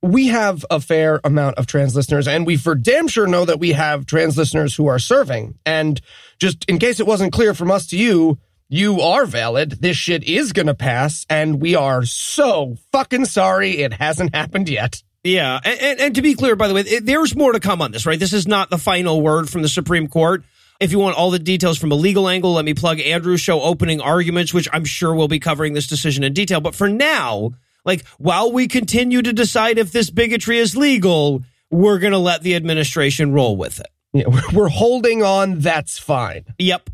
we 0.02 0.26
have 0.26 0.66
a 0.68 0.80
fair 0.80 1.20
amount 1.22 1.58
of 1.58 1.68
trans 1.68 1.94
listeners, 1.94 2.26
and 2.26 2.44
we 2.44 2.56
for 2.56 2.74
damn 2.74 3.06
sure 3.06 3.28
know 3.28 3.44
that 3.44 3.60
we 3.60 3.70
have 3.70 4.04
trans 4.04 4.36
listeners 4.36 4.74
who 4.74 4.88
are 4.88 4.98
serving. 4.98 5.56
And 5.64 6.00
just 6.40 6.64
in 6.64 6.80
case 6.80 6.98
it 6.98 7.06
wasn't 7.06 7.32
clear 7.32 7.54
from 7.54 7.70
us 7.70 7.86
to 7.86 7.96
you, 7.96 8.40
you 8.68 9.00
are 9.00 9.26
valid. 9.26 9.72
This 9.80 9.96
shit 9.96 10.24
is 10.24 10.52
gonna 10.52 10.74
pass, 10.74 11.26
and 11.28 11.60
we 11.60 11.74
are 11.74 12.04
so 12.04 12.76
fucking 12.92 13.24
sorry 13.26 13.78
it 13.78 13.94
hasn't 13.94 14.34
happened 14.34 14.68
yet. 14.68 15.02
Yeah, 15.24 15.60
and, 15.64 15.80
and, 15.80 16.00
and 16.00 16.14
to 16.14 16.22
be 16.22 16.34
clear, 16.34 16.56
by 16.56 16.68
the 16.68 16.74
way, 16.74 16.82
it, 16.82 17.04
there's 17.04 17.34
more 17.34 17.52
to 17.52 17.60
come 17.60 17.82
on 17.82 17.90
this, 17.90 18.06
right? 18.06 18.18
This 18.18 18.32
is 18.32 18.46
not 18.46 18.70
the 18.70 18.78
final 18.78 19.20
word 19.20 19.50
from 19.50 19.62
the 19.62 19.68
Supreme 19.68 20.06
Court. 20.06 20.44
If 20.80 20.92
you 20.92 21.00
want 21.00 21.16
all 21.16 21.32
the 21.32 21.40
details 21.40 21.76
from 21.76 21.90
a 21.90 21.96
legal 21.96 22.28
angle, 22.28 22.52
let 22.52 22.64
me 22.64 22.72
plug 22.72 23.00
Andrew's 23.00 23.40
show, 23.40 23.60
Opening 23.60 24.00
Arguments, 24.00 24.54
which 24.54 24.68
I'm 24.72 24.84
sure 24.84 25.12
we'll 25.12 25.26
be 25.26 25.40
covering 25.40 25.72
this 25.72 25.88
decision 25.88 26.22
in 26.22 26.32
detail. 26.32 26.60
But 26.60 26.76
for 26.76 26.88
now, 26.88 27.54
like, 27.84 28.06
while 28.18 28.52
we 28.52 28.68
continue 28.68 29.20
to 29.22 29.32
decide 29.32 29.78
if 29.78 29.90
this 29.90 30.08
bigotry 30.08 30.58
is 30.58 30.76
legal, 30.76 31.42
we're 31.70 31.98
going 31.98 32.12
to 32.12 32.18
let 32.18 32.42
the 32.42 32.54
administration 32.54 33.32
roll 33.32 33.56
with 33.56 33.80
it. 33.80 33.88
Yeah, 34.12 34.26
we're 34.52 34.68
holding 34.68 35.24
on. 35.24 35.58
That's 35.58 35.98
fine. 35.98 36.44
Yep. 36.58 36.90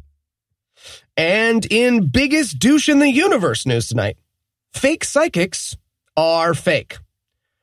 And 1.16 1.64
in 1.66 2.08
biggest 2.08 2.58
douche 2.58 2.88
in 2.88 2.98
the 2.98 3.10
universe 3.10 3.66
news 3.66 3.88
tonight, 3.88 4.16
fake 4.72 5.04
psychics 5.04 5.76
are 6.16 6.54
fake. 6.54 6.98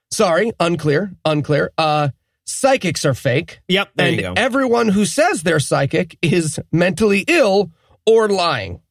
Sorry, 0.09 0.51
unclear, 0.59 1.13
unclear. 1.25 1.71
Uh, 1.77 2.09
psychics 2.45 3.05
are 3.05 3.13
fake. 3.13 3.61
Yep. 3.67 3.91
There 3.95 4.07
and 4.07 4.15
you 4.15 4.21
go. 4.21 4.33
everyone 4.35 4.89
who 4.89 5.05
says 5.05 5.43
they're 5.43 5.59
psychic 5.59 6.17
is 6.21 6.59
mentally 6.71 7.23
ill 7.27 7.71
or 8.05 8.29
lying. 8.29 8.81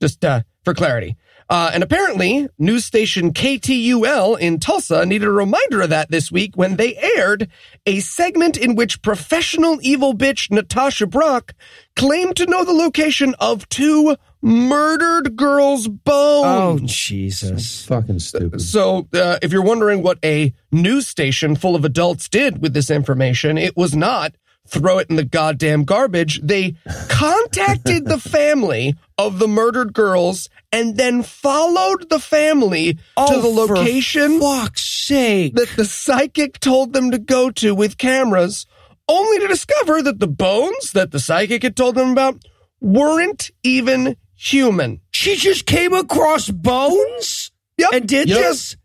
Just 0.00 0.24
uh, 0.24 0.42
for 0.64 0.74
clarity. 0.74 1.16
Uh, 1.52 1.70
and 1.74 1.82
apparently, 1.82 2.48
news 2.58 2.82
station 2.82 3.30
KTUL 3.30 4.38
in 4.40 4.58
Tulsa 4.58 5.04
needed 5.04 5.28
a 5.28 5.32
reminder 5.32 5.82
of 5.82 5.90
that 5.90 6.10
this 6.10 6.32
week 6.32 6.56
when 6.56 6.76
they 6.76 6.96
aired 6.96 7.46
a 7.84 8.00
segment 8.00 8.56
in 8.56 8.74
which 8.74 9.02
professional 9.02 9.78
evil 9.82 10.14
bitch 10.14 10.50
Natasha 10.50 11.06
Brock 11.06 11.52
claimed 11.94 12.36
to 12.36 12.46
know 12.46 12.64
the 12.64 12.72
location 12.72 13.34
of 13.38 13.68
two 13.68 14.16
murdered 14.40 15.36
girls' 15.36 15.88
bones. 15.88 16.46
oh, 16.46 16.78
bones. 16.78 16.90
Jesus. 16.90 17.84
Fucking 17.84 18.20
stupid. 18.20 18.62
So, 18.62 19.08
uh, 19.12 19.36
if 19.42 19.52
you're 19.52 19.62
wondering 19.62 20.02
what 20.02 20.18
a 20.24 20.54
news 20.70 21.06
station 21.06 21.54
full 21.54 21.76
of 21.76 21.84
adults 21.84 22.30
did 22.30 22.62
with 22.62 22.72
this 22.72 22.90
information, 22.90 23.58
it 23.58 23.76
was 23.76 23.94
not 23.94 24.34
throw 24.68 24.98
it 24.98 25.10
in 25.10 25.16
the 25.16 25.24
goddamn 25.24 25.84
garbage. 25.84 26.40
They 26.42 26.76
contacted 27.08 28.06
the 28.06 28.18
family 28.18 28.94
of 29.18 29.38
the 29.38 29.48
murdered 29.48 29.92
girls 29.92 30.48
and 30.70 30.96
then 30.96 31.22
followed 31.22 32.08
the 32.08 32.18
family 32.18 32.94
to 32.94 33.00
oh, 33.16 33.40
the 33.40 33.48
Oh, 33.60 33.66
for 33.66 33.76
location 33.76 34.40
Fuck's 34.40 34.82
sake. 34.82 35.54
that 35.56 35.68
the 35.76 35.84
psychic 35.84 36.58
told 36.60 36.92
them 36.92 37.10
to 37.10 37.18
go 37.18 37.50
to 37.50 37.74
with 37.74 37.98
cameras, 37.98 38.66
only 39.08 39.40
to 39.40 39.48
discover 39.48 40.00
that 40.02 40.20
the 40.20 40.26
bones 40.28 40.92
that 40.92 41.10
the 41.10 41.20
psychic 41.20 41.62
had 41.62 41.76
told 41.76 41.94
them 41.96 42.10
about 42.12 42.36
weren't 42.80 43.50
even 43.62 44.16
human. 44.34 45.00
she 45.10 45.36
just 45.36 45.66
came 45.66 45.92
across 45.92 46.48
bones 46.50 47.50
Yep. 47.78 47.90
and 47.92 48.08
did 48.08 48.28
Yep. 48.28 48.38
this? 48.38 48.76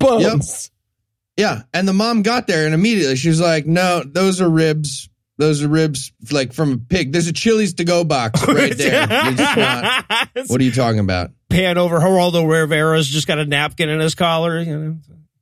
Bones. 0.00 0.70
Yeah, 1.36 1.62
and 1.74 1.86
the 1.86 1.92
mom 1.92 2.22
got 2.22 2.46
there 2.46 2.64
and 2.64 2.74
immediately 2.74 3.16
she 3.16 3.28
was 3.28 3.40
like, 3.40 3.66
"No, 3.66 4.02
those 4.04 4.40
are 4.40 4.48
ribs. 4.48 5.08
Those 5.38 5.62
are 5.62 5.68
ribs 5.68 6.12
like 6.30 6.52
from 6.52 6.72
a 6.72 6.78
pig. 6.78 7.12
There's 7.12 7.26
a 7.28 7.32
Chili's 7.32 7.74
to 7.74 7.84
go 7.84 8.04
box 8.04 8.42
oh, 8.48 8.54
right 8.54 8.76
there. 8.76 9.06
Not- 9.06 10.28
what 10.46 10.60
are 10.60 10.64
you 10.64 10.72
talking 10.72 11.00
about? 11.00 11.30
Pan 11.50 11.78
over 11.78 12.00
Geraldo 12.00 12.48
Rivera's 12.48 13.06
just 13.06 13.26
got 13.26 13.38
a 13.38 13.44
napkin 13.44 13.88
in 13.88 14.00
his 14.00 14.14
collar. 14.14 14.58
You 14.58 14.78
know? 14.78 14.96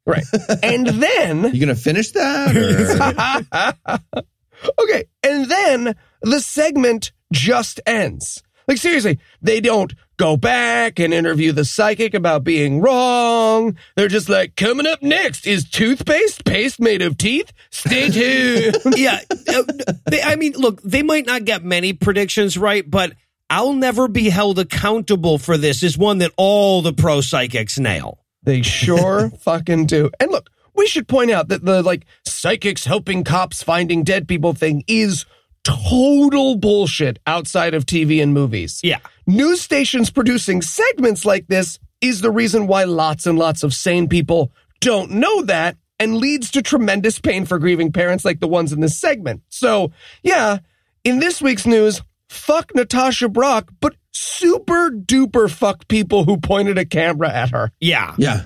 Right. 0.06 0.24
and 0.62 0.86
then 0.86 1.54
You 1.54 1.60
gonna 1.60 1.74
finish 1.74 2.10
that? 2.12 3.76
Okay, 4.80 5.04
and 5.22 5.50
then 5.50 5.94
the 6.22 6.40
segment 6.40 7.12
just 7.32 7.80
ends. 7.86 8.42
Like 8.66 8.78
seriously, 8.78 9.18
they 9.42 9.60
don't 9.60 9.92
go 10.16 10.36
back 10.36 10.98
and 10.98 11.12
interview 11.12 11.52
the 11.52 11.64
psychic 11.64 12.14
about 12.14 12.44
being 12.44 12.80
wrong. 12.80 13.76
They're 13.96 14.08
just 14.08 14.28
like, 14.28 14.56
coming 14.56 14.86
up 14.86 15.02
next 15.02 15.46
is 15.46 15.68
toothpaste, 15.68 16.44
paste 16.44 16.80
made 16.80 17.02
of 17.02 17.18
teeth. 17.18 17.52
Stay 17.70 18.10
tuned. 18.10 18.76
yeah. 18.96 19.20
uh, 19.48 19.62
They, 20.10 20.22
I 20.22 20.36
mean, 20.36 20.52
look, 20.52 20.82
they 20.82 21.02
might 21.02 21.26
not 21.26 21.44
get 21.44 21.64
many 21.64 21.92
predictions 21.92 22.56
right, 22.56 22.88
but 22.88 23.12
I'll 23.50 23.74
never 23.74 24.08
be 24.08 24.30
held 24.30 24.58
accountable 24.58 25.38
for 25.38 25.56
this 25.56 25.82
is 25.82 25.98
one 25.98 26.18
that 26.18 26.32
all 26.36 26.82
the 26.82 26.92
pro 26.92 27.20
psychics 27.20 27.78
nail. 27.78 28.18
They 28.42 28.62
sure 28.62 29.30
fucking 29.40 29.86
do. 29.86 30.10
And 30.20 30.30
look, 30.30 30.50
we 30.74 30.86
should 30.86 31.08
point 31.08 31.30
out 31.30 31.48
that 31.48 31.64
the 31.64 31.82
like 31.82 32.04
psychics 32.26 32.84
helping 32.84 33.24
cops 33.24 33.62
finding 33.62 34.02
dead 34.02 34.28
people 34.28 34.54
thing 34.54 34.84
is 34.86 35.24
total 35.64 36.56
bullshit 36.56 37.18
outside 37.26 37.74
of 37.74 37.86
TV 37.86 38.22
and 38.22 38.32
movies. 38.32 38.80
Yeah. 38.82 38.98
News 39.26 39.60
stations 39.60 40.10
producing 40.10 40.62
segments 40.62 41.24
like 41.24 41.48
this 41.48 41.78
is 42.00 42.20
the 42.20 42.30
reason 42.30 42.66
why 42.66 42.84
lots 42.84 43.26
and 43.26 43.38
lots 43.38 43.62
of 43.62 43.74
sane 43.74 44.08
people 44.08 44.52
don't 44.80 45.10
know 45.10 45.42
that 45.42 45.76
and 45.98 46.16
leads 46.16 46.50
to 46.50 46.62
tremendous 46.62 47.18
pain 47.18 47.46
for 47.46 47.58
grieving 47.58 47.92
parents 47.92 48.24
like 48.24 48.40
the 48.40 48.48
ones 48.48 48.72
in 48.72 48.80
this 48.80 48.98
segment. 48.98 49.42
So, 49.48 49.92
yeah, 50.22 50.58
in 51.02 51.18
this 51.18 51.40
week's 51.40 51.66
news, 51.66 52.02
fuck 52.28 52.74
Natasha 52.74 53.28
Brock, 53.28 53.70
but 53.80 53.94
super 54.10 54.90
duper 54.90 55.50
fuck 55.50 55.88
people 55.88 56.24
who 56.24 56.36
pointed 56.36 56.78
a 56.78 56.84
camera 56.84 57.30
at 57.30 57.50
her. 57.50 57.70
Yeah. 57.80 58.14
yeah. 58.18 58.44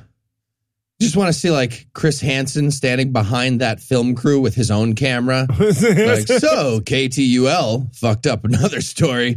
Just 1.01 1.17
want 1.17 1.29
to 1.29 1.33
see 1.33 1.51
like 1.51 1.87
Chris 1.93 2.21
Hansen 2.21 2.73
standing 2.73 3.13
behind 3.13 3.61
that 3.61 3.79
film 3.81 4.17
crew 4.17 4.41
with 4.41 4.55
his 4.55 4.71
own 4.71 4.95
camera. 4.95 5.47
like, 5.59 6.27
so 6.27 6.81
KTUL 6.81 7.95
fucked 7.95 8.27
up 8.27 8.45
another 8.45 8.81
story. 8.81 9.37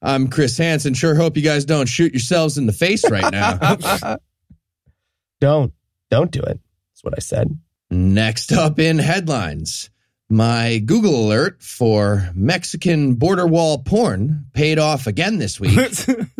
I'm 0.00 0.28
Chris 0.28 0.56
Hansen. 0.56 0.94
Sure 0.94 1.14
hope 1.14 1.36
you 1.36 1.42
guys 1.42 1.64
don't 1.64 1.86
shoot 1.86 2.12
yourselves 2.12 2.58
in 2.58 2.66
the 2.66 2.72
face 2.72 3.08
right 3.10 3.32
now. 3.32 4.16
Don't. 5.40 5.72
Don't 6.10 6.30
do 6.30 6.40
it. 6.40 6.60
That's 6.92 7.02
what 7.02 7.14
I 7.16 7.20
said. 7.20 7.58
Next 7.90 8.52
up 8.52 8.78
in 8.78 8.98
headlines, 8.98 9.90
my 10.28 10.78
Google 10.78 11.26
alert 11.26 11.62
for 11.62 12.30
Mexican 12.34 13.14
border 13.14 13.46
wall 13.46 13.78
porn 13.78 14.46
paid 14.52 14.78
off 14.78 15.06
again 15.06 15.38
this 15.38 15.58
week, 15.58 15.90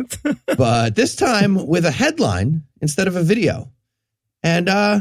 but 0.57 0.95
this 0.95 1.15
time 1.15 1.67
with 1.67 1.85
a 1.85 1.91
headline 1.91 2.63
instead 2.81 3.07
of 3.07 3.15
a 3.15 3.23
video. 3.23 3.71
And 4.45 4.69
uh, 4.69 4.99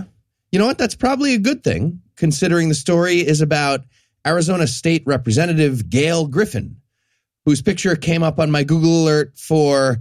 you 0.51 0.59
know 0.59 0.67
what? 0.67 0.79
That's 0.79 0.95
probably 0.95 1.35
a 1.35 1.39
good 1.39 1.63
thing, 1.63 2.01
considering 2.17 2.71
the 2.71 2.75
story 2.75 3.19
is 3.19 3.43
about 3.43 3.83
Arizona 4.27 4.67
State 4.67 5.03
Representative 5.05 5.91
Gail 5.91 6.27
Griffin, 6.27 6.81
whose 7.45 7.61
picture 7.61 7.95
came 7.95 8.23
up 8.23 8.41
on 8.41 8.51
my 8.51 8.65
Google 8.65 9.03
alert 9.03 9.37
for 9.37 9.99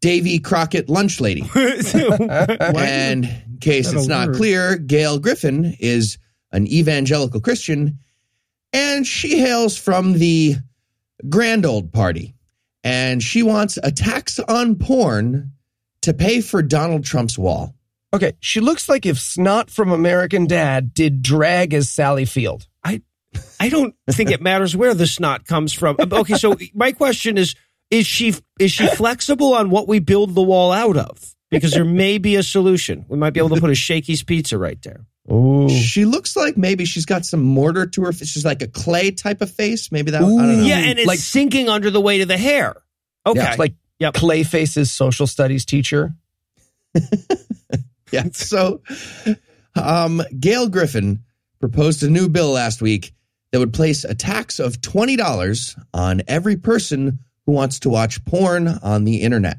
Davy 0.00 0.38
Crockett 0.38 0.90
Lunch 0.90 1.20
Lady. 1.22 1.48
And 1.54 3.24
in 3.24 3.58
case 3.62 3.94
it's 3.94 4.06
not 4.06 4.28
word? 4.28 4.36
clear, 4.36 4.76
Gail 4.76 5.18
Griffin 5.18 5.74
is 5.80 6.18
an 6.52 6.66
evangelical 6.66 7.40
Christian, 7.40 7.98
and 8.74 9.06
she 9.06 9.38
hails 9.38 9.78
from 9.78 10.14
the 10.14 10.56
Grand 11.30 11.64
Old 11.64 11.94
Party. 11.94 12.34
And 12.84 13.22
she 13.22 13.42
wants 13.42 13.78
a 13.82 13.90
tax 13.90 14.38
on 14.38 14.74
porn 14.76 15.52
to 16.02 16.12
pay 16.12 16.42
for 16.42 16.62
Donald 16.62 17.04
Trump's 17.04 17.38
wall. 17.38 17.75
Okay, 18.16 18.32
she 18.40 18.60
looks 18.60 18.88
like 18.88 19.06
if 19.06 19.18
Snot 19.20 19.70
from 19.70 19.90
American 19.92 20.46
Dad 20.46 20.94
did 20.94 21.22
drag 21.22 21.74
as 21.74 21.88
Sally 21.90 22.24
Field. 22.24 22.66
I 22.82 23.02
I 23.60 23.68
don't 23.68 23.94
think 24.10 24.30
it 24.30 24.40
matters 24.40 24.74
where 24.74 24.94
the 24.94 25.06
snot 25.06 25.44
comes 25.46 25.72
from. 25.72 25.96
Uh, 25.98 26.06
Okay, 26.20 26.34
so 26.34 26.56
my 26.74 26.92
question 26.92 27.36
is: 27.38 27.54
Is 27.90 28.06
she 28.06 28.34
is 28.58 28.72
she 28.72 28.86
flexible 28.88 29.54
on 29.54 29.70
what 29.70 29.86
we 29.86 29.98
build 29.98 30.34
the 30.34 30.42
wall 30.42 30.72
out 30.72 30.96
of? 30.96 31.34
Because 31.50 31.72
there 31.72 31.84
may 31.84 32.18
be 32.18 32.34
a 32.36 32.42
solution. 32.42 33.04
We 33.08 33.16
might 33.18 33.30
be 33.34 33.38
able 33.40 33.54
to 33.54 33.60
put 33.60 33.70
a 33.70 33.74
Shakey's 33.74 34.22
Pizza 34.22 34.58
right 34.58 34.80
there. 34.82 35.06
Ooh. 35.32 35.68
She 35.68 36.04
looks 36.04 36.34
like 36.36 36.56
maybe 36.56 36.84
she's 36.84 37.04
got 37.06 37.24
some 37.24 37.40
mortar 37.42 37.86
to 37.86 38.02
her 38.02 38.12
face. 38.12 38.28
She's 38.28 38.44
like 38.44 38.62
a 38.62 38.66
clay 38.68 39.10
type 39.12 39.40
of 39.42 39.50
face. 39.50 39.92
Maybe 39.92 40.10
that. 40.12 40.22
I 40.22 40.26
don't 40.26 40.36
know. 40.36 40.64
Yeah, 40.64 40.78
and 40.78 40.98
it's 40.98 41.06
Like- 41.06 41.18
sinking 41.18 41.68
under 41.68 41.90
the 41.90 42.00
weight 42.00 42.20
of 42.20 42.28
the 42.28 42.36
hair. 42.36 42.76
Okay, 43.26 43.40
Yeah, 43.40 43.54
Like 43.58 43.74
Yep. 43.98 44.14
Clayface's 44.14 44.90
social 44.90 45.26
studies 45.26 45.64
teacher. 45.64 46.14
Yeah. 48.12 48.28
So, 48.32 48.82
um, 49.74 50.22
Gail 50.38 50.68
Griffin 50.68 51.24
proposed 51.58 52.04
a 52.04 52.08
new 52.08 52.28
bill 52.28 52.50
last 52.50 52.80
week 52.80 53.12
that 53.50 53.58
would 53.58 53.72
place 53.72 54.04
a 54.04 54.14
tax 54.14 54.60
of 54.60 54.80
$20 54.80 55.84
on 55.92 56.22
every 56.28 56.56
person 56.56 57.18
who 57.46 57.52
wants 57.52 57.80
to 57.80 57.88
watch 57.88 58.24
porn 58.24 58.68
on 58.68 59.04
the 59.04 59.22
internet. 59.22 59.58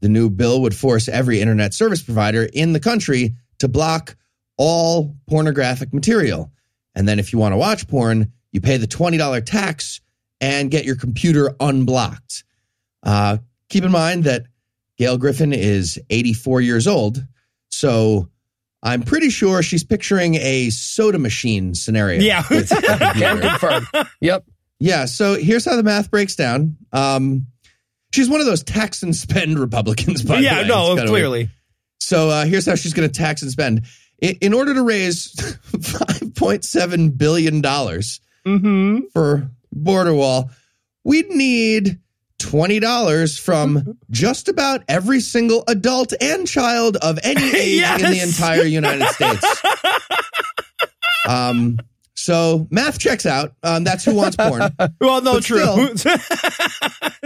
The 0.00 0.08
new 0.08 0.30
bill 0.30 0.62
would 0.62 0.74
force 0.74 1.08
every 1.08 1.40
internet 1.40 1.74
service 1.74 2.02
provider 2.02 2.48
in 2.52 2.72
the 2.72 2.80
country 2.80 3.34
to 3.58 3.68
block 3.68 4.16
all 4.56 5.16
pornographic 5.28 5.92
material. 5.92 6.52
And 6.94 7.06
then 7.08 7.18
if 7.18 7.32
you 7.32 7.38
want 7.38 7.52
to 7.52 7.58
watch 7.58 7.88
porn, 7.88 8.32
you 8.52 8.60
pay 8.60 8.76
the 8.76 8.86
$20 8.86 9.44
tax 9.44 10.00
and 10.40 10.70
get 10.70 10.84
your 10.84 10.96
computer 10.96 11.54
unblocked. 11.60 12.44
Uh, 13.02 13.38
keep 13.68 13.84
in 13.84 13.92
mind 13.92 14.24
that 14.24 14.46
Gail 14.96 15.18
Griffin 15.18 15.52
is 15.52 15.98
84 16.10 16.60
years 16.60 16.86
old. 16.86 17.24
So 17.70 18.28
I'm 18.82 19.02
pretty 19.02 19.30
sure 19.30 19.62
she's 19.62 19.84
picturing 19.84 20.34
a 20.36 20.70
soda 20.70 21.18
machine 21.18 21.74
scenario. 21.74 22.20
Yeah. 22.20 22.42
with 22.50 22.70
a 22.72 23.12
Can 23.14 23.40
confirm. 23.40 23.86
Yep. 24.20 24.44
Yeah, 24.80 25.06
so 25.06 25.34
here's 25.34 25.64
how 25.64 25.74
the 25.76 25.82
math 25.82 26.08
breaks 26.10 26.36
down. 26.36 26.76
Um, 26.92 27.48
she's 28.14 28.28
one 28.30 28.38
of 28.40 28.46
those 28.46 28.62
tax 28.62 29.02
and 29.02 29.14
spend 29.14 29.58
Republicans, 29.58 30.22
by 30.22 30.36
the 30.36 30.42
yeah, 30.42 30.54
way. 30.54 30.60
It's 30.60 30.68
no, 30.68 30.86
kinda 30.88 31.02
weird. 31.02 31.08
clearly. 31.08 31.50
So 32.00 32.30
uh, 32.30 32.44
here's 32.46 32.64
how 32.64 32.76
she's 32.76 32.94
going 32.94 33.08
to 33.08 33.12
tax 33.14 33.42
and 33.42 33.50
spend. 33.50 33.86
In, 34.20 34.36
in 34.40 34.54
order 34.54 34.74
to 34.74 34.82
raise 34.82 35.34
$5.7 35.72 37.18
billion 37.18 37.62
Mm-hmm. 38.46 38.98
for 39.12 39.50
border 39.72 40.14
wall, 40.14 40.50
we'd 41.04 41.28
need 41.28 41.98
$20 42.38 43.40
from 43.40 43.98
just 44.10 44.48
about 44.48 44.82
every 44.88 45.20
single 45.20 45.64
adult 45.68 46.12
and 46.20 46.46
child 46.46 46.96
of 46.96 47.18
any 47.22 47.42
age 47.56 47.82
in 48.00 48.10
the 48.10 48.20
entire 48.22 48.62
United 48.64 49.06
States. 49.08 49.62
um, 51.28 51.78
so 52.14 52.66
math 52.70 52.98
checks 52.98 53.26
out. 53.26 53.52
Um, 53.62 53.84
that's 53.84 54.04
who 54.04 54.14
wants 54.14 54.36
porn. 54.36 54.60
Well, 55.00 55.22
no, 55.22 55.34
But 55.34 55.44
true. 55.44 55.94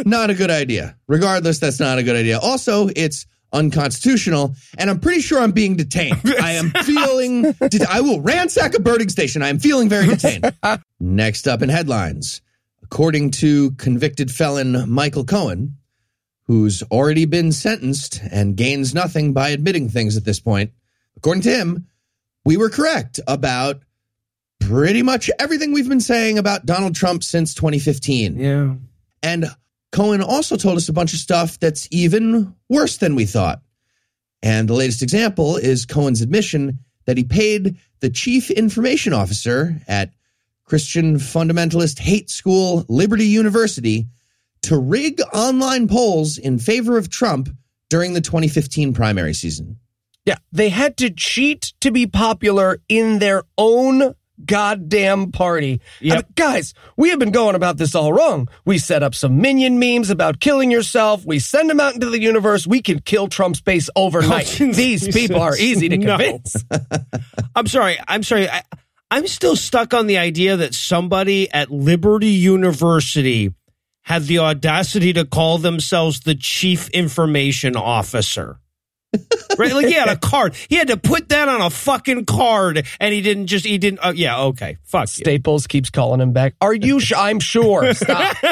not 0.05 0.31
a 0.31 0.35
good 0.35 0.51
idea. 0.51 0.97
Regardless, 1.09 1.59
that's 1.59 1.81
not 1.81 1.99
a 1.99 2.03
good 2.03 2.17
idea. 2.17 2.39
Also, 2.39 2.89
it's 2.95 3.27
unconstitutional, 3.55 4.55
and 4.79 4.91
I'm 4.91 5.01
pretty 5.01 5.21
sure 5.23 5.41
I'm 5.41 5.53
being 5.53 5.77
detained. 5.77 6.21
I 6.41 6.53
am 6.53 6.71
feeling. 6.71 7.43
det- 7.53 7.87
I 7.89 8.01
will 8.01 8.21
ransack 8.21 8.75
a 8.75 8.81
birding 8.81 9.09
station. 9.09 9.43
I 9.43 9.49
am 9.49 9.59
feeling 9.59 9.89
very 9.89 10.07
detained. 10.07 10.53
Next 11.01 11.49
up 11.49 11.63
in 11.63 11.69
headlines, 11.69 12.43
according 12.93 13.31
to 13.31 13.71
convicted 13.73 14.31
felon 14.31 14.85
Michael 14.87 15.25
Cohen, 15.25 15.79
who's 16.43 16.83
already 16.83 17.25
been 17.25 17.51
sentenced 17.51 18.21
and 18.31 18.55
gains 18.55 18.93
nothing 18.93 19.33
by 19.33 19.49
admitting 19.49 19.89
things 19.89 20.19
at 20.19 20.27
this 20.27 20.41
point. 20.41 20.73
According 21.17 21.43
to 21.45 21.57
him, 21.57 21.87
we 22.45 22.59
were 22.59 22.69
correct 22.69 23.19
about 23.27 23.81
pretty 24.61 25.03
much 25.03 25.31
everything 25.39 25.73
we've 25.73 25.89
been 25.89 26.03
saying 26.03 26.37
about 26.37 26.67
Donald 26.67 26.95
Trump 26.95 27.25
since 27.25 27.55
2015. 27.55 28.39
yeah. 28.39 28.75
And 29.23 29.47
Cohen 29.91 30.21
also 30.21 30.59
told 30.59 30.77
us 30.77 30.91
a 30.91 30.93
bunch 30.93 31.15
of 31.15 31.19
stuff 31.19 31.59
that's 31.59 31.89
even 31.91 32.55
worse 32.69 32.99
than 32.99 33.15
we 33.15 33.25
thought. 33.25 33.63
And 34.43 34.69
the 34.69 34.75
latest 34.75 35.03
example 35.03 35.57
is 35.57 35.87
Cohen's 35.87 36.21
admission 36.21 36.81
that 37.07 37.17
he 37.17 37.25
paid 37.25 37.79
the 38.01 38.11
chief 38.11 38.51
information 38.51 39.15
officer 39.15 39.81
at 39.89 40.13
Christian 40.65 41.17
fundamentalist 41.17 41.99
hate 41.99 42.31
school 42.31 42.85
Liberty 42.89 43.27
University 43.27 44.07
to 44.63 44.79
rig 44.79 45.21
online 45.35 45.89
polls 45.89 46.39
in 46.39 46.59
favor 46.59 46.97
of 46.97 47.11
Trump 47.11 47.49
during 47.91 48.13
the 48.15 48.21
2015 48.21 48.95
primary 48.95 49.35
season. 49.35 49.79
Yeah. 50.25 50.37
They 50.53 50.69
had 50.69 50.97
to 50.99 51.11
cheat 51.11 51.73
to 51.81 51.91
be 51.91 52.07
popular 52.07 52.81
in 52.89 53.19
their 53.19 53.43
own 53.59 54.15
goddamn 54.45 55.31
party. 55.31 55.81
Yep. 56.01 56.13
I 56.13 56.17
mean, 56.17 56.25
guys, 56.35 56.75
we 56.97 57.11
have 57.11 57.19
been 57.19 57.33
going 57.33 57.55
about 57.55 57.77
this 57.77 57.95
all 57.95 58.13
wrong. 58.13 58.49
We 58.65 58.79
set 58.79 59.03
up 59.03 59.15
some 59.15 59.41
minion 59.41 59.79
memes 59.79 60.11
about 60.11 60.41
killing 60.41 60.71
yourself. 60.71 61.25
We 61.25 61.39
send 61.39 61.69
them 61.71 61.81
out 61.81 61.95
into 61.95 62.09
the 62.11 62.21
universe. 62.21 62.67
We 62.67 62.83
can 62.83 63.01
kill 63.01 63.29
Trump's 63.29 63.61
base 63.61 63.91
overnight. 63.97 64.61
Oh, 64.61 64.73
These 64.73 65.09
people 65.15 65.41
are 65.41 65.57
easy 65.57 65.89
to 65.91 65.97
No. 65.99 66.17
convince. 66.17 66.57
I'm 67.57 67.67
sorry. 67.67 67.99
I'm 68.09 68.23
sorry. 68.23 68.49
I, 68.49 68.63
I'm 69.13 69.27
still 69.27 69.57
stuck 69.57 69.93
on 69.93 70.07
the 70.07 70.17
idea 70.17 70.57
that 70.57 70.73
somebody 70.73 71.53
at 71.53 71.71
Liberty 71.71 72.29
University 72.31 73.53
had 74.01 74.23
the 74.23 74.39
audacity 74.39 75.13
to 75.13 75.27
call 75.27 75.59
themselves 75.59 76.21
the 76.21 76.35
chief 76.35 76.89
information 76.89 77.77
officer. 77.77 78.59
right? 79.59 79.75
Like 79.75 79.85
he 79.85 79.93
had 79.93 80.09
a 80.09 80.17
card. 80.17 80.55
He 80.55 80.77
had 80.77 80.89
to 80.89 80.97
put 80.97 81.29
that 81.29 81.47
on 81.47 81.61
a 81.61 81.69
fucking 81.69 82.25
card, 82.25 82.87
and 82.99 83.13
he 83.13 83.21
didn't 83.21 83.49
just. 83.49 83.67
He 83.67 83.77
didn't. 83.77 83.99
Uh, 84.03 84.15
yeah. 84.17 84.45
Okay. 84.45 84.79
Fuck 84.85 85.03
you. 85.03 85.25
Staples 85.25 85.67
keeps 85.67 85.91
calling 85.91 86.23
him 86.23 86.33
back. 86.33 86.55
Are 86.63 86.73
you 86.73 86.99
sure? 86.99 87.19
I'm 87.19 87.39
sure. 87.39 87.93
Stop. 87.93 88.35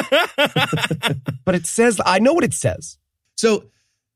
but 1.43 1.55
it 1.55 1.65
says, 1.65 1.99
I 2.05 2.19
know 2.19 2.33
what 2.33 2.43
it 2.43 2.53
says. 2.53 2.99
So 3.35 3.63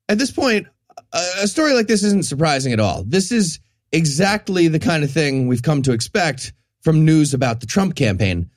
at 0.08 0.20
this 0.20 0.30
point, 0.30 0.68
a 1.12 1.26
a 1.42 1.48
story 1.48 1.74
like 1.74 1.88
this 1.88 2.04
isn't 2.04 2.28
surprising 2.28 2.72
at 2.72 2.80
all. 2.80 3.04
This 3.04 3.32
is 3.32 3.60
exactly 3.92 4.68
the 4.68 4.80
kind 4.80 5.04
of 5.04 5.12
thing 5.12 5.48
we've 5.48 5.64
come 5.64 5.82
to 5.84 5.92
expect 5.94 6.54
from 6.82 7.06
news 7.06 7.34
about 7.34 7.60
the 7.60 7.66
Trump 7.66 7.96
campaign. 7.96 8.50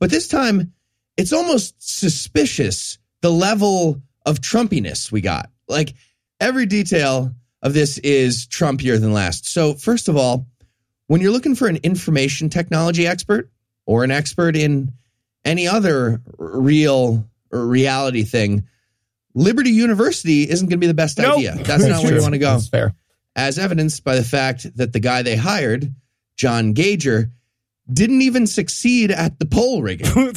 But 0.00 0.10
this 0.10 0.28
time, 0.28 0.72
it's 1.16 1.32
almost 1.32 1.74
suspicious 1.78 2.98
the 3.22 3.30
level 3.30 4.02
of 4.24 4.40
Trumpiness 4.40 5.10
we 5.10 5.20
got. 5.20 5.50
Like 5.68 5.94
every 6.40 6.66
detail 6.66 7.32
of 7.62 7.74
this 7.74 7.98
is 7.98 8.46
Trumpier 8.46 9.00
than 9.00 9.12
last. 9.12 9.48
So, 9.48 9.74
first 9.74 10.08
of 10.08 10.16
all, 10.16 10.46
when 11.06 11.20
you're 11.20 11.32
looking 11.32 11.54
for 11.54 11.68
an 11.68 11.76
information 11.82 12.50
technology 12.50 13.06
expert 13.06 13.50
or 13.86 14.04
an 14.04 14.10
expert 14.10 14.56
in 14.56 14.92
any 15.44 15.68
other 15.68 16.20
real 16.38 17.24
reality 17.50 18.24
thing, 18.24 18.66
Liberty 19.34 19.70
University 19.70 20.48
isn't 20.48 20.66
going 20.66 20.78
to 20.78 20.84
be 20.84 20.86
the 20.86 20.94
best 20.94 21.18
Nope. 21.18 21.38
idea. 21.38 21.54
That's 21.56 21.84
not 21.84 22.02
where 22.02 22.14
you 22.14 22.22
want 22.22 22.34
to 22.34 22.38
go. 22.38 22.52
That's 22.52 22.68
fair. 22.68 22.94
As 23.36 23.58
evidenced 23.58 24.02
by 24.02 24.16
the 24.16 24.24
fact 24.24 24.76
that 24.76 24.94
the 24.94 24.98
guy 24.98 25.22
they 25.22 25.36
hired, 25.36 25.94
John 26.36 26.72
Gauger, 26.72 27.30
didn't 27.92 28.22
even 28.22 28.46
succeed 28.46 29.10
at 29.10 29.38
the 29.38 29.44
poll 29.44 29.82
rigging. 29.82 30.06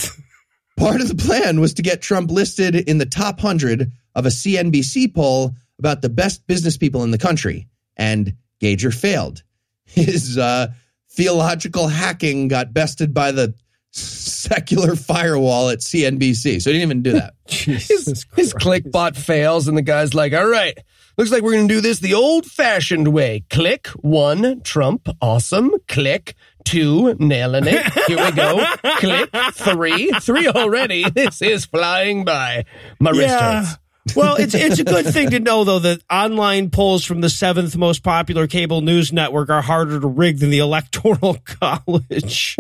Part 0.78 1.02
of 1.02 1.08
the 1.08 1.16
plan 1.16 1.60
was 1.62 1.74
to 1.76 1.82
get 1.82 2.02
Trump 2.02 2.30
listed 2.30 2.76
in 2.76 2.98
the 2.98 3.06
top 3.06 3.38
100 3.42 3.92
of 4.16 4.26
a 4.26 4.30
CNBC 4.30 5.16
poll 5.16 5.56
about 5.80 6.02
the 6.02 6.10
best 6.10 6.46
business 6.46 6.78
people 6.78 7.04
in 7.04 7.12
the 7.12 7.18
country, 7.18 7.68
and 7.96 8.36
Gager 8.60 8.92
failed. 8.92 9.44
His 9.86 10.38
uh, 10.38 10.74
theological 11.10 11.88
hacking 11.88 12.50
got 12.50 12.74
bested 12.74 13.14
by 13.14 13.32
the 13.32 13.54
secular 13.92 14.96
firewall 14.96 15.70
at 15.70 15.80
CNBC, 15.80 16.62
so 16.62 16.70
he 16.70 16.78
didn't 16.78 16.82
even 16.82 17.02
do 17.02 17.14
that. 17.14 17.34
His, 17.50 18.26
his 18.36 18.54
click 18.54 18.90
bot 18.92 19.18
fails, 19.18 19.68
and 19.68 19.76
the 19.76 19.82
guy's 19.82 20.14
like, 20.14 20.34
all 20.34 20.48
right, 20.48 20.78
looks 21.20 21.32
like 21.32 21.44
we're 21.44 21.52
going 21.52 21.68
to 21.68 21.74
do 21.74 21.82
this 21.82 22.00
the 22.00 22.14
old 22.14 22.46
fashioned 22.46 23.10
way. 23.10 23.44
Click 23.50 23.88
one, 23.88 24.62
Trump, 24.64 25.10
awesome. 25.22 25.72
Click 25.90 26.34
two, 26.64 27.14
nailing 27.16 27.66
it. 27.68 27.86
Here 28.08 28.18
we 28.24 28.32
go. 28.32 28.64
Click 28.98 29.30
three, 29.54 30.12
three 30.22 30.48
already. 30.48 31.04
This 31.14 31.42
is 31.42 31.66
flying 31.66 32.24
by. 32.24 32.64
My 33.02 33.12
wrist 33.12 33.22
Yeah. 33.24 33.64
hurts. 33.66 34.16
well, 34.16 34.36
it's 34.38 34.56
it's 34.56 34.80
a 34.80 34.84
good 34.86 35.06
thing 35.08 35.32
to 35.32 35.40
know 35.40 35.66
though 35.66 35.80
that 35.80 36.02
online 36.10 36.70
polls 36.70 37.04
from 37.04 37.20
the 37.22 37.30
seventh 37.30 37.76
most 37.76 38.02
popular 38.02 38.48
cable 38.48 38.80
news 38.82 39.12
network 39.12 39.50
are 39.50 39.62
harder 39.62 40.00
to 40.00 40.08
rig 40.08 40.40
than 40.40 40.50
the 40.52 40.60
electoral 40.60 41.38
college. 41.46 42.56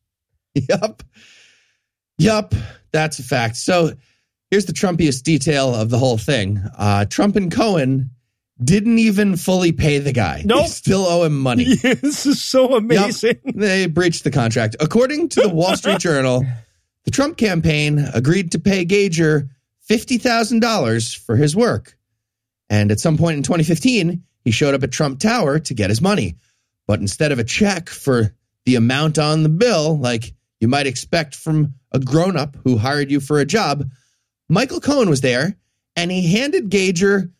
yep. 0.54 1.02
Yep. 2.18 2.54
That's 2.92 3.18
a 3.18 3.22
fact. 3.24 3.56
So 3.56 3.92
here's 4.50 4.66
the 4.66 4.72
Trumpiest 4.72 5.22
detail 5.22 5.74
of 5.74 5.90
the 5.90 5.98
whole 5.98 6.18
thing. 6.18 6.62
Uh, 6.76 7.04
Trump 7.04 7.36
and 7.36 7.50
Cohen 7.52 8.10
didn't 8.62 8.98
even 8.98 9.36
fully 9.36 9.72
pay 9.72 9.98
the 9.98 10.12
guy. 10.12 10.42
Nope. 10.44 10.62
They 10.62 10.68
still 10.68 11.06
owe 11.06 11.24
him 11.24 11.38
money. 11.38 11.64
this 11.82 12.26
is 12.26 12.42
so 12.42 12.76
amazing. 12.76 13.38
They 13.54 13.86
breached 13.86 14.24
the 14.24 14.30
contract. 14.30 14.76
According 14.80 15.28
to 15.30 15.42
the 15.42 15.48
Wall 15.48 15.76
Street 15.76 16.00
Journal, 16.00 16.44
the 17.04 17.10
Trump 17.10 17.36
campaign 17.36 17.98
agreed 18.14 18.52
to 18.52 18.58
pay 18.58 18.84
Gauger 18.84 19.48
$50,000 19.88 21.18
for 21.18 21.36
his 21.36 21.54
work. 21.54 21.96
And 22.68 22.90
at 22.90 23.00
some 23.00 23.16
point 23.16 23.36
in 23.38 23.42
2015, 23.42 24.24
he 24.44 24.50
showed 24.50 24.74
up 24.74 24.82
at 24.82 24.92
Trump 24.92 25.20
Tower 25.20 25.58
to 25.60 25.74
get 25.74 25.90
his 25.90 26.02
money. 26.02 26.36
But 26.86 27.00
instead 27.00 27.32
of 27.32 27.38
a 27.38 27.44
check 27.44 27.88
for 27.88 28.34
the 28.66 28.74
amount 28.74 29.18
on 29.18 29.42
the 29.42 29.48
bill, 29.48 29.98
like 29.98 30.34
you 30.60 30.68
might 30.68 30.86
expect 30.86 31.34
from 31.34 31.74
a 31.92 31.98
grown 31.98 32.36
up 32.36 32.56
who 32.64 32.76
hired 32.76 33.10
you 33.10 33.20
for 33.20 33.38
a 33.38 33.46
job, 33.46 33.88
Michael 34.48 34.80
Cohen 34.80 35.10
was 35.10 35.20
there 35.20 35.56
and 35.96 36.10
he 36.10 36.32
handed 36.32 36.70
Gauger 36.70 37.30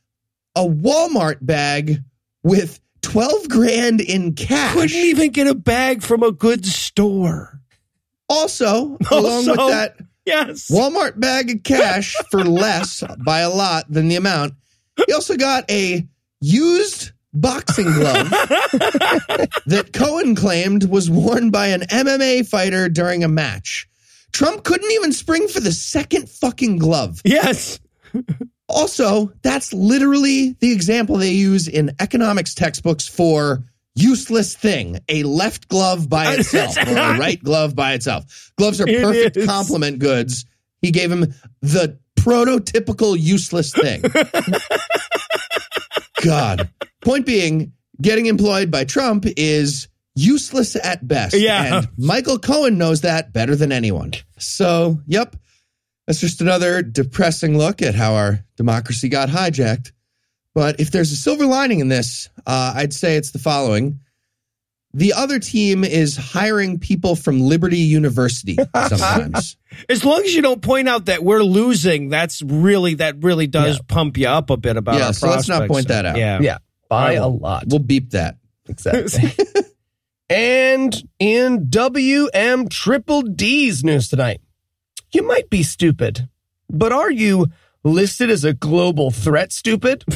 a 0.54 0.62
Walmart 0.64 1.38
bag 1.40 2.02
with 2.42 2.80
12 3.02 3.48
grand 3.48 4.00
in 4.00 4.34
cash. 4.34 4.74
Couldn't 4.74 4.96
even 4.96 5.30
get 5.30 5.46
a 5.46 5.54
bag 5.54 6.02
from 6.02 6.22
a 6.22 6.32
good 6.32 6.66
store. 6.66 7.60
Also, 8.28 8.98
along 9.10 9.46
with 9.46 9.56
that 9.56 9.96
Yes. 10.28 10.68
Walmart 10.70 11.18
bag 11.18 11.50
of 11.50 11.62
cash 11.62 12.14
for 12.30 12.44
less 12.44 13.02
by 13.24 13.40
a 13.40 13.48
lot 13.48 13.90
than 13.90 14.08
the 14.08 14.16
amount, 14.16 14.54
he 15.06 15.12
also 15.14 15.36
got 15.36 15.70
a 15.70 16.06
used 16.42 17.12
boxing 17.32 17.90
glove 17.90 18.28
that 19.66 19.90
Cohen 19.94 20.34
claimed 20.34 20.84
was 20.84 21.08
worn 21.08 21.50
by 21.50 21.68
an 21.68 21.80
MMA 21.80 22.46
fighter 22.46 22.90
during 22.90 23.24
a 23.24 23.28
match. 23.28 23.87
Trump 24.32 24.64
couldn't 24.64 24.90
even 24.92 25.12
spring 25.12 25.48
for 25.48 25.60
the 25.60 25.72
second 25.72 26.28
fucking 26.28 26.78
glove. 26.78 27.20
Yes. 27.24 27.78
Also, 28.70 29.32
that's 29.40 29.72
literally 29.72 30.54
the 30.60 30.72
example 30.72 31.16
they 31.16 31.30
use 31.30 31.68
in 31.68 31.92
economics 32.00 32.54
textbooks 32.54 33.08
for 33.08 33.64
useless 33.94 34.54
thing 34.54 34.98
a 35.08 35.22
left 35.22 35.68
glove 35.68 36.08
by 36.08 36.34
itself 36.38 36.76
or 36.76 36.90
a 36.90 37.18
right 37.18 37.42
glove 37.42 37.74
by 37.74 37.94
itself. 37.94 38.52
Gloves 38.56 38.80
are 38.80 38.86
perfect 38.86 39.46
complement 39.46 39.98
goods. 39.98 40.44
He 40.82 40.90
gave 40.90 41.10
him 41.10 41.34
the 41.62 41.98
prototypical 42.16 43.18
useless 43.18 43.72
thing. 43.72 44.02
God. 46.24 46.68
Point 47.00 47.24
being, 47.24 47.72
getting 48.02 48.26
employed 48.26 48.70
by 48.70 48.84
Trump 48.84 49.24
is 49.36 49.88
useless 50.18 50.76
at 50.76 51.06
best. 51.06 51.34
Yeah. 51.38 51.78
And 51.78 51.88
Michael 51.96 52.38
Cohen 52.38 52.76
knows 52.78 53.02
that 53.02 53.32
better 53.32 53.54
than 53.56 53.72
anyone. 53.72 54.12
So, 54.38 54.98
yep. 55.06 55.36
That's 56.06 56.20
just 56.20 56.40
another 56.40 56.82
depressing 56.82 57.56
look 57.58 57.82
at 57.82 57.94
how 57.94 58.14
our 58.14 58.40
democracy 58.56 59.08
got 59.10 59.28
hijacked. 59.28 59.92
But 60.54 60.80
if 60.80 60.90
there's 60.90 61.12
a 61.12 61.16
silver 61.16 61.44
lining 61.46 61.80
in 61.80 61.88
this, 61.88 62.28
uh, 62.46 62.72
I'd 62.76 62.94
say 62.94 63.16
it's 63.16 63.30
the 63.30 63.38
following. 63.38 64.00
The 64.94 65.12
other 65.12 65.38
team 65.38 65.84
is 65.84 66.16
hiring 66.16 66.78
people 66.80 67.14
from 67.14 67.40
Liberty 67.40 67.76
University 67.78 68.56
sometimes. 68.88 69.58
As 69.88 70.02
long 70.02 70.22
as 70.24 70.34
you 70.34 70.40
don't 70.40 70.62
point 70.62 70.88
out 70.88 71.04
that 71.06 71.22
we're 71.22 71.42
losing, 71.42 72.08
that's 72.08 72.40
really 72.40 72.94
that 72.94 73.22
really 73.22 73.46
does 73.46 73.76
Yeah. 73.76 73.82
pump 73.86 74.16
you 74.16 74.28
up 74.28 74.48
a 74.48 74.56
bit 74.56 74.78
about 74.78 74.98
Yeah, 74.98 75.08
our 75.08 75.12
so 75.12 75.28
let's 75.28 75.46
not 75.46 75.68
point 75.68 75.88
that 75.88 76.06
out. 76.06 76.16
Yeah. 76.16 76.38
Yeah, 76.40 76.58
by 76.88 77.10
I 77.10 77.12
a 77.12 77.28
will. 77.28 77.38
lot. 77.38 77.64
we'll 77.68 77.80
beep 77.80 78.10
that. 78.12 78.38
Exactly. 78.66 79.30
and 80.30 80.94
in 81.18 81.68
WM 81.70 82.68
Triple 82.68 83.22
D's 83.22 83.82
news 83.82 84.08
tonight, 84.08 84.40
you 85.12 85.22
might 85.26 85.48
be 85.50 85.62
stupid, 85.62 86.28
but 86.68 86.92
are 86.92 87.10
you 87.10 87.46
listed 87.82 88.30
as 88.30 88.44
a 88.44 88.52
global 88.52 89.10
threat 89.10 89.52
stupid? 89.52 90.04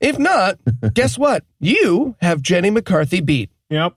If 0.00 0.18
not, 0.18 0.58
guess 0.94 1.18
what? 1.18 1.44
You 1.60 2.16
have 2.22 2.40
Jenny 2.40 2.70
McCarthy 2.70 3.20
beat. 3.20 3.50
yep. 3.68 3.96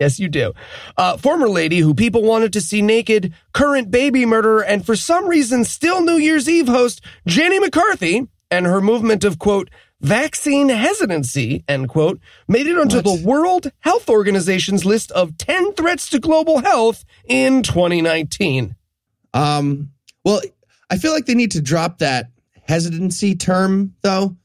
Yes, 0.00 0.18
you 0.18 0.28
do. 0.28 0.54
Uh, 0.96 1.18
former 1.18 1.48
lady 1.48 1.78
who 1.80 1.94
people 1.94 2.22
wanted 2.22 2.52
to 2.54 2.62
see 2.62 2.80
naked, 2.80 3.34
current 3.52 3.90
baby 3.90 4.24
murderer, 4.24 4.64
and 4.64 4.84
for 4.86 4.96
some 4.96 5.28
reason 5.28 5.64
still 5.64 6.00
New 6.00 6.16
Year's 6.16 6.48
Eve 6.48 6.66
host 6.66 7.02
Jenny 7.26 7.60
McCarthy 7.60 8.26
and 8.50 8.64
her 8.66 8.80
movement 8.80 9.22
of, 9.22 9.38
quote, 9.38 9.68
vaccine 10.04 10.68
hesitancy, 10.68 11.64
end 11.66 11.88
quote, 11.88 12.20
made 12.46 12.66
it 12.66 12.78
onto 12.78 12.96
What? 12.96 13.04
the 13.04 13.26
World 13.26 13.72
Health 13.80 14.08
Organization's 14.08 14.84
list 14.84 15.10
of 15.12 15.36
10 15.38 15.72
threats 15.74 16.10
to 16.10 16.20
global 16.20 16.58
health 16.58 17.04
in 17.24 17.62
2019. 17.62 18.76
Um, 19.32 19.90
well, 20.24 20.40
I 20.90 20.98
feel 20.98 21.12
like 21.12 21.26
they 21.26 21.34
need 21.34 21.52
to 21.52 21.62
drop 21.62 21.98
that 21.98 22.30
hesitancy 22.62 23.34
term, 23.34 23.94
though. 24.02 24.36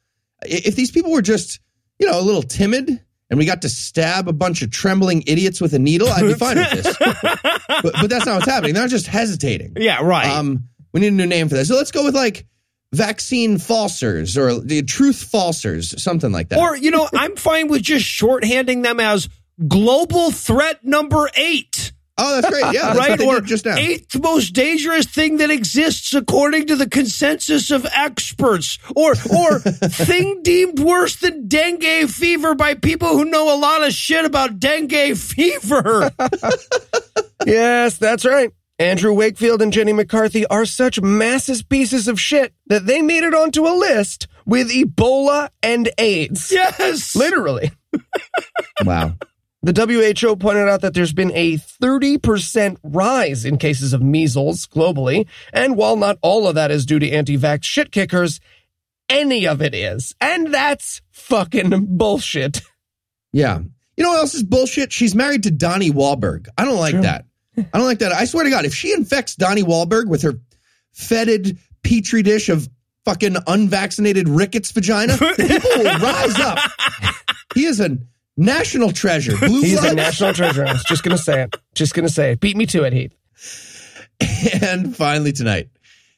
If 0.43 0.75
these 0.75 0.91
people 0.91 1.11
were 1.11 1.21
just, 1.21 1.59
you 1.99 2.07
know, 2.07 2.19
a 2.19 2.23
little 2.23 2.41
timid 2.41 2.89
and 3.29 3.37
we 3.37 3.45
got 3.45 3.61
to 3.63 3.69
stab 3.69 4.27
a 4.27 4.33
bunch 4.33 4.61
of 4.61 4.71
trembling 4.71 5.23
idiots 5.27 5.59
with 5.61 5.73
a 5.73 5.79
needle, 5.79 6.07
I'd 6.07 6.21
be 6.21 6.33
fine 6.33 6.57
with 6.57 6.71
this. 6.71 6.97
but, 6.99 7.93
but 8.01 8.09
that's 8.09 8.25
not 8.25 8.35
what's 8.35 8.47
happening. 8.47 8.73
They're 8.73 8.87
just 8.87 9.07
hesitating. 9.07 9.73
Yeah, 9.77 10.01
right. 10.01 10.27
Um, 10.29 10.69
we 10.93 11.01
need 11.01 11.07
a 11.07 11.11
new 11.11 11.27
name 11.27 11.49
for 11.49 11.55
this. 11.55 11.67
So 11.67 11.75
let's 11.75 11.91
go 11.91 12.03
with 12.05 12.15
like 12.15 12.45
vaccine 12.93 13.58
falsers 13.58 14.38
or 14.38 14.60
the 14.60 14.82
truth 14.84 15.30
falsers, 15.32 15.99
something 15.99 16.32
like 16.32 16.49
that. 16.49 16.60
or, 16.60 16.75
you 16.75 16.91
know, 16.91 17.08
I'm 17.13 17.36
fine 17.36 17.67
with 17.67 17.84
just 17.84 18.06
shorthanding 18.06 18.84
them 18.84 18.99
as 18.99 19.30
global 19.67 20.32
threat 20.32 20.84
number 20.84 21.30
eight. 21.36 21.91
oh, 22.17 22.36
that's 22.41 22.49
great. 22.49 22.73
Yeah, 22.73 22.93
that's 22.93 22.97
right? 22.99 23.19
they 23.19 23.25
Or 23.28 23.41
just 23.41 23.65
now. 23.65 23.75
eighth 23.78 24.19
most 24.19 24.52
dangerous 24.54 25.06
thing 25.06 25.38
that 25.38 25.49
exists 25.52 26.13
according 26.13 26.67
to 26.67 26.75
the 26.75 26.89
consensus 26.89 27.71
of 27.71 27.86
experts, 27.93 28.78
or 28.95 29.12
or 29.12 29.60
thing 29.60 30.41
deemed 30.43 30.80
worse 30.80 31.15
than 31.17 31.47
dengue 31.47 32.10
fever 32.10 32.56
by 32.56 32.73
people 32.73 33.10
who 33.10 33.23
know 33.25 33.56
a 33.56 33.58
lot 33.58 33.86
of 33.86 33.93
shit 33.93 34.25
about 34.25 34.60
dengue 34.60 35.15
fever. 35.15 36.12
yes, 37.45 37.97
that's 37.97 38.25
right. 38.25 38.52
Andrew 38.79 39.13
Wakefield 39.13 39.61
and 39.61 39.73
Jenny 39.73 39.91
McCarthy 39.91 40.45
are 40.47 40.65
such 40.65 41.01
massive 41.01 41.67
pieces 41.67 42.07
of 42.07 42.19
shit 42.19 42.53
that 42.67 42.85
they 42.85 43.01
made 43.01 43.23
it 43.23 43.33
onto 43.35 43.67
a 43.67 43.75
list 43.75 44.27
with 44.45 44.71
Ebola 44.71 45.49
and 45.61 45.89
AIDS. 45.97 46.51
yes, 46.51 47.15
Literally. 47.15 47.71
Wow. 48.85 49.15
The 49.61 49.73
WHO 50.21 50.37
pointed 50.37 50.69
out 50.69 50.81
that 50.81 50.93
there's 50.93 51.11
been 51.11 51.33
a 51.35 51.57
30% 51.57 52.77
rise 52.81 53.43
in 53.43 53.57
cases 53.57 53.91
of 53.91 54.01
measles 54.01 54.65
globally. 54.67 55.27
And 55.51 55.75
while 55.75 55.97
not 55.97 56.17
all 56.21 56.47
of 56.47 56.55
that 56.55 56.71
is 56.71 56.85
due 56.85 56.99
to 56.99 57.09
anti-vax 57.09 57.65
shit 57.65 57.91
kickers, 57.91 58.39
any 59.09 59.45
of 59.45 59.61
it 59.61 59.75
is. 59.75 60.15
And 60.21 60.53
that's 60.53 61.01
fucking 61.11 61.87
bullshit. 61.97 62.61
Yeah. 63.33 63.59
You 63.97 64.03
know 64.03 64.11
what 64.11 64.19
else 64.19 64.33
is 64.35 64.43
bullshit? 64.43 64.93
She's 64.93 65.13
married 65.13 65.43
to 65.43 65.51
Donnie 65.51 65.91
Wahlberg. 65.91 66.47
I 66.57 66.63
don't 66.63 66.79
like 66.79 67.01
that. 67.01 67.25
I 67.73 67.77
don't 67.77 67.87
like 67.87 67.99
that. 67.99 68.11
I 68.11 68.25
swear 68.25 68.43
to 68.43 68.49
God, 68.49 68.65
if 68.65 68.73
she 68.73 68.93
infects 68.93 69.35
Donnie 69.35 69.63
Wahlberg 69.63 70.07
with 70.07 70.21
her 70.23 70.39
fetid 70.91 71.57
petri 71.83 72.21
dish 72.21 72.49
of 72.49 72.69
fucking 73.05 73.37
unvaccinated 73.47 74.27
rickets 74.27 74.71
vagina, 74.71 75.17
people 75.37 75.69
will 75.77 75.99
rise 75.99 76.39
up. 76.39 76.59
He 77.55 77.65
is 77.65 77.79
a 77.79 77.97
national 78.37 78.91
treasure. 78.91 79.37
Blue 79.37 79.61
He's 79.61 79.83
a 79.83 79.93
national 79.93 80.33
treasure. 80.33 80.65
I 80.65 80.73
was 80.73 80.83
just 80.83 81.03
going 81.03 81.15
to 81.15 81.21
say 81.21 81.43
it. 81.43 81.55
Just 81.75 81.93
going 81.93 82.07
to 82.07 82.13
say 82.13 82.31
it. 82.31 82.39
Beat 82.39 82.57
me 82.57 82.65
to 82.67 82.83
it, 82.83 82.93
Heath. 82.93 83.15
And 84.61 84.95
finally 84.95 85.31
tonight, 85.31 85.69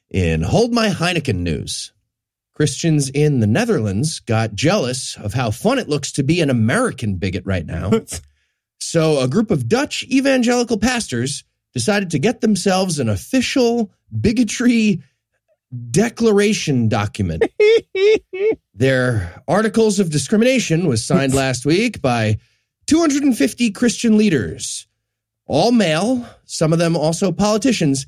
in 0.10 0.42
Hold 0.42 0.74
My 0.74 0.90
Heineken 0.90 1.38
news, 1.38 1.94
Christians 2.54 3.10
in 3.10 3.40
the 3.40 3.48
Netherlands 3.48 4.20
got 4.20 4.54
jealous 4.54 5.18
of 5.18 5.34
how 5.34 5.52
fun 5.52 5.80
it 5.80 5.88
looks 5.88 6.12
to 6.14 6.24
be 6.24 6.42
an 6.42 6.50
American 6.50 7.16
bigot 7.16 7.44
right 7.46 7.66
now. 7.66 7.92
so 8.82 9.20
a 9.20 9.28
group 9.28 9.52
of 9.52 9.68
Dutch 9.68 10.04
evangelical 10.04 10.78
pastors 10.78 11.44
decided 11.74 12.10
to 12.12 12.20
get 12.20 12.42
themselves 12.42 13.00
an 13.00 13.10
official 13.10 13.92
bigotry 14.20 15.02
declaration 15.92 16.90
document. 16.90 17.44
Their 18.74 19.42
articles 19.48 20.00
of 20.00 20.10
discrimination 20.10 20.88
was 20.88 21.06
signed 21.06 21.34
last 21.36 21.66
week 21.66 22.02
by 22.02 22.40
250 22.88 23.72
Christian 23.72 24.18
leaders, 24.18 24.88
all 25.46 25.72
male, 25.72 26.26
some 26.46 26.74
of 26.74 26.80
them 26.80 26.98
also 26.98 27.32
politicians, 27.32 28.06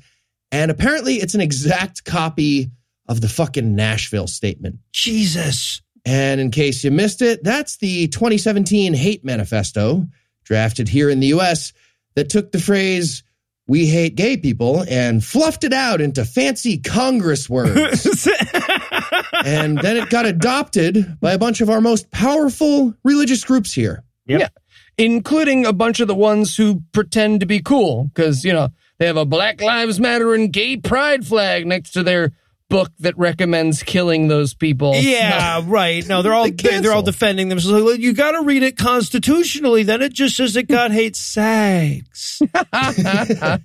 and 0.52 0.70
apparently 0.70 1.14
it's 1.14 1.34
an 1.34 1.40
exact 1.40 2.04
copy 2.04 2.70
of 3.08 3.20
the 3.20 3.28
fucking 3.28 3.74
Nashville 3.74 4.26
statement. 4.26 4.76
Jesus. 4.92 5.80
And 6.04 6.40
in 6.40 6.50
case 6.50 6.84
you 6.84 6.90
missed 6.90 7.22
it, 7.22 7.42
that's 7.42 7.78
the 7.78 8.08
2017 8.08 8.92
hate 8.92 9.24
manifesto 9.24 10.06
drafted 10.44 10.88
here 10.88 11.10
in 11.10 11.20
the 11.20 11.28
US 11.28 11.72
that 12.14 12.28
took 12.28 12.52
the 12.52 12.60
phrase 12.60 13.22
we 13.66 13.86
hate 13.86 14.14
gay 14.14 14.36
people 14.36 14.84
and 14.88 15.24
fluffed 15.24 15.64
it 15.64 15.72
out 15.72 16.00
into 16.00 16.24
fancy 16.24 16.78
Congress 16.78 17.48
words. 17.48 18.28
and 19.44 19.78
then 19.78 19.96
it 19.96 20.10
got 20.10 20.26
adopted 20.26 21.18
by 21.20 21.32
a 21.32 21.38
bunch 21.38 21.60
of 21.60 21.70
our 21.70 21.80
most 21.80 22.10
powerful 22.10 22.94
religious 23.04 23.42
groups 23.42 23.72
here. 23.72 24.04
Yep. 24.26 24.40
Yeah. 24.40 24.48
Including 24.96 25.66
a 25.66 25.72
bunch 25.72 26.00
of 26.00 26.08
the 26.08 26.14
ones 26.14 26.56
who 26.56 26.82
pretend 26.92 27.40
to 27.40 27.46
be 27.46 27.60
cool 27.60 28.04
because, 28.04 28.44
you 28.44 28.52
know, 28.52 28.68
they 28.98 29.06
have 29.06 29.16
a 29.16 29.24
Black 29.24 29.60
Lives 29.60 29.98
Matter 29.98 30.34
and 30.34 30.52
gay 30.52 30.76
pride 30.76 31.26
flag 31.26 31.66
next 31.66 31.92
to 31.92 32.02
their 32.02 32.32
book 32.74 32.90
that 32.98 33.16
recommends 33.16 33.84
killing 33.84 34.26
those 34.26 34.52
people. 34.52 34.96
Yeah, 34.96 35.62
right. 35.64 36.04
No, 36.08 36.22
they're 36.22 36.34
all 36.34 36.44
They 36.44 36.50
they 36.50 36.80
they're 36.80 36.92
all 36.92 37.02
defending 37.02 37.48
themselves. 37.48 37.72
Like, 37.72 37.84
well, 37.84 37.94
you 37.94 38.12
got 38.12 38.32
to 38.32 38.42
read 38.42 38.64
it 38.64 38.76
constitutionally. 38.76 39.84
Then 39.84 40.02
it 40.02 40.12
just 40.12 40.36
says 40.36 40.54
that 40.54 40.66
God 40.66 40.90
hates 40.90 41.20
sex. 41.20 42.42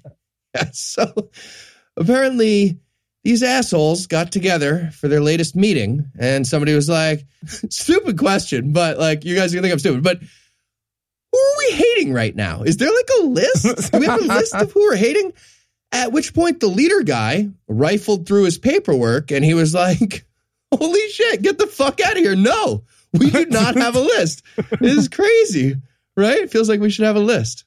so 0.71 1.31
apparently 1.97 2.79
these 3.23 3.41
assholes 3.41 4.05
got 4.05 4.31
together 4.31 4.91
for 4.93 5.07
their 5.07 5.21
latest 5.21 5.55
meeting 5.55 6.05
and 6.19 6.45
somebody 6.45 6.75
was 6.75 6.87
like 6.87 7.25
stupid 7.69 8.17
question 8.17 8.71
but 8.71 8.97
like 8.97 9.25
you 9.25 9.35
guys 9.35 9.53
are 9.53 9.57
gonna 9.57 9.67
think 9.67 9.73
i'm 9.73 9.79
stupid 9.79 10.01
but 10.01 10.19
who 10.19 11.37
are 11.37 11.57
we 11.59 11.71
hating 11.71 12.13
right 12.13 12.35
now 12.35 12.63
is 12.63 12.77
there 12.77 12.89
like 12.89 13.09
a 13.19 13.25
list 13.25 13.91
do 13.91 13.99
we 13.99 14.05
have 14.07 14.21
a 14.21 14.25
list 14.25 14.55
of 14.55 14.71
who 14.71 14.79
we're 14.79 14.95
hating 14.95 15.31
at 15.91 16.11
which 16.11 16.33
point 16.33 16.59
the 16.59 16.67
leader 16.67 17.01
guy 17.03 17.49
rifled 17.67 18.27
through 18.27 18.43
his 18.43 18.57
paperwork 18.57 19.31
and 19.31 19.43
he 19.43 19.53
was 19.53 19.73
like 19.73 20.25
holy 20.73 21.09
shit 21.09 21.41
get 21.41 21.57
the 21.57 21.67
fuck 21.67 21.99
out 21.99 22.13
of 22.13 22.19
here 22.19 22.35
no 22.35 22.83
we 23.13 23.29
do 23.31 23.45
not 23.45 23.75
have 23.75 23.95
a 23.95 24.01
list 24.01 24.43
this 24.79 24.95
is 24.95 25.07
crazy 25.07 25.75
right 26.15 26.39
it 26.39 26.51
feels 26.51 26.69
like 26.69 26.79
we 26.79 26.89
should 26.89 27.05
have 27.05 27.15
a 27.15 27.19
list 27.19 27.65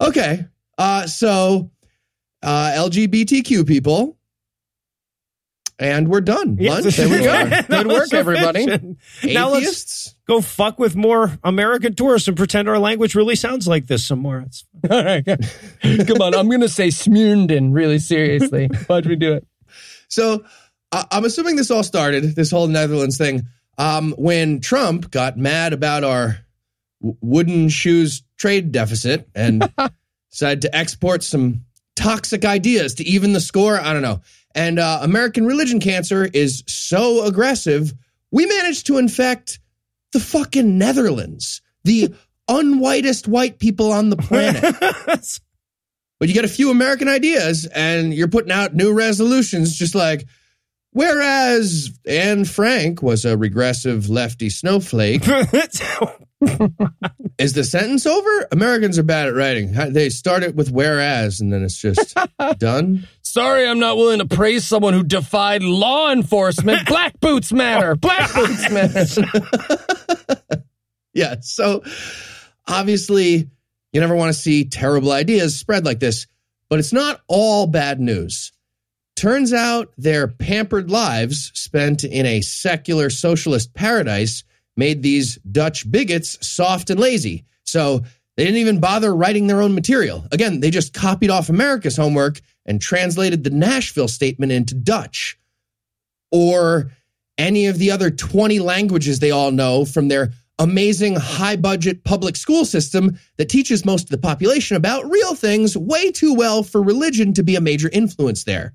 okay 0.00 0.44
uh 0.78 1.06
so 1.06 1.70
uh, 2.42 2.72
LGBTQ 2.74 3.66
people, 3.66 4.16
and 5.78 6.08
we're 6.08 6.20
done. 6.20 6.56
Lunch. 6.60 6.96
there 6.96 7.08
we 7.08 7.24
go. 7.24 7.62
Good 7.68 7.86
work, 7.86 8.12
everybody. 8.12 8.64
sufficient. 8.64 8.98
Now 9.24 9.50
let's 9.50 9.66
Atheists. 9.66 10.14
Go 10.28 10.40
fuck 10.40 10.78
with 10.78 10.94
more 10.94 11.36
American 11.42 11.94
tourists 11.94 12.28
and 12.28 12.36
pretend 12.36 12.68
our 12.68 12.78
language 12.78 13.14
really 13.14 13.34
sounds 13.34 13.66
like 13.66 13.86
this 13.86 14.06
some 14.06 14.18
more. 14.20 14.38
It's- 14.40 14.64
All 14.90 15.04
right. 15.04 15.24
Come 16.06 16.22
on. 16.22 16.34
I'm 16.34 16.48
going 16.48 16.60
to 16.60 16.68
say 16.68 16.88
Smyrnden 16.88 17.72
really 17.74 17.98
seriously. 17.98 18.66
Why'd 18.86 19.06
we 19.06 19.16
do 19.16 19.32
it? 19.34 19.46
So 20.08 20.44
uh, 20.92 21.04
I'm 21.10 21.24
assuming 21.24 21.56
this 21.56 21.70
all 21.70 21.82
started 21.82 22.36
this 22.36 22.50
whole 22.50 22.66
Netherlands 22.68 23.18
thing 23.18 23.46
um, 23.78 24.14
when 24.18 24.60
Trump 24.60 25.10
got 25.10 25.36
mad 25.36 25.72
about 25.72 26.04
our 26.04 26.38
w- 27.00 27.16
wooden 27.20 27.68
shoes 27.68 28.22
trade 28.36 28.70
deficit 28.72 29.28
and 29.34 29.68
decided 30.30 30.62
to 30.62 30.76
export 30.76 31.22
some 31.22 31.64
toxic 31.96 32.44
ideas 32.44 32.94
to 32.94 33.04
even 33.04 33.32
the 33.32 33.40
score. 33.40 33.78
I 33.78 33.92
don't 33.92 34.02
know. 34.02 34.20
And 34.54 34.78
uh, 34.78 35.00
American 35.02 35.46
religion 35.46 35.80
cancer 35.80 36.24
is 36.24 36.64
so 36.66 37.24
aggressive, 37.24 37.92
we 38.30 38.46
managed 38.46 38.86
to 38.86 38.98
infect 38.98 39.58
the 40.12 40.20
fucking 40.20 40.78
Netherlands, 40.78 41.62
the 41.84 42.14
unwhitest 42.48 43.28
white 43.28 43.58
people 43.58 43.92
on 43.92 44.10
the 44.10 44.16
planet. 44.16 44.62
but 46.18 46.28
you 46.28 46.34
get 46.34 46.44
a 46.44 46.48
few 46.48 46.70
American 46.70 47.08
ideas 47.08 47.66
and 47.66 48.12
you're 48.14 48.28
putting 48.28 48.52
out 48.52 48.74
new 48.74 48.92
resolutions 48.92 49.76
just 49.76 49.94
like, 49.94 50.26
whereas 50.92 51.90
Anne 52.06 52.44
Frank 52.44 53.02
was 53.02 53.24
a 53.24 53.36
regressive 53.36 54.08
lefty 54.08 54.50
snowflake. 54.50 55.24
Is 57.38 57.52
the 57.52 57.64
sentence 57.64 58.06
over? 58.06 58.48
Americans 58.52 58.98
are 58.98 59.02
bad 59.02 59.28
at 59.28 59.34
writing. 59.34 59.72
They 59.72 60.08
start 60.08 60.42
it 60.42 60.54
with 60.54 60.70
whereas 60.70 61.40
and 61.40 61.52
then 61.52 61.62
it's 61.62 61.76
just 61.76 62.16
done. 62.58 63.06
Sorry, 63.22 63.66
I'm 63.66 63.78
not 63.78 63.96
willing 63.96 64.20
to 64.20 64.26
praise 64.26 64.64
someone 64.64 64.94
who 64.94 65.02
defied 65.02 65.62
law 65.62 66.10
enforcement. 66.12 66.86
Black 66.88 67.18
boots 67.20 67.52
matter. 67.52 67.94
Black 67.96 68.32
boots 68.34 68.70
matter. 68.70 69.24
yeah. 71.12 71.36
So 71.40 71.82
obviously, 72.66 73.50
you 73.92 74.00
never 74.00 74.14
want 74.14 74.32
to 74.32 74.38
see 74.38 74.64
terrible 74.64 75.12
ideas 75.12 75.58
spread 75.58 75.84
like 75.84 76.00
this, 76.00 76.26
but 76.68 76.78
it's 76.78 76.92
not 76.92 77.20
all 77.26 77.66
bad 77.66 78.00
news. 78.00 78.52
Turns 79.16 79.52
out 79.52 79.92
their 79.98 80.28
pampered 80.28 80.90
lives 80.90 81.50
spent 81.54 82.04
in 82.04 82.24
a 82.24 82.40
secular 82.40 83.10
socialist 83.10 83.74
paradise 83.74 84.44
made 84.78 85.02
these 85.02 85.36
Dutch 85.50 85.90
bigots 85.90 86.38
soft 86.46 86.88
and 86.88 86.98
lazy. 86.98 87.44
So 87.64 87.98
they 88.36 88.44
didn't 88.44 88.60
even 88.60 88.78
bother 88.78 89.14
writing 89.14 89.48
their 89.48 89.60
own 89.60 89.74
material. 89.74 90.24
Again, 90.30 90.60
they 90.60 90.70
just 90.70 90.94
copied 90.94 91.28
off 91.28 91.48
America's 91.48 91.96
homework 91.96 92.40
and 92.64 92.80
translated 92.80 93.42
the 93.42 93.50
Nashville 93.50 94.08
statement 94.08 94.52
into 94.52 94.74
Dutch 94.74 95.36
or 96.30 96.92
any 97.36 97.66
of 97.66 97.78
the 97.78 97.90
other 97.90 98.10
20 98.10 98.60
languages 98.60 99.18
they 99.18 99.32
all 99.32 99.50
know 99.50 99.84
from 99.84 100.06
their 100.08 100.32
amazing 100.60 101.16
high 101.16 101.56
budget 101.56 102.04
public 102.04 102.36
school 102.36 102.64
system 102.64 103.18
that 103.36 103.48
teaches 103.48 103.84
most 103.84 104.04
of 104.04 104.10
the 104.10 104.18
population 104.18 104.76
about 104.76 105.08
real 105.10 105.34
things 105.34 105.76
way 105.76 106.10
too 106.10 106.34
well 106.34 106.62
for 106.62 106.82
religion 106.82 107.32
to 107.32 107.42
be 107.42 107.56
a 107.56 107.60
major 107.60 107.88
influence 107.92 108.44
there. 108.44 108.72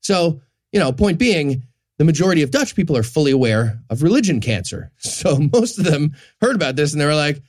So, 0.00 0.40
you 0.72 0.80
know, 0.80 0.92
point 0.92 1.18
being, 1.18 1.62
the 1.98 2.04
majority 2.04 2.42
of 2.42 2.50
Dutch 2.50 2.74
people 2.74 2.96
are 2.96 3.02
fully 3.02 3.32
aware 3.32 3.80
of 3.90 4.02
religion 4.02 4.40
cancer. 4.40 4.90
So 5.16 5.38
most 5.52 5.78
of 5.78 5.84
them 5.84 6.14
heard 6.42 6.56
about 6.56 6.76
this 6.76 6.92
and 6.92 7.00
they 7.00 7.06
were 7.06 7.14
like, 7.14 7.42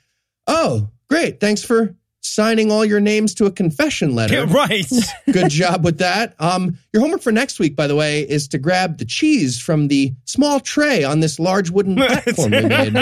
oh, 0.47 0.89
great. 1.09 1.41
Thanks 1.41 1.61
for 1.61 1.95
signing 2.21 2.71
all 2.71 2.85
your 2.85 2.99
names 2.99 3.33
to 3.35 3.45
a 3.45 3.51
confession 3.51 4.15
letter. 4.15 4.33
Yeah, 4.35 4.45
right. 4.53 4.89
Good 5.31 5.49
job 5.49 5.83
with 5.83 5.97
that. 5.99 6.33
Um, 6.39 6.77
your 6.93 7.01
homework 7.01 7.21
for 7.21 7.31
next 7.31 7.59
week, 7.59 7.75
by 7.75 7.87
the 7.87 7.95
way, 7.95 8.21
is 8.21 8.47
to 8.49 8.57
grab 8.57 8.97
the 8.97 9.05
cheese 9.05 9.59
from 9.59 9.89
the 9.89 10.13
small 10.25 10.59
tray 10.59 11.03
on 11.03 11.19
this 11.19 11.39
large 11.39 11.69
wooden 11.69 11.95
platform 11.95 12.51
we 12.51 12.61
made. 12.61 12.95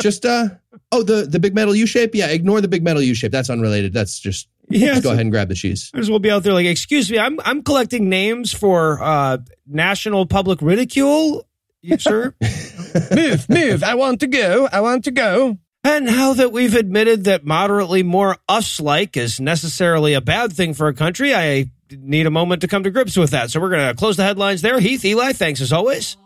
Just 0.00 0.24
uh 0.24 0.48
oh, 0.92 1.02
the 1.02 1.26
the 1.26 1.40
big 1.40 1.54
metal 1.54 1.74
U 1.74 1.86
shape. 1.86 2.14
Yeah, 2.14 2.28
ignore 2.28 2.60
the 2.60 2.68
big 2.68 2.84
metal 2.84 3.02
U 3.02 3.14
shape. 3.14 3.32
That's 3.32 3.50
unrelated. 3.50 3.92
That's 3.92 4.18
just 4.20 4.48
Yeah, 4.68 4.92
just 4.92 5.02
go 5.02 5.10
ahead 5.10 5.20
and 5.20 5.30
grab 5.30 5.48
the 5.48 5.54
cheese. 5.54 5.90
As 5.94 6.08
we'll 6.08 6.18
be 6.20 6.30
out 6.30 6.42
there 6.42 6.52
like, 6.52 6.66
excuse 6.66 7.10
me, 7.10 7.18
I'm 7.18 7.38
I'm 7.44 7.62
collecting 7.62 8.08
names 8.08 8.52
for 8.52 9.02
uh 9.02 9.38
national 9.66 10.26
public 10.26 10.62
ridicule, 10.62 11.46
you 11.82 11.98
sir. 11.98 12.34
move, 13.14 13.48
move. 13.48 13.82
I 13.84 13.94
want 13.94 14.20
to 14.20 14.26
go. 14.26 14.68
I 14.70 14.80
want 14.80 15.04
to 15.04 15.10
go. 15.10 15.58
and 15.84 16.06
now 16.06 16.32
that 16.32 16.50
we've 16.50 16.74
admitted 16.74 17.24
that 17.24 17.44
moderately 17.44 18.02
more 18.02 18.38
us 18.48 18.80
like 18.80 19.16
is 19.18 19.38
necessarily 19.38 20.14
a 20.14 20.20
bad 20.20 20.52
thing 20.52 20.72
for 20.72 20.88
a 20.88 20.94
country, 20.94 21.34
I 21.34 21.70
need 21.90 22.26
a 22.26 22.30
moment 22.30 22.62
to 22.62 22.68
come 22.68 22.84
to 22.84 22.90
grips 22.90 23.16
with 23.16 23.30
that. 23.30 23.50
So 23.50 23.60
we're 23.60 23.70
gonna 23.70 23.94
close 23.94 24.16
the 24.16 24.24
headlines 24.24 24.62
there. 24.62 24.80
Heath, 24.80 25.04
Eli, 25.04 25.32
thanks 25.34 25.60
as 25.60 25.72
always. 25.72 26.16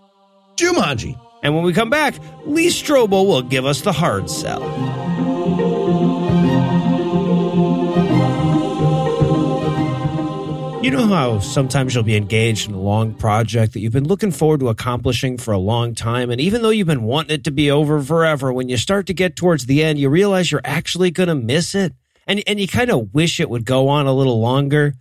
Jumanji. 0.57 1.19
And 1.43 1.55
when 1.55 1.65
we 1.65 1.73
come 1.73 1.91
back, 1.91 2.15
Lee 2.47 2.69
Strobel 2.69 3.27
will 3.27 3.43
give 3.43 3.65
us 3.65 3.81
the 3.83 3.93
hard 3.93 4.29
sell. 4.31 4.63
You 10.89 10.97
know 10.97 11.07
how 11.09 11.39
sometimes 11.41 11.95
you'll 11.95 12.03
be 12.03 12.17
engaged 12.17 12.67
in 12.67 12.75
a 12.75 12.81
long 12.81 13.13
project 13.13 13.75
that 13.75 13.81
you've 13.81 13.93
been 13.93 14.09
looking 14.09 14.31
forward 14.31 14.61
to 14.61 14.71
accomplishing 14.71 15.37
for 15.37 15.53
a 15.53 15.59
long 15.59 15.95
time, 15.95 16.31
and 16.31 16.41
even 16.41 16.63
though 16.63 16.71
you've 16.71 16.87
been 16.87 17.03
wanting 17.03 17.35
it 17.35 17.45
to 17.45 17.51
be 17.51 17.71
over 17.71 18.01
forever, 18.01 18.55
when 18.55 18.71
you 18.71 18.79
start 18.79 19.07
to 19.09 19.13
get 19.13 19.37
towards 19.37 19.67
the 19.67 19.85
end, 19.85 19.99
you 19.99 20.09
realize 20.09 20.51
you're 20.51 20.63
actually 20.65 21.11
going 21.11 21.29
to 21.29 21.35
miss 21.35 21.75
it, 21.75 21.93
and 22.27 22.43
and 22.47 22.59
you 22.59 22.67
kind 22.67 22.91
of 22.91 23.13
wish 23.13 23.39
it 23.39 23.51
would 23.51 23.67
go 23.67 23.89
on 23.89 24.07
a 24.07 24.15
little 24.15 24.41
longer. 24.41 24.95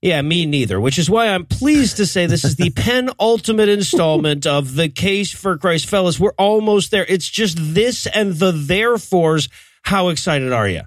Yeah, 0.00 0.22
me 0.22 0.46
neither. 0.46 0.80
Which 0.80 0.96
is 0.96 1.10
why 1.10 1.26
I'm 1.26 1.44
pleased 1.44 1.96
to 1.96 2.06
say 2.06 2.26
this 2.26 2.44
is 2.44 2.54
the 2.54 2.70
penultimate 2.76 3.68
installment 3.68 4.46
of 4.46 4.76
the 4.76 4.88
Case 4.88 5.32
for 5.32 5.58
Christ, 5.58 5.86
fellas. 5.86 6.20
We're 6.20 6.34
almost 6.38 6.92
there. 6.92 7.04
It's 7.08 7.28
just 7.28 7.56
this 7.58 8.06
and 8.06 8.34
the 8.34 8.52
therefores. 8.52 9.48
How 9.82 10.10
excited 10.10 10.52
are 10.52 10.68
you? 10.68 10.82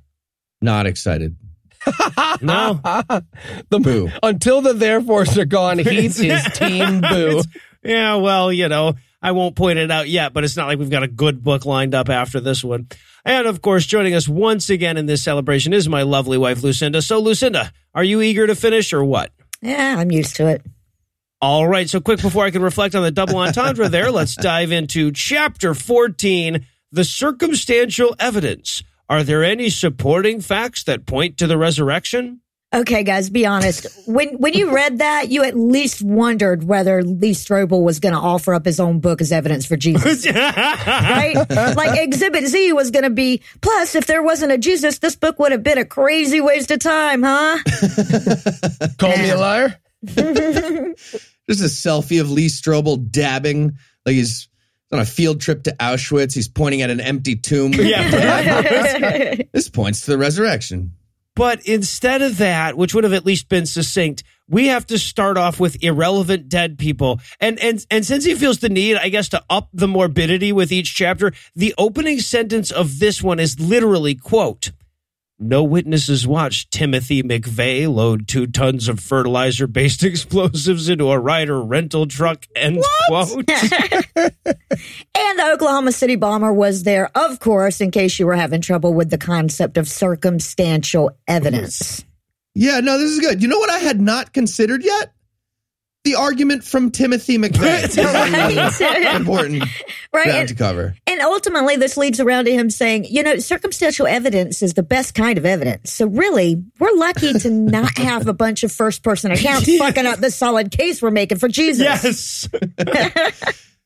Not 0.61 0.85
excited. 0.85 1.35
No. 2.41 2.79
The 3.69 3.79
Boo. 3.79 4.09
Until 4.21 4.61
the 4.61 4.73
therefores 4.73 5.38
are 5.38 5.45
gone, 5.45 5.79
he's 5.79 6.19
is 6.19 6.43
team 6.53 7.01
boo. 7.01 7.41
Yeah, 7.84 8.17
well, 8.17 8.53
you 8.53 8.69
know, 8.69 8.93
I 9.23 9.32
won't 9.32 9.55
point 9.55 9.79
it 9.79 9.89
out 9.89 10.07
yet, 10.07 10.34
but 10.34 10.43
it's 10.43 10.55
not 10.55 10.67
like 10.67 10.77
we've 10.77 10.91
got 10.91 11.01
a 11.01 11.07
good 11.07 11.43
book 11.43 11.65
lined 11.65 11.95
up 11.95 12.09
after 12.09 12.39
this 12.39 12.63
one. 12.63 12.89
And 13.25 13.47
of 13.47 13.63
course, 13.63 13.88
joining 13.88 14.13
us 14.13 14.27
once 14.27 14.69
again 14.69 14.97
in 14.97 15.07
this 15.07 15.23
celebration 15.23 15.73
is 15.73 15.89
my 15.89 16.03
lovely 16.03 16.38
wife, 16.38 16.61
Lucinda. 16.61 17.01
So, 17.01 17.17
Lucinda, 17.19 17.73
are 17.95 18.03
you 18.03 18.21
eager 18.21 18.45
to 18.45 18.53
finish 18.53 18.93
or 18.93 19.03
what? 19.03 19.32
Yeah, 19.63 19.95
I'm 19.97 20.11
used 20.11 20.36
to 20.36 20.47
it. 20.47 20.63
All 21.41 21.67
right. 21.67 21.89
So, 21.89 21.99
quick 21.99 22.21
before 22.21 22.45
I 22.45 22.51
can 22.51 22.61
reflect 22.61 22.93
on 22.93 23.01
the 23.01 23.09
double 23.09 23.38
entendre 23.38 23.89
there, 23.89 24.11
let's 24.11 24.36
dive 24.36 24.71
into 24.71 25.11
chapter 25.11 25.73
14 25.73 26.63
the 26.91 27.03
circumstantial 27.03 28.15
evidence. 28.19 28.84
Are 29.12 29.24
there 29.24 29.43
any 29.43 29.70
supporting 29.70 30.39
facts 30.39 30.86
that 30.86 31.05
point 31.05 31.38
to 31.39 31.45
the 31.45 31.57
resurrection? 31.57 32.39
Okay, 32.74 33.03
guys, 33.03 33.30
be 33.30 33.45
honest. 33.45 33.86
When 34.07 34.38
when 34.38 34.53
you 34.53 34.74
read 34.74 34.99
that, 34.99 35.28
you 35.28 35.43
at 35.43 35.53
least 35.53 36.01
wondered 36.01 36.64
whether 36.64 37.03
Lee 37.03 37.34
Strobel 37.34 37.84
was 37.84 37.99
going 37.99 38.14
to 38.14 38.20
offer 38.20 38.53
up 38.53 38.64
his 38.64 38.80
own 38.80 39.01
book 39.01 39.20
as 39.20 39.34
evidence 39.34 39.66
for 39.66 39.76
Jesus, 39.76 40.26
right? 40.34 41.36
Like 41.49 41.99
Exhibit 41.99 42.47
Z 42.47 42.72
was 42.72 42.89
going 42.89 43.03
to 43.03 43.09
be. 43.09 43.41
Plus, 43.59 43.95
if 43.95 44.05
there 44.05 44.24
wasn't 44.24 44.53
a 44.53 44.57
Jesus, 44.57 44.99
this 44.99 45.18
book 45.18 45.39
would 45.39 45.51
have 45.51 45.62
been 45.62 45.78
a 45.78 45.84
crazy 45.84 46.39
waste 46.39 46.72
of 46.72 46.80
time, 46.80 47.24
huh? 47.24 47.57
Call 48.97 49.18
me 49.18 49.30
a 49.30 49.38
liar. 49.38 49.78
Just 50.05 51.59
a 51.59 51.68
selfie 51.68 52.22
of 52.22 52.32
Lee 52.32 52.47
Strobel 52.47 53.12
dabbing 53.12 53.78
like 54.05 54.16
he's 54.16 54.47
on 54.91 54.99
a 54.99 55.05
field 55.05 55.41
trip 55.41 55.63
to 55.63 55.75
Auschwitz. 55.79 56.33
He's 56.33 56.47
pointing 56.47 56.81
at 56.81 56.89
an 56.89 56.99
empty 56.99 57.35
tomb. 57.35 57.73
Yeah. 57.81 59.41
This 59.53 59.69
points 59.69 60.01
to 60.01 60.11
the 60.11 60.17
resurrection. 60.17 60.93
But 61.35 61.65
instead 61.65 62.21
of 62.21 62.37
that, 62.37 62.77
which 62.77 62.93
would 62.93 63.03
have 63.03 63.13
at 63.13 63.25
least 63.25 63.49
been 63.49 63.65
succinct, 63.65 64.23
we 64.47 64.67
have 64.67 64.85
to 64.87 64.99
start 64.99 65.37
off 65.37 65.59
with 65.59 65.81
irrelevant 65.81 66.49
dead 66.49 66.77
people. 66.77 67.19
And 67.39 67.57
and 67.59 67.85
and 67.89 68.05
since 68.05 68.25
he 68.25 68.35
feels 68.35 68.59
the 68.59 68.69
need, 68.69 68.97
I 68.97 69.09
guess, 69.09 69.29
to 69.29 69.43
up 69.49 69.69
the 69.73 69.87
morbidity 69.87 70.51
with 70.51 70.71
each 70.71 70.93
chapter, 70.93 71.31
the 71.55 71.73
opening 71.77 72.19
sentence 72.19 72.69
of 72.71 72.99
this 72.99 73.23
one 73.23 73.39
is 73.39 73.59
literally 73.59 74.15
quote. 74.15 74.71
No 75.43 75.63
witnesses 75.63 76.27
watched 76.27 76.69
Timothy 76.69 77.23
McVeigh 77.23 77.91
load 77.91 78.27
two 78.27 78.45
tons 78.45 78.87
of 78.87 78.99
fertilizer 78.99 79.65
based 79.65 80.03
explosives 80.03 80.87
into 80.87 81.09
a 81.09 81.17
Ryder 81.17 81.59
rental 81.63 82.05
truck. 82.05 82.45
End 82.55 82.83
quote. 83.07 83.49
And 84.15 85.39
the 85.39 85.51
Oklahoma 85.53 85.93
City 85.93 86.15
bomber 86.15 86.53
was 86.53 86.83
there, 86.83 87.09
of 87.17 87.39
course, 87.39 87.81
in 87.81 87.89
case 87.89 88.19
you 88.19 88.27
were 88.27 88.35
having 88.35 88.61
trouble 88.61 88.93
with 88.93 89.09
the 89.09 89.17
concept 89.17 89.77
of 89.77 89.87
circumstantial 89.87 91.11
evidence. 91.27 92.05
Yeah, 92.53 92.79
no, 92.81 92.99
this 92.99 93.11
is 93.11 93.19
good. 93.19 93.41
You 93.41 93.47
know 93.47 93.57
what 93.57 93.69
I 93.69 93.79
had 93.79 93.99
not 94.01 94.33
considered 94.33 94.83
yet? 94.83 95.13
The 96.04 96.16
argument 96.16 96.64
from 96.64 96.89
Timothy 96.89 97.38
McVeigh. 97.38 97.95
Right. 98.82 99.16
Important 99.16 99.64
Right. 100.14 100.28
And, 100.28 100.49
to 100.49 100.56
cover. 100.56 100.95
and 101.06 101.22
ultimately, 101.22 101.76
this 101.78 101.95
leads 101.95 102.20
around 102.20 102.45
to 102.45 102.52
him 102.52 102.70
saying, 102.72 103.06
you 103.06 103.22
know, 103.24 103.38
circumstantial 103.38 104.08
evidence 104.08 104.62
is 104.64 104.74
the 104.74 104.82
best 104.84 105.14
kind 105.14 105.38
of 105.38 105.45
evidence. 105.45 105.91
So, 105.93 106.08
really, 106.08 106.64
we're 106.80 106.93
lucky 106.95 107.34
to 107.34 107.49
not 107.52 107.97
have 107.99 108.28
a 108.28 108.34
bunch 108.34 108.64
of 108.64 108.72
first 108.72 109.04
person 109.04 109.32
accounts 109.32 109.74
fucking 109.78 110.06
up 110.08 110.20
the 110.20 110.32
solid 110.32 110.72
case 110.72 111.02
we're 111.02 111.12
making 111.12 111.38
for 111.38 111.47
Jesus. 111.47 111.84
Yes. 111.84 112.49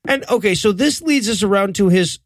and 0.07 0.23
okay, 0.29 0.55
so 0.55 0.71
this 0.71 1.01
leads 1.01 1.29
us 1.29 1.43
around 1.43 1.75
to 1.75 1.89
his 1.89 2.19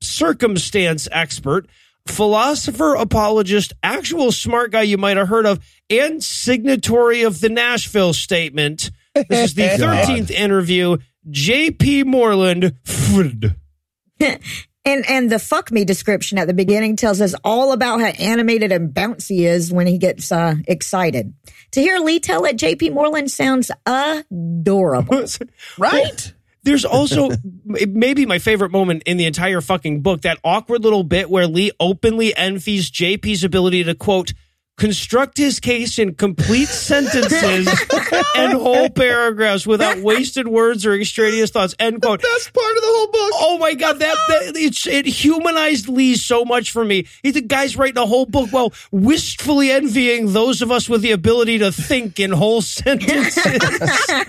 circumstance 0.00 1.08
expert, 1.10 1.66
philosopher, 2.06 2.94
apologist, 2.94 3.72
actual 3.82 4.32
smart 4.32 4.70
guy 4.70 4.82
you 4.82 4.96
might 4.96 5.16
have 5.16 5.28
heard 5.28 5.44
of, 5.46 5.58
and 5.90 6.22
signatory 6.22 7.22
of 7.22 7.40
the 7.40 7.48
Nashville 7.48 8.12
statement. 8.12 8.90
This 9.28 9.50
is 9.50 9.54
the 9.54 9.62
13th 9.62 10.30
interview. 10.30 10.98
J.P. 11.30 12.04
Moreland. 12.04 12.74
Fd. 12.84 13.54
And 14.88 15.04
and 15.06 15.28
the 15.28 15.38
fuck 15.38 15.70
me 15.70 15.84
description 15.84 16.38
at 16.38 16.46
the 16.46 16.54
beginning 16.54 16.96
tells 16.96 17.20
us 17.20 17.34
all 17.44 17.72
about 17.72 18.00
how 18.00 18.06
animated 18.06 18.72
and 18.72 18.94
bouncy 18.94 19.28
he 19.30 19.46
is 19.46 19.70
when 19.70 19.86
he 19.86 19.98
gets 19.98 20.32
uh, 20.32 20.54
excited. 20.66 21.34
To 21.72 21.82
hear 21.82 21.98
Lee 21.98 22.20
tell 22.20 22.46
it, 22.46 22.56
J.P. 22.56 22.90
Moreland 22.90 23.30
sounds 23.30 23.70
adorable. 23.84 25.26
Right? 25.78 26.32
There's 26.62 26.86
also 26.86 27.30
maybe 27.64 28.24
my 28.24 28.38
favorite 28.38 28.72
moment 28.72 29.02
in 29.04 29.18
the 29.18 29.26
entire 29.26 29.60
fucking 29.60 30.00
book 30.00 30.22
that 30.22 30.38
awkward 30.42 30.82
little 30.82 31.04
bit 31.04 31.28
where 31.28 31.46
Lee 31.46 31.70
openly 31.78 32.34
envies 32.34 32.90
JP's 32.90 33.44
ability 33.44 33.84
to 33.84 33.94
quote 33.94 34.32
construct 34.78 35.36
his 35.36 35.60
case 35.60 35.98
in 35.98 36.14
complete 36.14 36.68
sentences 36.68 37.68
and 38.36 38.52
whole 38.54 38.88
paragraphs 38.88 39.66
without 39.66 39.98
wasted 39.98 40.48
words 40.48 40.86
or 40.86 40.94
extraneous 40.94 41.50
thoughts. 41.50 41.74
End 41.78 42.00
quote. 42.00 42.22
Best 42.22 42.54
part 42.54 42.76
of 42.76 42.82
the 42.82 42.88
whole 42.88 43.06
book. 43.08 43.32
Oh 43.34 43.58
my 43.58 43.74
god, 43.74 43.98
that, 43.98 44.16
that 44.28 44.56
it, 44.56 45.06
humanized 45.06 45.88
Lee 45.88 46.14
so 46.14 46.44
much 46.44 46.70
for 46.70 46.84
me. 46.84 47.06
He's 47.22 47.34
the 47.34 47.42
guy's 47.42 47.76
writing 47.76 47.98
a 47.98 48.06
whole 48.06 48.26
book 48.26 48.50
while 48.50 48.72
wistfully 48.90 49.70
envying 49.70 50.32
those 50.32 50.62
of 50.62 50.70
us 50.70 50.88
with 50.88 51.02
the 51.02 51.10
ability 51.10 51.58
to 51.58 51.72
think 51.72 52.18
in 52.20 52.30
whole 52.30 52.62
sentences. 52.62 53.38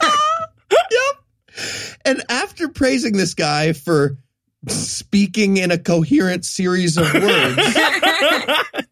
Yep. 0.72 1.16
And 2.06 2.24
after 2.30 2.70
praising 2.70 3.18
this 3.18 3.34
guy 3.34 3.74
for 3.74 4.18
speaking 4.68 5.58
in 5.58 5.72
a 5.72 5.78
coherent 5.78 6.46
series 6.46 6.98
of 6.98 7.12
words, 7.14 7.24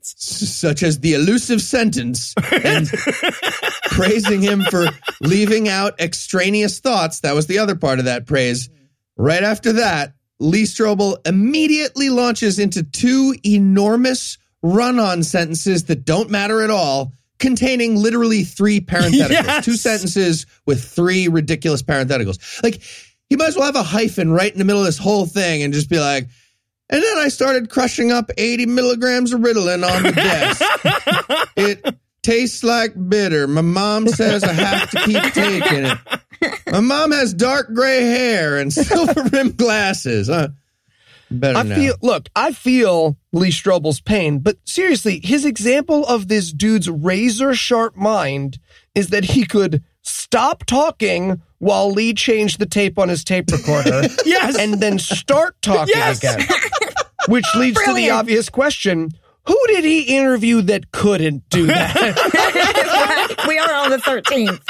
such 0.01 0.83
as 0.83 0.99
the 0.99 1.13
elusive 1.13 1.61
sentence, 1.61 2.33
and 2.51 2.87
praising 3.91 4.41
him 4.41 4.63
for 4.63 4.87
leaving 5.21 5.67
out 5.69 5.99
extraneous 5.99 6.79
thoughts, 6.79 7.21
that 7.21 7.35
was 7.35 7.47
the 7.47 7.59
other 7.59 7.75
part 7.75 7.99
of 7.99 8.05
that 8.05 8.25
praise. 8.25 8.69
Right 9.17 9.43
after 9.43 9.73
that, 9.73 10.13
Lee 10.39 10.63
Strobel 10.63 11.25
immediately 11.27 12.09
launches 12.09 12.59
into 12.59 12.83
two 12.83 13.35
enormous 13.45 14.37
run 14.61 14.99
on 14.99 15.23
sentences 15.23 15.85
that 15.85 16.05
don't 16.05 16.29
matter 16.29 16.61
at 16.61 16.69
all, 16.69 17.13
containing 17.39 17.95
literally 17.95 18.43
three 18.43 18.79
parentheticals. 18.79 19.29
Yes. 19.29 19.65
Two 19.65 19.75
sentences 19.75 20.45
with 20.65 20.83
three 20.83 21.27
ridiculous 21.27 21.81
parentheticals. 21.81 22.61
Like, 22.63 22.81
he 23.29 23.35
might 23.35 23.49
as 23.49 23.55
well 23.55 23.65
have 23.65 23.75
a 23.75 23.83
hyphen 23.83 24.31
right 24.31 24.51
in 24.51 24.57
the 24.57 24.65
middle 24.65 24.81
of 24.81 24.85
this 24.85 24.97
whole 24.97 25.25
thing 25.25 25.63
and 25.63 25.73
just 25.73 25.89
be 25.89 25.99
like, 25.99 26.27
and 26.89 27.03
then 27.03 27.17
I 27.17 27.27
started 27.29 27.69
crushing 27.69 28.11
up 28.11 28.31
80 28.37 28.65
milligrams 28.67 29.33
of 29.33 29.41
Ritalin 29.41 29.83
on 29.89 30.03
the 30.03 30.11
desk. 30.11 30.61
it 31.57 31.95
tastes 32.23 32.63
like 32.63 32.93
bitter. 33.09 33.47
My 33.47 33.61
mom 33.61 34.07
says 34.07 34.43
I 34.43 34.53
have 34.53 34.89
to 34.91 34.99
keep 35.05 35.23
taking 35.33 35.85
it. 35.85 35.97
My 36.71 36.79
mom 36.81 37.11
has 37.11 37.33
dark 37.33 37.73
gray 37.73 38.01
hair 38.03 38.57
and 38.57 38.71
silver 38.73 39.23
rimmed 39.31 39.57
glasses. 39.57 40.27
Huh? 40.27 40.49
Better 41.29 41.57
I 41.59 41.63
now. 41.63 41.75
feel 41.75 41.95
look, 42.01 42.29
I 42.35 42.53
feel 42.53 43.17
Lee 43.33 43.49
Strobel's 43.49 43.99
pain, 43.99 44.39
but 44.39 44.57
seriously, 44.63 45.19
his 45.21 45.43
example 45.45 46.05
of 46.05 46.29
this 46.29 46.53
dude's 46.53 46.89
razor 46.89 47.53
sharp 47.53 47.97
mind 47.97 48.59
is 48.95 49.09
that 49.09 49.25
he 49.25 49.45
could 49.45 49.83
stop 50.03 50.65
talking 50.65 51.41
while 51.57 51.91
Lee 51.91 52.13
changed 52.13 52.59
the 52.59 52.65
tape 52.65 52.97
on 52.97 53.09
his 53.09 53.23
tape 53.25 53.51
recorder. 53.51 54.03
Yes. 54.25 54.57
And 54.57 54.75
then 54.79 54.99
start 54.99 55.55
talking 55.61 55.93
Yes. 55.95 56.19
again. 56.19 56.47
Which 57.27 57.45
leads 57.55 57.77
to 57.77 57.81
the 57.81 57.91
Brilliant. 57.93 58.17
obvious 58.19 58.49
question. 58.49 59.09
Who 59.47 59.57
did 59.67 59.83
he 59.83 60.01
interview 60.17 60.61
that 60.63 60.91
couldn't 60.91 61.49
do 61.49 61.65
that? 61.67 63.45
we 63.47 63.57
are 63.59 63.73
on 63.73 63.89
the 63.91 63.97
13th. 63.97 64.61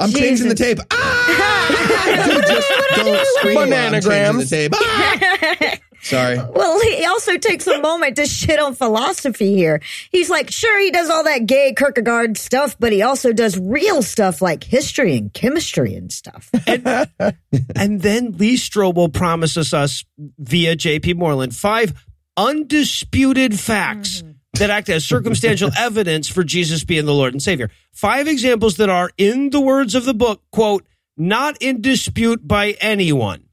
I'm 0.00 0.10
changing 0.10 0.48
the 0.48 0.54
tape. 0.54 0.78
Ah! 0.92 2.24
Dude, 2.26 2.44
just 2.46 2.68
don't 2.96 3.26
scream 3.38 3.54
while 3.56 3.64
I'm 3.64 3.92
changing 3.92 4.10
Bananagrams. 4.10 4.50
the 4.50 4.56
tape. 4.56 4.72
Ah! 4.74 5.76
Sorry. 6.04 6.36
Well, 6.36 6.80
he 6.80 7.06
also 7.06 7.38
takes 7.38 7.66
a 7.66 7.80
moment 7.80 8.16
to 8.16 8.26
shit 8.26 8.60
on 8.60 8.74
philosophy 8.74 9.54
here. 9.54 9.80
He's 10.10 10.28
like, 10.28 10.50
sure, 10.50 10.78
he 10.80 10.90
does 10.90 11.08
all 11.08 11.24
that 11.24 11.46
gay 11.46 11.72
Kierkegaard 11.74 12.36
stuff, 12.36 12.76
but 12.78 12.92
he 12.92 13.00
also 13.00 13.32
does 13.32 13.58
real 13.58 14.02
stuff 14.02 14.42
like 14.42 14.64
history 14.64 15.16
and 15.16 15.32
chemistry 15.32 15.94
and 15.94 16.12
stuff. 16.12 16.50
And 17.76 18.02
then 18.02 18.32
Lee 18.32 18.56
Strobel 18.56 19.12
promises 19.12 19.72
us 19.72 20.04
via 20.38 20.76
JP 20.76 21.16
Moreland 21.16 21.54
five 21.54 21.92
undisputed 22.36 23.58
facts 23.58 24.20
hmm. 24.20 24.32
that 24.54 24.70
act 24.70 24.88
as 24.88 25.04
circumstantial 25.04 25.70
evidence 25.78 26.28
for 26.28 26.44
Jesus 26.44 26.84
being 26.84 27.06
the 27.06 27.14
Lord 27.14 27.32
and 27.32 27.42
Savior. 27.42 27.70
Five 27.92 28.28
examples 28.28 28.76
that 28.76 28.88
are, 28.88 29.10
in 29.16 29.50
the 29.50 29.60
words 29.60 29.94
of 29.94 30.04
the 30.04 30.14
book, 30.14 30.42
quote, 30.50 30.84
not 31.16 31.56
in 31.60 31.80
dispute 31.80 32.46
by 32.46 32.76
anyone, 32.80 33.44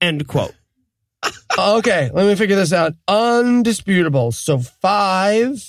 end 0.00 0.26
quote. 0.26 0.54
Okay, 1.58 2.10
let 2.12 2.26
me 2.26 2.34
figure 2.34 2.56
this 2.56 2.72
out. 2.72 2.94
Undisputable. 3.08 4.32
So 4.32 4.58
five 4.58 5.62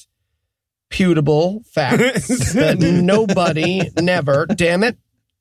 putable 0.89 1.63
facts 1.71 2.27
that 2.53 2.79
nobody 2.79 3.89
never. 3.99 4.45
Damn 4.45 4.83
it. 4.83 4.97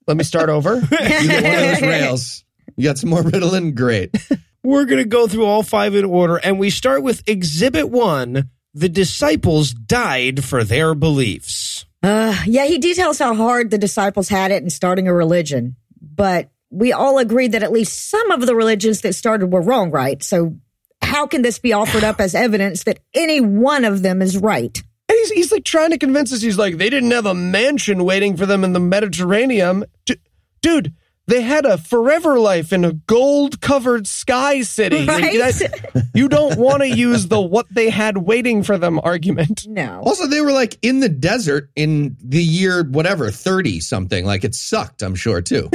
Let 0.07 0.16
me 0.16 0.24
start 0.24 0.49
over. 0.49 0.76
You 0.76 0.88
get 0.88 1.45
one 1.45 1.55
of 1.55 1.61
those 1.61 1.82
rails. 1.82 2.45
You 2.76 2.84
got 2.84 2.99
some 2.99 3.11
more 3.11 3.22
Ritalin? 3.22 3.74
Great. 3.74 4.16
We're 4.62 4.84
going 4.84 5.03
to 5.03 5.09
go 5.09 5.26
through 5.26 5.45
all 5.45 5.62
five 5.62 5.95
in 5.95 6.05
order, 6.05 6.36
and 6.36 6.59
we 6.59 6.70
start 6.70 7.03
with 7.03 7.26
Exhibit 7.28 7.88
One 7.88 8.51
the 8.74 8.88
disciples 8.88 9.72
died 9.72 10.45
for 10.45 10.64
their 10.64 10.95
beliefs. 10.95 11.86
Uh, 12.03 12.36
yeah, 12.47 12.66
he 12.66 12.78
details 12.78 13.18
how 13.18 13.34
hard 13.34 13.70
the 13.70 13.78
disciples 13.78 14.28
had 14.28 14.51
it 14.51 14.62
in 14.62 14.70
starting 14.70 15.09
a 15.09 15.14
religion, 15.14 15.76
but 16.01 16.51
we 16.70 16.92
all 16.92 17.18
agreed 17.18 17.52
that 17.52 17.62
at 17.62 17.72
least 17.72 18.08
some 18.10 18.30
of 18.30 18.46
the 18.46 18.54
religions 18.54 19.00
that 19.02 19.14
started 19.14 19.52
were 19.52 19.60
wrong, 19.62 19.90
right? 19.90 20.22
So 20.22 20.56
how 21.02 21.26
can 21.26 21.42
this 21.42 21.58
be 21.58 21.72
offered 21.72 22.04
up 22.04 22.20
as 22.20 22.34
evidence 22.34 22.84
that 22.84 23.00
any 23.14 23.40
one 23.40 23.84
of 23.84 24.02
them 24.02 24.22
is 24.22 24.36
right? 24.38 24.76
And 25.08 25.18
he's, 25.18 25.30
he's 25.30 25.52
like 25.52 25.64
trying 25.64 25.90
to 25.90 25.98
convince 25.98 26.32
us. 26.32 26.40
He's 26.40 26.58
like, 26.58 26.76
they 26.76 26.88
didn't 26.90 27.10
have 27.10 27.26
a 27.26 27.34
mansion 27.34 28.04
waiting 28.04 28.36
for 28.36 28.46
them 28.46 28.62
in 28.62 28.72
the 28.72 28.78
Mediterranean. 28.80 29.84
D- 30.06 30.16
dude, 30.62 30.94
they 31.26 31.42
had 31.42 31.64
a 31.66 31.78
forever 31.78 32.38
life 32.38 32.72
in 32.72 32.84
a 32.84 32.92
gold 32.92 33.60
covered 33.60 34.06
sky 34.06 34.62
city. 34.62 35.04
Like, 35.06 35.32
that- 35.32 36.10
you 36.14 36.28
don't 36.28 36.58
want 36.58 36.82
to 36.82 36.88
use 36.88 37.26
the 37.26 37.40
what 37.40 37.66
they 37.72 37.90
had 37.90 38.18
waiting 38.18 38.62
for 38.62 38.78
them 38.78 39.00
argument. 39.02 39.66
No. 39.68 40.00
Also, 40.04 40.26
they 40.28 40.40
were 40.40 40.52
like 40.52 40.78
in 40.82 41.00
the 41.00 41.08
desert 41.08 41.70
in 41.74 42.16
the 42.22 42.42
year 42.42 42.84
whatever, 42.84 43.30
30 43.32 43.80
something. 43.80 44.24
Like 44.24 44.44
it 44.44 44.54
sucked, 44.54 45.02
I'm 45.02 45.14
sure, 45.16 45.40
too. 45.40 45.70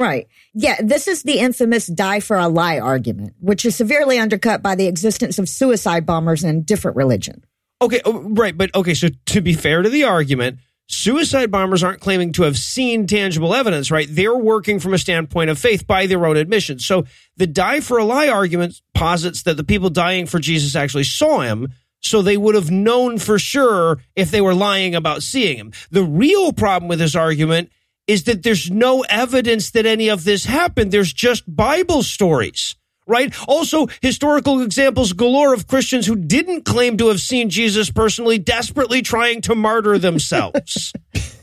Right. 0.00 0.28
Yeah, 0.54 0.76
this 0.82 1.06
is 1.06 1.24
the 1.24 1.40
infamous 1.40 1.86
die 1.86 2.20
for 2.20 2.38
a 2.38 2.48
lie 2.48 2.78
argument, 2.78 3.34
which 3.38 3.66
is 3.66 3.76
severely 3.76 4.18
undercut 4.18 4.62
by 4.62 4.74
the 4.74 4.86
existence 4.86 5.38
of 5.38 5.46
suicide 5.46 6.06
bombers 6.06 6.42
in 6.42 6.62
different 6.62 6.96
religion. 6.96 7.44
Okay, 7.82 8.00
oh, 8.06 8.22
right, 8.30 8.56
but 8.56 8.74
okay, 8.74 8.94
so 8.94 9.08
to 9.26 9.42
be 9.42 9.52
fair 9.52 9.82
to 9.82 9.90
the 9.90 10.04
argument, 10.04 10.58
suicide 10.86 11.50
bombers 11.50 11.82
aren't 11.82 12.00
claiming 12.00 12.32
to 12.32 12.44
have 12.44 12.56
seen 12.56 13.06
tangible 13.06 13.54
evidence, 13.54 13.90
right? 13.90 14.08
They're 14.10 14.34
working 14.34 14.80
from 14.80 14.94
a 14.94 14.98
standpoint 14.98 15.50
of 15.50 15.58
faith 15.58 15.86
by 15.86 16.06
their 16.06 16.24
own 16.24 16.38
admission. 16.38 16.78
So 16.78 17.04
the 17.36 17.46
die 17.46 17.80
for 17.80 17.98
a 17.98 18.04
lie 18.04 18.28
argument 18.28 18.80
posits 18.94 19.42
that 19.42 19.58
the 19.58 19.64
people 19.64 19.90
dying 19.90 20.24
for 20.24 20.38
Jesus 20.38 20.74
actually 20.74 21.04
saw 21.04 21.40
him, 21.40 21.74
so 22.00 22.22
they 22.22 22.38
would 22.38 22.54
have 22.54 22.70
known 22.70 23.18
for 23.18 23.38
sure 23.38 23.98
if 24.16 24.30
they 24.30 24.40
were 24.40 24.54
lying 24.54 24.94
about 24.94 25.22
seeing 25.22 25.58
him. 25.58 25.72
The 25.90 26.04
real 26.04 26.54
problem 26.54 26.88
with 26.88 26.98
this 26.98 27.14
argument 27.14 27.70
is 28.10 28.24
that 28.24 28.42
there's 28.42 28.70
no 28.70 29.02
evidence 29.08 29.70
that 29.70 29.86
any 29.86 30.08
of 30.08 30.24
this 30.24 30.44
happened. 30.44 30.90
There's 30.92 31.12
just 31.12 31.44
Bible 31.46 32.02
stories 32.02 32.76
right? 33.06 33.34
Also, 33.48 33.88
historical 34.00 34.62
examples 34.62 35.12
galore 35.14 35.52
of 35.52 35.66
Christians 35.66 36.06
who 36.06 36.14
didn't 36.14 36.64
claim 36.64 36.96
to 36.98 37.08
have 37.08 37.20
seen 37.20 37.50
Jesus 37.50 37.90
personally, 37.90 38.38
desperately 38.38 39.02
trying 39.02 39.40
to 39.42 39.54
martyr 39.56 39.98
themselves. 39.98 40.92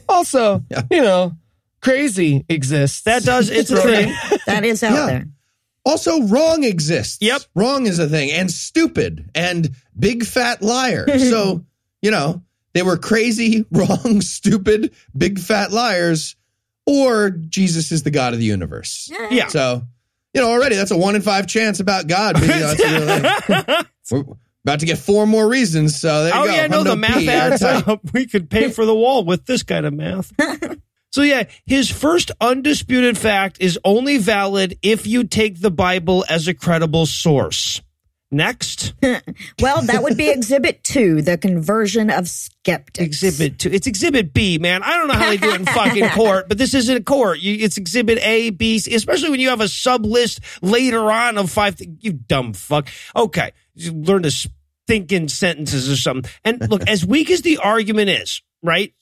Also, 0.09 0.63
you 0.89 1.01
know, 1.01 1.33
crazy 1.81 2.45
exists. 2.47 3.01
that 3.01 3.23
does, 3.23 3.49
it's 3.49 3.69
a 3.69 3.81
thing. 3.81 4.15
That 4.45 4.63
is 4.63 4.81
out 4.81 4.93
Yeah. 4.93 5.05
there. 5.07 5.25
Also, 5.85 6.21
wrong 6.27 6.63
exists. 6.63 7.17
Yep. 7.19 7.41
Wrong 7.55 7.85
is 7.87 7.99
a 7.99 8.07
thing. 8.07 8.31
And 8.31 8.49
stupid 8.49 9.29
and 9.35 9.69
big 9.99 10.23
fat 10.23 10.61
liar. 10.61 11.05
so, 11.19 11.65
you 12.01 12.09
know, 12.11 12.41
they 12.73 12.83
were 12.83 12.95
crazy, 12.95 13.65
wrong, 13.69 14.21
stupid, 14.21 14.93
big 15.17 15.39
fat 15.39 15.73
liars, 15.73 16.37
or 16.87 17.29
Jesus 17.29 17.91
is 17.91 18.01
the 18.01 18.09
God 18.11 18.33
of 18.33 18.39
the 18.39 18.45
universe. 18.45 19.11
Yeah. 19.29 19.47
So, 19.47 19.83
you 20.33 20.41
know, 20.41 20.49
already 20.49 20.75
that's 20.75 20.91
a 20.91 20.97
one 20.97 21.15
in 21.15 21.21
five 21.21 21.45
chance 21.45 21.79
about 21.79 22.07
God. 22.07 22.33
But, 22.35 22.43
you 22.43 22.47
know, 22.49 22.73
that's 22.73 23.51
a. 23.51 23.85
We're 24.15 24.23
about 24.63 24.79
to 24.79 24.85
get 24.85 24.97
four 24.97 25.27
more 25.27 25.47
reasons. 25.47 25.99
So 25.99 26.23
there 26.25 26.33
you 26.35 26.41
Oh 26.41 26.45
go. 26.45 26.51
yeah, 26.53 26.67
no, 26.67 26.83
the 26.83 26.95
Hundo 26.95 26.99
math 26.99 27.17
P, 27.19 27.29
adds 27.29 27.61
up. 27.61 28.01
We 28.13 28.25
could 28.25 28.49
pay 28.49 28.69
for 28.69 28.85
the 28.85 28.95
wall 28.95 29.23
with 29.23 29.45
this 29.45 29.63
kind 29.63 29.85
of 29.85 29.93
math. 29.93 30.31
So 31.09 31.21
yeah, 31.23 31.45
his 31.65 31.89
first 31.89 32.31
undisputed 32.41 33.17
fact 33.17 33.57
is 33.61 33.79
only 33.85 34.17
valid 34.17 34.77
if 34.83 35.07
you 35.07 35.23
take 35.23 35.59
the 35.61 35.71
Bible 35.71 36.25
as 36.29 36.47
a 36.49 36.53
credible 36.53 37.05
source. 37.07 37.81
Next, 38.29 38.93
Well, 39.61 39.81
that 39.83 40.03
would 40.03 40.17
be 40.17 40.29
Exhibit 40.31 40.83
Two, 40.83 41.21
the 41.21 41.37
conversion 41.37 42.09
of 42.09 42.27
skeptics. 42.27 43.23
exhibit 43.23 43.57
two. 43.57 43.69
It's 43.71 43.87
exhibit 43.87 44.33
B, 44.33 44.57
man. 44.57 44.83
I 44.83 44.97
don't 44.97 45.07
know 45.07 45.13
how 45.13 45.29
they 45.29 45.37
do 45.37 45.49
it 45.49 45.61
in 45.61 45.65
fucking 45.65 46.09
court, 46.09 46.49
but 46.49 46.57
this 46.57 46.73
isn't 46.73 46.97
a 46.97 47.03
court. 47.03 47.39
You, 47.39 47.53
it's 47.63 47.77
exhibit 47.77 48.19
A, 48.21 48.49
B, 48.49 48.79
C, 48.79 48.93
especially 48.93 49.29
when 49.29 49.39
you 49.39 49.49
have 49.49 49.61
a 49.61 49.69
sub 49.69 50.05
list 50.05 50.41
later 50.61 51.09
on 51.09 51.37
of 51.37 51.49
five. 51.49 51.77
Th- 51.77 51.89
you 52.01 52.11
dumb 52.11 52.51
fuck. 52.51 52.89
Okay. 53.15 53.51
You 53.75 53.93
learn 53.93 54.23
to 54.23 54.49
think 54.87 55.11
in 55.13 55.29
sentences 55.29 55.89
or 55.89 55.95
something. 55.95 56.29
And 56.43 56.69
look, 56.69 56.87
as 56.89 57.05
weak 57.05 57.31
as 57.31 57.43
the 57.43 57.57
argument 57.59 58.09
is, 58.09 58.41
right? 58.61 58.93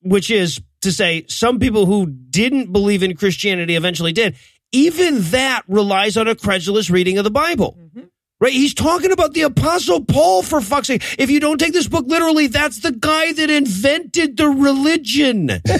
Which 0.00 0.28
is 0.30 0.60
to 0.80 0.90
say, 0.90 1.24
some 1.28 1.60
people 1.60 1.86
who 1.86 2.06
didn't 2.06 2.72
believe 2.72 3.04
in 3.04 3.14
Christianity 3.16 3.76
eventually 3.76 4.12
did. 4.12 4.34
Even 4.72 5.20
that 5.30 5.62
relies 5.68 6.16
on 6.16 6.26
a 6.26 6.34
credulous 6.34 6.90
reading 6.90 7.18
of 7.18 7.24
the 7.24 7.30
Bible. 7.30 7.78
Mm-hmm. 7.78 8.06
Right? 8.42 8.52
He's 8.52 8.74
talking 8.74 9.12
about 9.12 9.34
the 9.34 9.42
apostle 9.42 10.04
Paul 10.04 10.42
for 10.42 10.60
fuck's 10.60 10.88
sake. 10.88 11.04
If 11.16 11.30
you 11.30 11.38
don't 11.38 11.58
take 11.58 11.72
this 11.72 11.86
book 11.86 12.06
literally, 12.08 12.48
that's 12.48 12.80
the 12.80 12.90
guy 12.90 13.32
that 13.32 13.50
invented 13.50 14.36
the 14.36 14.48
religion. 14.48 15.48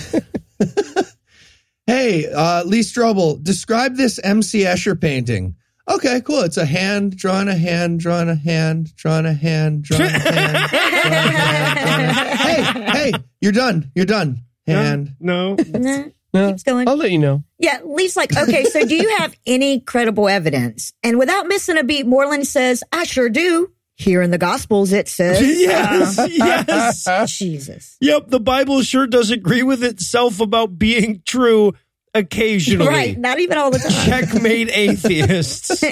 Hey, 1.84 2.32
uh, 2.32 2.62
Lee 2.64 2.80
Strobel, 2.80 3.42
describe 3.42 3.96
this 3.96 4.20
MC 4.22 4.60
Escher 4.60 4.98
painting. 4.98 5.56
Okay, 5.88 6.20
cool. 6.20 6.42
It's 6.42 6.56
a 6.56 6.64
hand 6.64 7.16
drawing 7.16 7.48
a 7.48 7.56
hand, 7.56 7.98
drawing 7.98 8.28
a 8.28 8.36
hand, 8.36 8.94
drawing 8.94 9.26
a 9.26 9.32
hand, 9.34 9.82
drawing 9.82 10.02
a 10.04 10.08
hand. 10.08 10.70
drawing 10.70 10.94
a 10.94 11.18
hand, 11.18 11.78
drawing 11.82 12.04
a 12.04 12.12
hand. 12.12 12.38
Hey, 12.92 13.10
hey, 13.10 13.12
you're 13.40 13.50
done. 13.50 13.90
You're 13.96 14.06
done. 14.06 14.44
Hand. 14.64 15.16
no. 15.18 15.56
Nah, 15.56 16.04
No, 16.32 16.48
keeps 16.48 16.62
going. 16.62 16.88
I'll 16.88 16.96
let 16.96 17.10
you 17.10 17.18
know. 17.18 17.44
Yeah, 17.58 17.80
Lee's 17.84 18.16
like, 18.16 18.36
okay, 18.36 18.64
so 18.64 18.84
do 18.86 18.94
you 18.96 19.16
have 19.18 19.36
any 19.46 19.80
credible 19.80 20.28
evidence? 20.28 20.92
And 21.02 21.18
without 21.18 21.46
missing 21.46 21.76
a 21.78 21.84
beat, 21.84 22.06
Moreland 22.06 22.46
says, 22.46 22.82
I 22.92 23.04
sure 23.04 23.28
do. 23.28 23.70
Here 23.96 24.22
in 24.22 24.30
the 24.30 24.38
Gospels, 24.38 24.92
it 24.92 25.06
says, 25.06 25.40
Yes, 25.42 26.18
yes. 26.30 27.06
uh, 27.06 27.26
Jesus. 27.28 27.96
Yep, 28.00 28.28
the 28.28 28.40
Bible 28.40 28.82
sure 28.82 29.06
does 29.06 29.30
agree 29.30 29.62
with 29.62 29.84
itself 29.84 30.40
about 30.40 30.78
being 30.78 31.22
true 31.26 31.74
occasionally. 32.14 32.88
Right, 32.88 33.18
not 33.18 33.40
even 33.40 33.58
all 33.58 33.70
the 33.70 33.78
time. 33.78 34.06
Checkmate 34.06 34.70
atheists. 34.72 35.82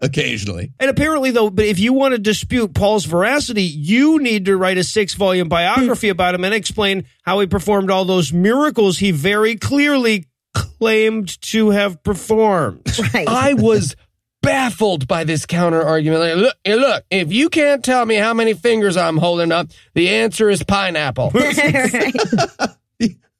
Occasionally. 0.00 0.72
And 0.80 0.90
apparently, 0.90 1.30
though, 1.30 1.50
but 1.50 1.64
if 1.64 1.78
you 1.78 1.92
want 1.92 2.12
to 2.12 2.18
dispute 2.18 2.74
Paul's 2.74 3.04
veracity, 3.04 3.62
you 3.62 4.18
need 4.18 4.46
to 4.46 4.56
write 4.56 4.78
a 4.78 4.84
six 4.84 5.14
volume 5.14 5.48
biography 5.48 6.08
hmm. 6.08 6.12
about 6.12 6.34
him 6.34 6.44
and 6.44 6.54
explain 6.54 7.04
how 7.22 7.40
he 7.40 7.46
performed 7.46 7.90
all 7.90 8.04
those 8.04 8.32
miracles 8.32 8.98
he 8.98 9.10
very 9.10 9.56
clearly 9.56 10.26
claimed 10.54 11.40
to 11.42 11.70
have 11.70 12.02
performed. 12.02 12.82
Right. 13.14 13.28
I 13.28 13.54
was 13.54 13.96
baffled 14.42 15.06
by 15.06 15.24
this 15.24 15.46
counter 15.46 15.80
argument. 15.80 16.20
Like, 16.20 16.36
look, 16.36 16.56
look, 16.80 17.04
if 17.10 17.32
you 17.32 17.48
can't 17.48 17.84
tell 17.84 18.04
me 18.04 18.16
how 18.16 18.34
many 18.34 18.54
fingers 18.54 18.96
I'm 18.96 19.16
holding 19.16 19.52
up, 19.52 19.68
the 19.94 20.08
answer 20.08 20.50
is 20.50 20.62
pineapple. 20.64 21.32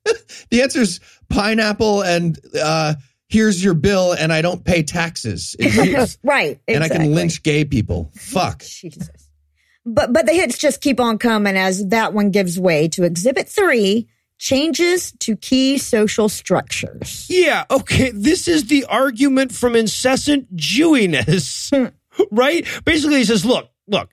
The 0.51 0.62
answer 0.62 0.81
is 0.81 1.01
pineapple 1.33 2.03
and 2.03 2.39
uh, 2.62 2.95
here's 3.28 3.62
your 3.62 3.74
bill 3.74 4.12
and 4.12 4.33
I 4.33 4.43
don't 4.43 4.64
pay 4.64 4.83
taxes. 4.83 5.57
It's- 5.59 6.18
right. 6.24 6.61
and 6.68 6.85
I 6.85 6.89
can 6.89 7.14
lynch 7.14 7.43
gay 7.43 7.64
people. 7.64 8.11
Fuck. 8.14 8.61
Jesus. 8.62 9.09
But 9.85 10.12
but 10.12 10.26
the 10.26 10.33
hits 10.33 10.59
just 10.59 10.80
keep 10.80 11.01
on 11.01 11.18
coming 11.18 11.57
as 11.57 11.89
that 11.89 12.12
one 12.12 12.30
gives 12.30 12.59
way 12.59 12.87
to 12.89 13.03
exhibit 13.03 13.49
three, 13.49 14.07
changes 14.39 15.12
to 15.20 15.37
key 15.37 15.78
social 15.78 16.28
structures. 16.28 17.26
Yeah, 17.28 17.64
okay. 17.68 18.11
This 18.11 18.47
is 18.47 18.66
the 18.66 18.85
argument 18.85 19.53
from 19.53 19.74
incessant 19.74 20.55
Jewiness, 20.55 21.72
right? 22.30 22.66
Basically, 22.85 23.18
he 23.18 23.24
says, 23.24 23.45
look, 23.45 23.70
look, 23.89 24.09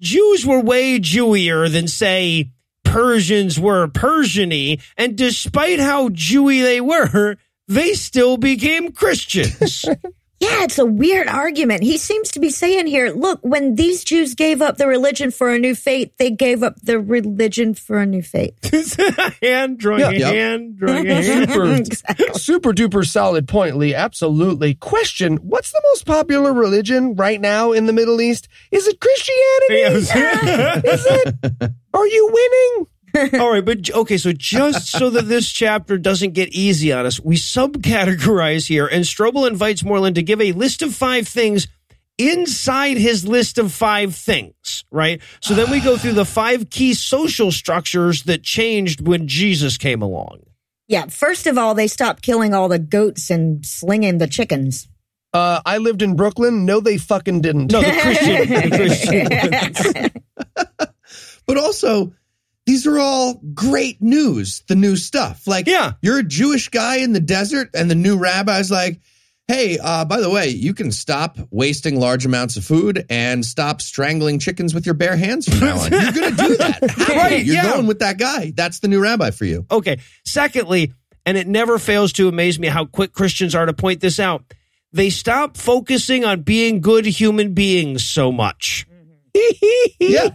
Jews 0.00 0.44
were 0.44 0.60
way 0.60 0.98
Jewier 0.98 1.70
than, 1.70 1.88
say, 1.88 2.50
Persians 2.86 3.60
were 3.60 3.88
Persian-y, 3.88 4.78
and 4.96 5.16
despite 5.16 5.78
how 5.78 6.08
Jewy 6.08 6.62
they 6.62 6.80
were, 6.80 7.36
they 7.68 7.94
still 7.94 8.36
became 8.36 8.92
Christians. 8.92 9.84
Yeah, 10.38 10.64
it's 10.64 10.78
a 10.78 10.84
weird 10.84 11.28
argument. 11.28 11.82
He 11.82 11.96
seems 11.96 12.30
to 12.32 12.40
be 12.40 12.50
saying 12.50 12.88
here, 12.88 13.08
look, 13.10 13.40
when 13.42 13.74
these 13.74 14.04
Jews 14.04 14.34
gave 14.34 14.60
up 14.60 14.76
the 14.76 14.86
religion 14.86 15.30
for 15.30 15.48
a 15.48 15.58
new 15.58 15.74
faith, 15.74 16.12
they 16.18 16.30
gave 16.30 16.62
up 16.62 16.74
the 16.82 17.00
religion 17.00 17.72
for 17.72 17.98
a 17.98 18.04
new 18.06 18.20
faith. 18.22 18.54
hand 19.42 19.78
drawing 19.78 20.00
Yeah, 20.00 20.10
a 20.10 20.12
yep. 20.18 20.34
hand, 20.34 20.76
drawing 20.78 21.06
a 21.10 21.22
hand. 21.22 21.50
super, 21.50 21.72
Exactly. 21.72 22.26
super 22.34 22.72
duper 22.74 23.06
solid 23.06 23.48
point, 23.48 23.78
Lee. 23.78 23.94
Absolutely. 23.94 24.74
Question 24.74 25.38
What's 25.38 25.72
the 25.72 25.80
most 25.92 26.04
popular 26.04 26.52
religion 26.52 27.14
right 27.14 27.40
now 27.40 27.72
in 27.72 27.86
the 27.86 27.94
Middle 27.94 28.20
East? 28.20 28.46
Is 28.70 28.86
it 28.86 29.00
Christianity? 29.00 29.98
Is 30.90 31.06
it? 31.08 31.72
Are 31.94 32.06
you 32.06 32.30
winning? 32.30 32.86
All 33.34 33.50
right, 33.50 33.64
but 33.64 33.90
okay, 33.90 34.18
so 34.18 34.32
just 34.32 34.88
so 34.88 35.10
that 35.10 35.28
this 35.28 35.50
chapter 35.50 35.98
doesn't 35.98 36.32
get 36.32 36.50
easy 36.50 36.92
on 36.92 37.06
us, 37.06 37.20
we 37.20 37.36
subcategorize 37.36 38.66
here, 38.66 38.86
and 38.86 39.04
Strobel 39.04 39.48
invites 39.48 39.84
Moreland 39.84 40.16
to 40.16 40.22
give 40.22 40.40
a 40.40 40.52
list 40.52 40.82
of 40.82 40.94
five 40.94 41.26
things 41.26 41.66
inside 42.18 42.96
his 42.96 43.26
list 43.26 43.58
of 43.58 43.72
five 43.72 44.14
things, 44.14 44.84
right? 44.90 45.20
So 45.40 45.54
then 45.54 45.70
we 45.70 45.80
go 45.80 45.96
through 45.96 46.14
the 46.14 46.24
five 46.24 46.70
key 46.70 46.94
social 46.94 47.52
structures 47.52 48.24
that 48.24 48.42
changed 48.42 49.06
when 49.06 49.28
Jesus 49.28 49.76
came 49.76 50.02
along. 50.02 50.40
Yeah, 50.88 51.06
first 51.06 51.46
of 51.46 51.58
all, 51.58 51.74
they 51.74 51.88
stopped 51.88 52.22
killing 52.22 52.54
all 52.54 52.68
the 52.68 52.78
goats 52.78 53.30
and 53.30 53.66
slinging 53.66 54.18
the 54.18 54.28
chickens. 54.28 54.88
Uh, 55.32 55.60
I 55.66 55.78
lived 55.78 56.00
in 56.00 56.16
Brooklyn. 56.16 56.64
No, 56.64 56.80
they 56.80 56.96
fucking 56.96 57.40
didn't. 57.40 57.72
No, 57.72 57.82
the 57.82 57.92
Christian, 57.92 58.48
the 58.48 58.76
Christian. 58.76 60.10
But 61.46 61.58
also, 61.58 62.12
these 62.66 62.86
are 62.86 62.98
all 62.98 63.40
great 63.54 64.02
news, 64.02 64.62
the 64.68 64.74
new 64.74 64.96
stuff. 64.96 65.46
Like, 65.46 65.66
Yeah. 65.66 65.92
you're 66.02 66.18
a 66.18 66.22
Jewish 66.24 66.68
guy 66.68 66.96
in 66.96 67.12
the 67.12 67.20
desert, 67.20 67.70
and 67.74 67.90
the 67.90 67.94
new 67.94 68.16
rabbi's 68.18 68.70
like, 68.70 69.00
hey, 69.48 69.78
uh, 69.80 70.04
by 70.04 70.20
the 70.20 70.28
way, 70.28 70.48
you 70.48 70.74
can 70.74 70.90
stop 70.90 71.38
wasting 71.52 72.00
large 72.00 72.26
amounts 72.26 72.56
of 72.56 72.64
food 72.64 73.06
and 73.08 73.46
stop 73.46 73.80
strangling 73.80 74.40
chickens 74.40 74.74
with 74.74 74.84
your 74.84 74.94
bare 74.96 75.16
hands 75.16 75.48
from 75.48 75.60
now 75.60 75.78
on. 75.78 75.92
You're 75.92 76.10
going 76.12 76.34
to 76.36 76.42
do 76.42 76.56
that. 76.58 76.96
Right, 77.08 77.44
You're 77.46 77.54
yeah. 77.54 77.72
going 77.72 77.86
with 77.86 78.00
that 78.00 78.18
guy. 78.18 78.52
That's 78.56 78.80
the 78.80 78.88
new 78.88 79.00
rabbi 79.00 79.30
for 79.30 79.44
you. 79.44 79.64
Okay. 79.70 80.00
Secondly, 80.24 80.92
and 81.24 81.36
it 81.38 81.46
never 81.46 81.78
fails 81.78 82.12
to 82.14 82.26
amaze 82.26 82.58
me 82.58 82.66
how 82.66 82.86
quick 82.86 83.12
Christians 83.12 83.54
are 83.54 83.66
to 83.66 83.72
point 83.72 84.00
this 84.00 84.18
out. 84.18 84.42
They 84.92 85.10
stop 85.10 85.56
focusing 85.56 86.24
on 86.24 86.42
being 86.42 86.80
good 86.80 87.04
human 87.06 87.54
beings 87.54 88.04
so 88.04 88.32
much. 88.32 88.86
Yeah. 90.00 90.30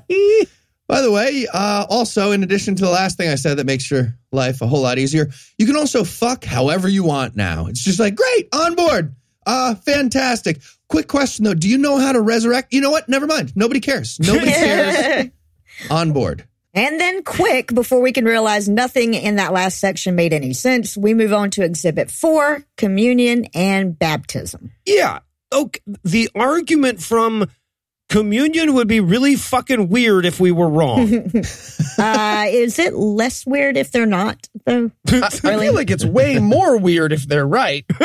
By 0.92 1.00
the 1.00 1.10
way, 1.10 1.48
uh, 1.54 1.86
also, 1.90 2.34
in 2.34 2.44
addition 2.44 2.76
to 2.76 2.84
the 2.84 2.90
last 2.90 3.16
thing 3.16 3.30
I 3.30 3.36
said 3.36 3.56
that 3.56 3.66
makes 3.66 3.90
your 3.90 4.14
life 4.34 4.62
a 4.62 4.68
whole 4.68 4.82
lot 4.82 5.00
easier, 5.00 5.30
you 5.58 5.66
can 5.66 5.78
also 5.78 6.04
fuck 6.04 6.44
however 6.44 6.90
you 6.90 7.06
want 7.06 7.34
now. 7.34 7.68
It's 7.68 7.82
just 7.82 7.98
like, 7.98 8.14
great, 8.14 8.50
on 8.54 8.76
board. 8.76 9.16
Uh, 9.46 9.76
fantastic. 9.76 10.60
Quick 10.90 11.08
question 11.08 11.46
though. 11.46 11.54
Do 11.54 11.70
you 11.70 11.78
know 11.78 11.98
how 11.98 12.12
to 12.12 12.20
resurrect? 12.20 12.74
You 12.74 12.82
know 12.82 12.92
what? 12.92 13.08
Never 13.08 13.26
mind. 13.26 13.56
Nobody 13.56 13.80
cares. 13.80 14.20
Nobody 14.20 14.52
cares. 14.52 15.30
on 15.90 16.12
board. 16.12 16.46
And 16.74 17.00
then, 17.00 17.24
quick, 17.24 17.74
before 17.74 18.02
we 18.02 18.12
can 18.12 18.26
realize 18.26 18.68
nothing 18.68 19.14
in 19.14 19.38
that 19.38 19.54
last 19.54 19.80
section 19.80 20.16
made 20.16 20.34
any 20.34 20.52
sense, 20.52 20.98
we 20.98 21.14
move 21.14 21.32
on 21.32 21.52
to 21.52 21.64
exhibit 21.64 22.12
four 22.12 22.66
communion 22.76 23.46
and 23.54 23.98
baptism. 23.98 24.74
Yeah. 24.86 25.20
Okay. 25.54 25.80
The 26.04 26.30
argument 26.36 27.02
from 27.02 27.50
communion 28.12 28.74
would 28.76 28.88
be 28.88 29.00
really 29.00 29.36
fucking 29.36 29.88
weird 29.90 30.26
if 30.26 30.40
we 30.40 30.52
were 30.52 30.70
wrong. 30.70 31.32
Uh, 31.98 32.46
is 32.48 32.80
it 32.80 32.96
less 32.96 33.46
weird 33.46 33.78
if 33.78 33.92
they're 33.92 34.08
not, 34.08 34.48
though? 34.66 34.90
I, 35.08 35.22
I 35.22 35.30
feel 35.60 35.74
like 35.74 35.92
it's 35.92 36.06
way 36.06 36.40
more 36.40 36.78
weird 36.78 37.12
if 37.14 37.28
they're 37.28 37.46
right. 37.48 37.86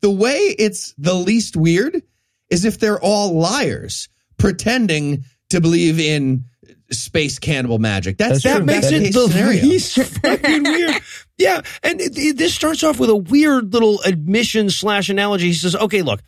The 0.00 0.10
way 0.10 0.36
it's 0.58 0.94
the 0.98 1.14
least 1.14 1.56
weird 1.56 2.02
is 2.50 2.64
if 2.64 2.78
they're 2.78 3.00
all 3.00 3.34
liars 3.38 4.08
pretending 4.38 5.24
to 5.50 5.60
believe 5.60 5.98
in 5.98 6.44
space 6.90 7.38
cannibal 7.38 7.78
magic. 7.78 8.18
That's, 8.18 8.42
That's 8.42 8.44
their 8.44 8.58
that 8.60 8.64
makes 8.64 8.80
best 8.82 8.92
it 8.92 9.00
case 9.04 9.14
the 9.14 9.28
scenario. 9.28 9.62
least 9.62 9.96
fucking 10.22 10.62
weird. 10.62 10.94
Yeah, 11.38 11.60
and 11.82 12.00
it, 12.00 12.16
it- 12.16 12.36
this 12.38 12.54
starts 12.54 12.82
off 12.84 12.98
with 13.00 13.10
a 13.10 13.16
weird 13.16 13.72
little 13.72 14.00
admission 14.02 14.70
slash 14.70 15.08
analogy. 15.08 15.46
He 15.48 15.54
says, 15.54 15.74
"Okay, 15.74 16.02
look, 16.02 16.20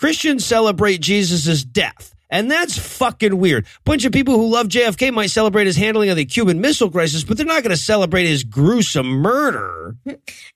Christians 0.00 0.44
celebrate 0.44 1.00
Jesus' 1.00 1.62
death." 1.62 2.14
And 2.32 2.50
that's 2.50 2.78
fucking 2.78 3.38
weird. 3.38 3.66
Bunch 3.84 4.04
of 4.04 4.12
people 4.12 4.36
who 4.36 4.48
love 4.48 4.68
JFK 4.68 5.12
might 5.12 5.30
celebrate 5.30 5.66
his 5.66 5.76
handling 5.76 6.10
of 6.10 6.16
the 6.16 6.24
Cuban 6.24 6.60
Missile 6.60 6.90
Crisis, 6.90 7.24
but 7.24 7.36
they're 7.36 7.46
not 7.46 7.64
going 7.64 7.74
to 7.74 7.76
celebrate 7.76 8.26
his 8.26 8.44
gruesome 8.44 9.08
murder. 9.08 9.96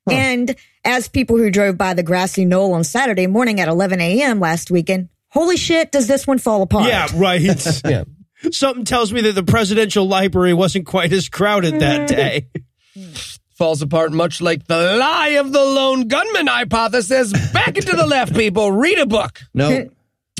And 0.09 0.55
as 0.84 1.09
people 1.09 1.36
who 1.36 1.51
drove 1.51 1.76
by 1.76 1.95
the 1.95 2.05
grassy 2.05 2.45
knoll 2.45 2.74
on 2.74 2.84
Saturday 2.84 3.26
morning 3.26 3.61
at 3.61 3.68
11 3.68 4.01
a.m. 4.01 4.38
last 4.38 4.70
weekend, 4.70 5.09
holy 5.30 5.57
shit, 5.57 5.90
does 5.90 6.07
this 6.07 6.28
one 6.28 6.38
fall 6.38 6.62
apart? 6.62 6.86
Yeah, 6.86 7.09
right. 7.16 7.40
Yeah. 7.84 8.05
Something 8.51 8.84
tells 8.84 9.12
me 9.12 9.22
that 9.22 9.32
the 9.32 9.42
presidential 9.42 10.07
library 10.07 10.55
wasn't 10.55 10.86
quite 10.86 11.12
as 11.12 11.28
crowded 11.28 11.80
that 11.80 12.03
mm. 12.03 12.07
day. 12.07 12.49
Hmm. 12.95 13.12
Falls 13.55 13.83
apart 13.83 14.13
much 14.13 14.41
like 14.41 14.67
the 14.67 14.97
lie 14.99 15.37
of 15.41 15.53
the 15.53 15.65
lone 15.65 16.09
gunman 16.09 16.47
hypothesis. 16.49 17.33
Back 17.53 17.77
into 17.79 17.95
the 17.97 18.07
left, 18.07 18.35
people. 18.35 18.73
Read 18.73 18.99
a 18.99 19.07
book. 19.07 19.41
No, 19.55 19.89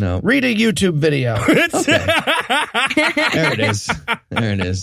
No. 0.01 0.21
Read 0.23 0.45
a 0.45 0.55
YouTube 0.55 0.95
video. 0.95 1.37
There 1.47 1.69
it 3.53 3.61
is. 3.61 3.87
There 4.31 4.53
it 4.53 4.61
is. 4.61 4.83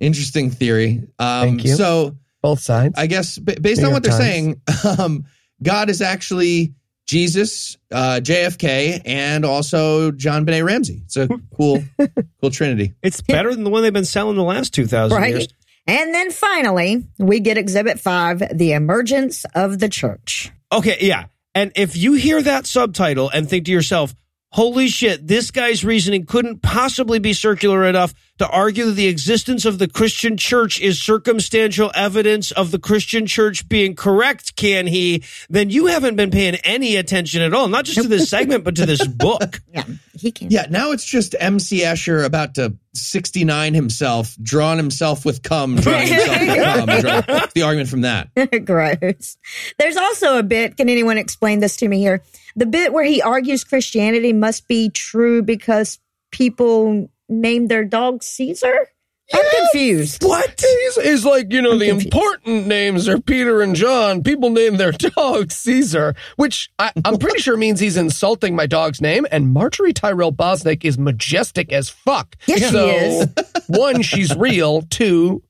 Interesting 0.00 0.50
theory. 0.50 1.02
Um, 1.18 1.48
Thank 1.48 1.64
you. 1.64 1.74
So 1.76 2.16
Both 2.40 2.60
sides. 2.60 2.94
I 2.96 3.06
guess 3.06 3.38
b- 3.38 3.56
based 3.60 3.80
New 3.80 3.88
on 3.88 3.92
York 3.92 3.96
what 3.96 4.02
they're 4.02 4.12
Times. 4.18 4.56
saying, 4.86 4.98
um, 4.98 5.24
God 5.62 5.90
is 5.90 6.00
actually 6.02 6.74
Jesus, 7.06 7.76
uh, 7.92 8.20
JFK, 8.22 9.02
and 9.04 9.44
also 9.44 10.10
JonBenét 10.12 10.64
Ramsey. 10.64 11.02
It's 11.04 11.16
a 11.16 11.28
cool, 11.56 11.82
cool 12.40 12.50
trinity. 12.50 12.94
It's 13.02 13.20
better 13.20 13.54
than 13.54 13.64
the 13.64 13.70
one 13.70 13.82
they've 13.82 13.92
been 13.92 14.04
selling 14.04 14.36
the 14.36 14.42
last 14.44 14.72
2,000 14.74 15.16
Right. 15.18 15.30
years. 15.34 15.48
And 15.86 16.14
then 16.14 16.30
finally, 16.30 17.04
we 17.18 17.40
get 17.40 17.58
Exhibit 17.58 17.98
5 17.98 18.56
The 18.56 18.72
Emergence 18.72 19.44
of 19.54 19.78
the 19.78 19.88
Church. 19.88 20.52
Okay, 20.70 20.98
yeah. 21.00 21.26
And 21.54 21.72
if 21.74 21.96
you 21.96 22.14
hear 22.14 22.40
that 22.40 22.66
subtitle 22.66 23.28
and 23.28 23.48
think 23.48 23.66
to 23.66 23.72
yourself, 23.72 24.14
holy 24.52 24.88
shit, 24.88 25.26
this 25.26 25.50
guy's 25.50 25.84
reasoning 25.84 26.26
couldn't 26.26 26.62
possibly 26.62 27.18
be 27.18 27.32
circular 27.32 27.84
enough 27.84 28.14
to 28.38 28.48
argue 28.48 28.86
that 28.86 28.92
the 28.92 29.06
existence 29.06 29.64
of 29.64 29.78
the 29.78 29.88
Christian 29.88 30.36
church 30.36 30.80
is 30.80 31.00
circumstantial 31.00 31.90
evidence 31.94 32.50
of 32.50 32.70
the 32.70 32.78
Christian 32.78 33.26
church 33.26 33.68
being 33.68 33.94
correct, 33.94 34.56
can 34.56 34.86
he? 34.86 35.22
Then 35.48 35.70
you 35.70 35.86
haven't 35.86 36.16
been 36.16 36.30
paying 36.30 36.56
any 36.64 36.96
attention 36.96 37.40
at 37.42 37.54
all, 37.54 37.68
not 37.68 37.84
just 37.84 38.02
to 38.02 38.08
this 38.08 38.28
segment, 38.28 38.64
but 38.64 38.76
to 38.76 38.86
this 38.86 39.06
book. 39.06 39.60
Yeah, 39.72 39.84
he 40.14 40.32
can. 40.32 40.50
Yeah, 40.50 40.66
now 40.68 40.92
it's 40.92 41.04
just 41.04 41.34
MC 41.38 41.80
Escher 41.82 42.24
about 42.24 42.56
to 42.56 42.76
69 42.94 43.74
himself, 43.74 44.36
drawing 44.42 44.76
himself 44.78 45.24
with 45.24 45.42
cum, 45.42 45.76
drawing 45.76 46.08
himself 46.08 46.40
with 46.40 47.04
cum. 47.04 47.22
Draw- 47.22 47.46
the 47.54 47.62
argument 47.62 47.88
from 47.88 48.00
that. 48.02 48.28
Gross. 48.64 49.36
There's 49.78 49.96
also 49.96 50.38
a 50.38 50.42
bit, 50.42 50.76
can 50.76 50.88
anyone 50.88 51.16
explain 51.16 51.60
this 51.60 51.76
to 51.76 51.88
me 51.88 51.98
here? 52.00 52.22
The 52.56 52.66
bit 52.66 52.92
where 52.92 53.04
he 53.04 53.22
argues 53.22 53.64
Christianity 53.64 54.32
must 54.32 54.68
be 54.68 54.90
true 54.90 55.42
because 55.42 55.98
people 56.30 57.08
name 57.28 57.68
their 57.68 57.84
dog 57.84 58.22
Caesar? 58.22 58.88
I'm 59.34 59.44
confused. 59.56 60.22
What? 60.22 60.60
He's, 60.60 61.02
he's 61.02 61.24
like, 61.24 61.52
you 61.52 61.62
know, 61.62 61.72
I'm 61.72 61.78
the 61.78 61.88
confused. 61.88 62.14
important 62.14 62.66
names 62.66 63.08
are 63.08 63.18
Peter 63.18 63.62
and 63.62 63.74
John. 63.74 64.22
People 64.22 64.50
name 64.50 64.76
their 64.76 64.92
dog 65.16 65.50
Caesar, 65.50 66.14
which 66.36 66.70
I, 66.78 66.92
I'm 67.04 67.16
pretty 67.16 67.40
sure 67.40 67.56
means 67.56 67.80
he's 67.80 67.96
insulting 67.96 68.54
my 68.54 68.66
dog's 68.66 69.00
name. 69.00 69.26
And 69.30 69.52
Marjorie 69.52 69.94
Tyrell 69.94 70.32
Bosnick 70.32 70.84
is 70.84 70.98
majestic 70.98 71.72
as 71.72 71.88
fuck. 71.88 72.36
Yes, 72.46 72.58
she 72.58 72.64
so, 72.66 72.88
is. 72.88 73.28
one, 73.68 74.02
she's 74.02 74.36
real. 74.36 74.82
Two, 74.82 75.42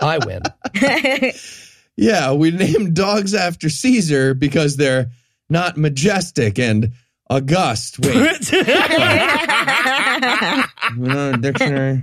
I 0.00 0.18
win. 0.18 0.42
Yeah, 1.96 2.32
we 2.32 2.50
named 2.50 2.94
dogs 2.94 3.34
after 3.34 3.70
Caesar 3.70 4.34
because 4.34 4.76
they're 4.76 5.06
not 5.48 5.76
majestic 5.76 6.58
and 6.58 6.92
august. 7.28 7.98
Wait, 8.00 8.14
uh, 11.08 11.36
dictionary. 11.40 12.02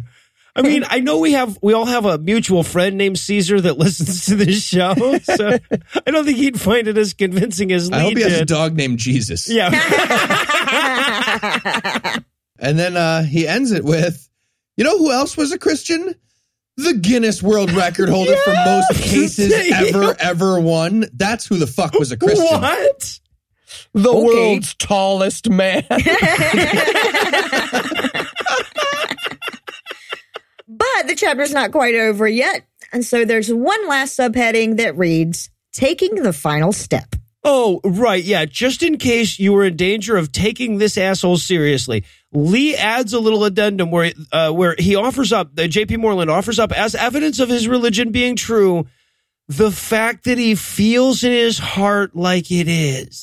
I 0.55 0.61
mean, 0.61 0.83
I 0.87 0.99
know 0.99 1.17
we 1.17 1.31
have 1.31 1.57
we 1.63 1.73
all 1.73 1.85
have 1.85 2.05
a 2.05 2.19
mutual 2.19 2.61
friend 2.61 2.95
named 2.97 3.17
Caesar 3.17 3.59
that 3.61 3.77
listens 3.79 4.25
to 4.27 4.35
this 4.35 4.63
show, 4.63 4.93
so 5.23 5.57
I 6.05 6.11
don't 6.11 6.25
think 6.25 6.37
he'd 6.37 6.61
find 6.61 6.87
it 6.87 6.97
as 6.97 7.13
convincing 7.13 7.71
as 7.71 7.89
Lee 7.89 7.97
I 7.97 8.01
hope 8.01 8.17
he 8.17 8.23
has 8.23 8.33
a 8.33 8.39
did. 8.39 8.47
dog 8.49 8.75
named 8.75 8.99
Jesus. 8.99 9.49
Yeah, 9.49 9.69
And 12.59 12.79
then 12.79 12.95
uh, 12.95 13.23
he 13.23 13.47
ends 13.47 13.71
it 13.71 13.83
with, 13.83 14.29
you 14.77 14.83
know 14.83 14.97
who 14.97 15.11
else 15.11 15.35
was 15.35 15.51
a 15.51 15.59
Christian? 15.59 16.15
The 16.77 16.93
Guinness 16.93 17.43
World 17.43 17.71
Record 17.71 18.09
holder 18.09 18.35
for 18.37 18.53
most 18.65 18.93
cases 18.93 19.53
ever, 19.73 20.15
ever 20.19 20.59
won. 20.59 21.05
That's 21.13 21.45
who 21.45 21.57
the 21.57 21.67
fuck 21.67 21.93
was 21.95 22.11
a 22.11 22.17
Christian. 22.17 22.45
what? 22.45 23.19
The 23.93 24.09
Okay. 24.09 24.23
world's 24.23 24.73
tallest 24.75 25.49
man. 25.49 25.85
But 30.67 31.07
the 31.07 31.15
chapter's 31.15 31.51
not 31.51 31.71
quite 31.71 31.95
over 31.95 32.27
yet. 32.27 32.65
And 32.91 33.05
so 33.05 33.25
there's 33.25 33.51
one 33.51 33.87
last 33.87 34.17
subheading 34.17 34.77
that 34.77 34.97
reads 34.97 35.49
Taking 35.73 36.15
the 36.15 36.33
Final 36.33 36.71
Step. 36.71 37.15
Oh, 37.43 37.81
right, 37.83 38.23
yeah. 38.23 38.45
Just 38.45 38.81
in 38.83 38.97
case 38.97 39.37
you 39.37 39.51
were 39.51 39.65
in 39.65 39.75
danger 39.75 40.15
of 40.15 40.31
taking 40.31 40.77
this 40.77 40.97
asshole 40.97 41.37
seriously, 41.37 42.05
Lee 42.31 42.75
adds 42.75 43.11
a 43.11 43.19
little 43.19 43.43
addendum 43.43 43.91
where 43.91 44.13
uh, 44.31 44.51
where 44.51 44.75
he 44.79 44.95
offers 44.95 45.33
up, 45.33 45.51
uh, 45.59 45.67
J.P. 45.67 45.97
Moreland 45.97 46.31
offers 46.31 46.57
up 46.57 46.71
as 46.71 46.95
evidence 46.95 47.39
of 47.41 47.49
his 47.49 47.67
religion 47.67 48.11
being 48.11 48.37
true, 48.37 48.87
the 49.57 49.71
fact 49.71 50.25
that 50.25 50.37
he 50.37 50.55
feels 50.55 51.23
in 51.23 51.31
his 51.31 51.57
heart 51.57 52.15
like 52.15 52.51
it 52.51 52.67
is. 52.67 53.19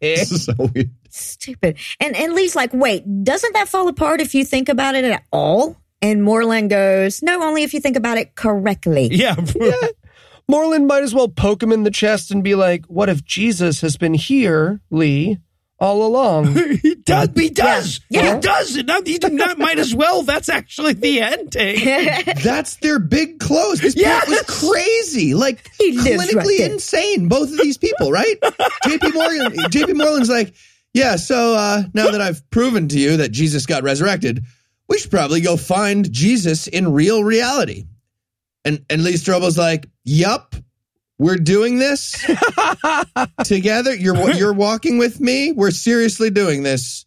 This 0.00 0.32
is 0.32 0.44
so 0.44 0.54
weird. 0.58 0.90
Stupid. 1.10 1.78
And 2.00 2.16
and 2.16 2.34
Lee's 2.34 2.56
like, 2.56 2.72
wait, 2.72 3.04
doesn't 3.24 3.52
that 3.54 3.68
fall 3.68 3.88
apart 3.88 4.20
if 4.20 4.34
you 4.34 4.44
think 4.44 4.68
about 4.68 4.94
it 4.94 5.04
at 5.04 5.24
all? 5.32 5.76
And 6.00 6.22
Moreland 6.22 6.70
goes, 6.70 7.22
no, 7.22 7.42
only 7.42 7.62
if 7.62 7.74
you 7.74 7.80
think 7.80 7.96
about 7.96 8.18
it 8.18 8.34
correctly. 8.34 9.08
yeah. 9.12 9.36
Moreland 10.48 10.86
might 10.86 11.02
as 11.02 11.14
well 11.14 11.28
poke 11.28 11.62
him 11.62 11.72
in 11.72 11.84
the 11.84 11.90
chest 11.90 12.30
and 12.30 12.42
be 12.42 12.54
like, 12.54 12.84
What 12.86 13.08
if 13.08 13.24
Jesus 13.24 13.80
has 13.80 13.96
been 13.96 14.14
here, 14.14 14.80
Lee, 14.90 15.38
all 15.82 16.06
along? 16.06 16.54
he 16.82 16.94
does. 16.94 17.28
He 17.34 17.50
does. 17.50 18.00
Yeah. 18.08 18.36
He 18.36 18.40
does. 18.40 18.76
It. 18.76 18.86
Not, 18.86 19.04
he 19.04 19.18
did 19.18 19.32
not. 19.32 19.58
Might 19.58 19.80
as 19.80 19.92
well. 19.92 20.22
That's 20.22 20.48
actually 20.48 20.92
the 20.92 21.20
ending. 21.20 21.84
That's 22.42 22.76
their 22.76 23.00
big 23.00 23.40
close. 23.40 23.80
This 23.80 23.96
Yes! 23.96 24.28
was 24.28 24.42
crazy. 24.42 25.34
Like 25.34 25.68
He 25.78 25.92
lives 25.98 26.32
right 26.34 26.46
clinically 26.46 26.60
insane. 26.70 27.28
Both 27.28 27.50
of 27.50 27.58
these 27.58 27.78
people, 27.78 28.12
right? 28.12 28.40
JP 28.86 29.12
Morgan 29.12 29.52
JP 29.70 29.96
Moreland's 29.96 30.30
like, 30.30 30.54
yeah, 30.94 31.16
so 31.16 31.54
uh, 31.56 31.82
now 31.94 32.10
that 32.12 32.20
I've 32.20 32.48
proven 32.50 32.86
to 32.88 32.98
you 32.98 33.16
that 33.18 33.32
Jesus 33.32 33.66
got 33.66 33.82
resurrected, 33.82 34.44
we 34.88 34.98
should 34.98 35.10
probably 35.10 35.40
go 35.40 35.56
find 35.56 36.10
Jesus 36.12 36.68
in 36.68 36.92
real 36.92 37.24
reality. 37.24 37.86
And 38.64 38.84
and 38.88 39.02
Lee 39.02 39.14
Strobel's 39.14 39.58
like, 39.58 39.88
Yup, 40.04 40.54
we're 41.22 41.36
doing 41.36 41.78
this 41.78 42.12
together. 43.44 43.94
You're 43.94 44.32
you're 44.32 44.52
walking 44.52 44.98
with 44.98 45.20
me. 45.20 45.52
We're 45.52 45.70
seriously 45.70 46.30
doing 46.30 46.64
this. 46.64 47.06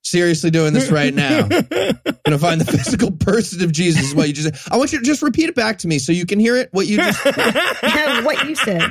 Seriously 0.00 0.50
doing 0.50 0.72
this 0.72 0.90
right 0.90 1.12
now. 1.12 1.46
Gonna 1.48 2.38
find 2.38 2.60
the 2.60 2.64
physical 2.70 3.10
person 3.10 3.62
of 3.62 3.70
Jesus. 3.70 4.02
is 4.08 4.14
What 4.14 4.28
you 4.28 4.34
just 4.34 4.72
I 4.72 4.78
want 4.78 4.92
you 4.92 4.98
to 4.98 5.04
just 5.04 5.20
repeat 5.20 5.50
it 5.50 5.54
back 5.54 5.78
to 5.78 5.88
me 5.88 5.98
so 5.98 6.12
you 6.12 6.24
can 6.24 6.40
hear 6.40 6.56
it. 6.56 6.70
What 6.72 6.86
you 6.86 6.96
just 6.96 7.22
what 8.24 8.48
you 8.48 8.54
said. 8.54 8.82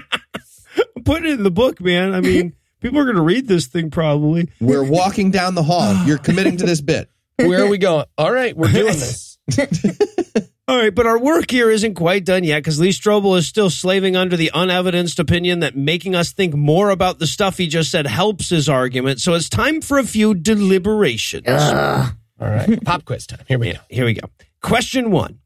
Put 1.03 1.25
it 1.25 1.31
in 1.31 1.43
the 1.43 1.51
book, 1.51 1.81
man. 1.81 2.13
I 2.13 2.21
mean, 2.21 2.53
people 2.79 2.99
are 2.99 3.05
going 3.05 3.15
to 3.15 3.21
read 3.23 3.47
this 3.47 3.67
thing 3.67 3.89
probably. 3.89 4.49
We're 4.61 4.83
walking 4.83 5.31
down 5.31 5.55
the 5.55 5.63
hall. 5.63 6.05
You're 6.05 6.17
committing 6.19 6.57
to 6.57 6.65
this 6.65 6.81
bit. 6.81 7.09
Where 7.37 7.63
are 7.63 7.67
we 7.67 7.79
going? 7.79 8.05
All 8.17 8.31
right, 8.31 8.55
we're 8.55 8.71
doing 8.71 8.93
this. 8.93 9.37
All 10.65 10.77
right, 10.77 10.95
but 10.95 11.05
our 11.05 11.19
work 11.19 11.51
here 11.51 11.69
isn't 11.69 11.95
quite 11.95 12.23
done 12.23 12.45
yet 12.45 12.59
because 12.59 12.79
Lee 12.79 12.91
Strobel 12.91 13.37
is 13.37 13.45
still 13.45 13.69
slaving 13.69 14.15
under 14.15 14.37
the 14.37 14.49
unevidenced 14.53 15.19
opinion 15.19 15.59
that 15.59 15.75
making 15.75 16.15
us 16.15 16.31
think 16.31 16.53
more 16.55 16.89
about 16.89 17.19
the 17.19 17.27
stuff 17.27 17.57
he 17.57 17.67
just 17.67 17.91
said 17.91 18.07
helps 18.07 18.49
his 18.49 18.69
argument. 18.69 19.19
So 19.19 19.33
it's 19.33 19.49
time 19.49 19.81
for 19.81 19.97
a 19.97 20.05
few 20.05 20.33
deliberations. 20.33 21.47
All 22.39 22.47
right, 22.47 22.81
pop 22.85 23.03
quiz 23.03 23.27
time. 23.27 23.43
Here 23.45 23.59
we 23.59 23.73
go. 23.73 23.79
Here 23.89 24.05
we 24.05 24.13
go. 24.13 24.29
Question 24.61 25.11
one. 25.11 25.39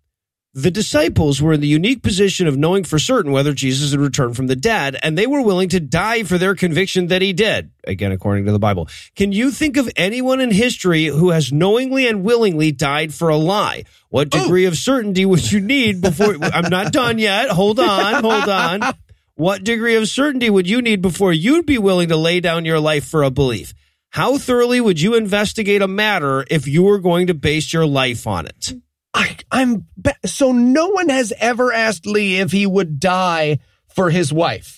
The 0.58 0.72
disciples 0.72 1.40
were 1.40 1.54
in 1.54 1.62
the 1.62 1.68
unique 1.68 2.02
position 2.02 2.48
of 2.48 2.58
knowing 2.58 2.84
for 2.84 2.98
certain 2.98 3.32
whether 3.32 3.54
Jesus 3.54 3.92
had 3.92 4.00
returned 4.00 4.36
from 4.36 4.48
the 4.48 4.56
dead, 4.56 4.98
and 5.04 5.16
they 5.16 5.28
were 5.28 5.44
willing 5.44 5.70
to 5.70 5.80
die 5.80 6.24
for 6.24 6.40
their 6.40 6.56
conviction 6.56 7.10
that 7.10 7.22
he 7.22 7.32
did. 7.32 7.70
Again, 7.84 8.12
according 8.12 8.46
to 8.46 8.52
the 8.52 8.58
Bible. 8.58 8.90
Can 9.16 9.32
you 9.32 9.52
think 9.52 9.78
of 9.78 9.88
anyone 9.96 10.42
in 10.42 10.50
history 10.50 11.06
who 11.06 11.30
has 11.30 11.54
knowingly 11.54 12.08
and 12.08 12.24
willingly 12.24 12.72
died 12.72 13.14
for 13.14 13.30
a 13.30 13.38
lie? 13.38 13.84
What 14.10 14.32
degree 14.32 14.66
of 14.66 14.76
certainty 14.76 15.28
would 15.28 15.52
you 15.52 15.60
need 15.60 16.02
before? 16.02 16.36
I'm 16.42 16.72
not 16.72 16.92
done 16.92 17.20
yet. 17.20 17.52
Hold 17.52 17.80
on. 17.80 18.24
Hold 18.24 18.50
on. 18.50 18.96
What 19.36 19.64
degree 19.64 19.96
of 19.96 20.10
certainty 20.10 20.50
would 20.50 20.68
you 20.68 20.82
need 20.82 21.04
before 21.04 21.34
you'd 21.34 21.68
be 21.68 21.78
willing 21.78 22.10
to 22.10 22.18
lay 22.18 22.40
down 22.40 22.66
your 22.66 22.80
life 22.80 23.06
for 23.06 23.22
a 23.22 23.30
belief? 23.30 23.76
How 24.10 24.40
thoroughly 24.40 24.82
would 24.82 25.00
you 25.00 25.14
investigate 25.14 25.84
a 25.84 25.88
matter 25.88 26.48
if 26.50 26.68
you 26.68 26.82
were 26.82 26.98
going 26.98 27.28
to 27.28 27.36
base 27.36 27.72
your 27.72 27.86
life 27.86 28.26
on 28.26 28.48
it? 28.48 28.74
I, 29.18 29.36
I'm 29.52 29.88
ba- 29.98 30.16
so 30.26 30.52
no 30.52 30.90
one 30.90 31.10
has 31.10 31.34
ever 31.38 31.74
asked 31.74 32.06
Lee 32.06 32.40
if 32.40 32.52
he 32.52 32.66
would 32.66 33.00
die 33.00 33.60
for 33.88 34.10
his 34.10 34.32
wife, 34.32 34.77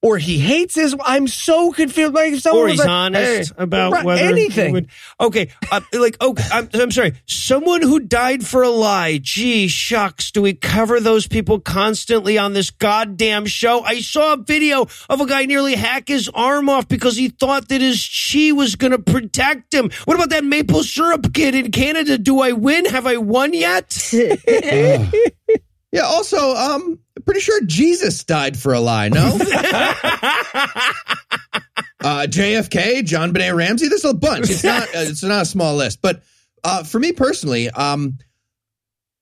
or 0.00 0.16
he 0.16 0.38
hates 0.38 0.76
his. 0.76 0.94
I'm 1.04 1.26
so 1.26 1.72
confused. 1.72 2.14
Like 2.14 2.32
if 2.34 2.40
someone 2.42 2.60
or 2.60 2.64
was 2.66 2.72
he's 2.72 2.78
like, 2.80 2.88
honest 2.88 3.52
"Hey," 3.56 3.62
about 3.62 3.92
right, 3.92 4.04
whether 4.04 4.20
he 4.22 4.28
anything. 4.28 4.72
would- 4.72 4.88
okay, 5.20 5.50
uh, 5.72 5.80
like 5.92 6.20
okay, 6.22 6.44
I'm, 6.52 6.68
I'm 6.74 6.90
sorry. 6.92 7.14
Someone 7.26 7.82
who 7.82 7.98
died 8.00 8.46
for 8.46 8.62
a 8.62 8.68
lie. 8.68 9.18
Gee, 9.20 9.66
shucks. 9.66 10.30
Do 10.30 10.42
we 10.42 10.54
cover 10.54 11.00
those 11.00 11.26
people 11.26 11.58
constantly 11.58 12.38
on 12.38 12.52
this 12.52 12.70
goddamn 12.70 13.46
show? 13.46 13.80
I 13.82 14.00
saw 14.00 14.34
a 14.34 14.36
video 14.36 14.86
of 15.08 15.20
a 15.20 15.26
guy 15.26 15.46
nearly 15.46 15.74
hack 15.74 16.06
his 16.08 16.28
arm 16.32 16.68
off 16.68 16.86
because 16.86 17.16
he 17.16 17.28
thought 17.30 17.68
that 17.68 17.80
his 17.80 18.06
chi 18.32 18.52
was 18.52 18.76
going 18.76 18.92
to 18.92 18.98
protect 19.00 19.74
him. 19.74 19.90
What 20.04 20.14
about 20.14 20.30
that 20.30 20.44
maple 20.44 20.84
syrup 20.84 21.34
kid 21.34 21.54
in 21.56 21.72
Canada? 21.72 22.18
Do 22.18 22.40
I 22.40 22.52
win? 22.52 22.84
Have 22.84 23.06
I 23.06 23.16
won 23.16 23.52
yet? 23.52 24.12
Yeah, 25.90 26.02
also, 26.02 26.54
um, 26.54 26.98
pretty 27.24 27.40
sure 27.40 27.60
Jesus 27.64 28.24
died 28.24 28.58
for 28.58 28.72
a 28.72 28.80
lie, 28.80 29.08
no? 29.08 29.26
uh, 29.26 29.36
JFK, 32.26 33.00
JonBenét 33.02 33.54
Ramsey. 33.54 33.88
There's 33.88 34.04
a 34.04 34.14
bunch. 34.14 34.50
It's 34.50 34.64
not. 34.64 34.82
uh, 34.82 34.86
it's 34.94 35.22
not 35.22 35.42
a 35.42 35.46
small 35.46 35.76
list, 35.76 36.00
but 36.02 36.22
uh, 36.64 36.84
for 36.84 36.98
me 36.98 37.12
personally, 37.12 37.70
um, 37.70 38.18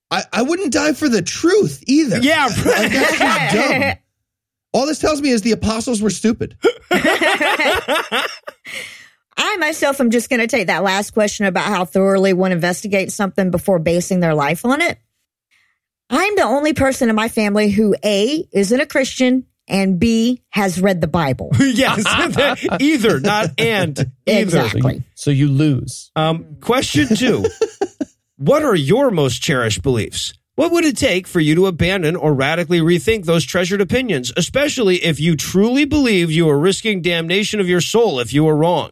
I, 0.09 0.23
I 0.31 0.41
wouldn't 0.43 0.73
die 0.73 0.93
for 0.93 1.09
the 1.09 1.21
truth 1.21 1.83
either. 1.87 2.19
Yeah, 2.19 2.45
Like, 2.45 2.55
that's 2.91 3.17
just 3.17 3.55
dumb. 3.55 3.93
All 4.73 4.85
this 4.85 4.99
tells 4.99 5.21
me 5.21 5.29
is 5.29 5.41
the 5.41 5.53
apostles 5.53 6.01
were 6.01 6.09
stupid. 6.09 6.57
I 9.39 9.55
myself 9.57 10.01
am 10.01 10.09
just 10.09 10.29
going 10.29 10.39
to 10.39 10.47
take 10.47 10.67
that 10.67 10.83
last 10.83 11.11
question 11.11 11.45
about 11.45 11.65
how 11.65 11.85
thoroughly 11.85 12.33
one 12.33 12.51
investigates 12.51 13.13
something 13.13 13.51
before 13.51 13.79
basing 13.79 14.19
their 14.19 14.35
life 14.35 14.65
on 14.65 14.81
it. 14.81 14.97
I'm 16.09 16.35
the 16.35 16.43
only 16.43 16.73
person 16.73 17.09
in 17.09 17.15
my 17.15 17.29
family 17.29 17.69
who 17.69 17.95
A, 18.03 18.47
isn't 18.51 18.79
a 18.79 18.85
Christian, 18.85 19.45
and 19.67 19.99
B, 19.99 20.41
has 20.49 20.79
read 20.79 21.01
the 21.01 21.07
Bible. 21.07 21.51
yes, 21.59 22.03
either, 22.79 23.19
not 23.19 23.59
and. 23.59 23.97
Either. 24.25 24.41
Exactly. 24.41 25.03
So 25.15 25.31
you 25.31 25.49
lose. 25.49 26.11
Um, 26.15 26.57
question 26.61 27.13
two 27.15 27.45
What 28.37 28.63
are 28.63 28.75
your 28.75 29.11
most 29.11 29.41
cherished 29.41 29.81
beliefs? 29.81 30.33
What 30.55 30.71
would 30.71 30.85
it 30.85 30.97
take 30.97 31.27
for 31.27 31.39
you 31.39 31.53
to 31.53 31.67
abandon 31.67 32.15
or 32.15 32.33
radically 32.33 32.79
rethink 32.79 33.25
those 33.25 33.45
treasured 33.45 33.79
opinions, 33.79 34.33
especially 34.35 35.03
if 35.03 35.19
you 35.19 35.35
truly 35.35 35.85
believe 35.85 36.31
you 36.31 36.49
are 36.49 36.57
risking 36.57 37.03
damnation 37.03 37.59
of 37.59 37.69
your 37.69 37.81
soul 37.81 38.19
if 38.19 38.33
you 38.33 38.47
are 38.47 38.55
wrong? 38.55 38.89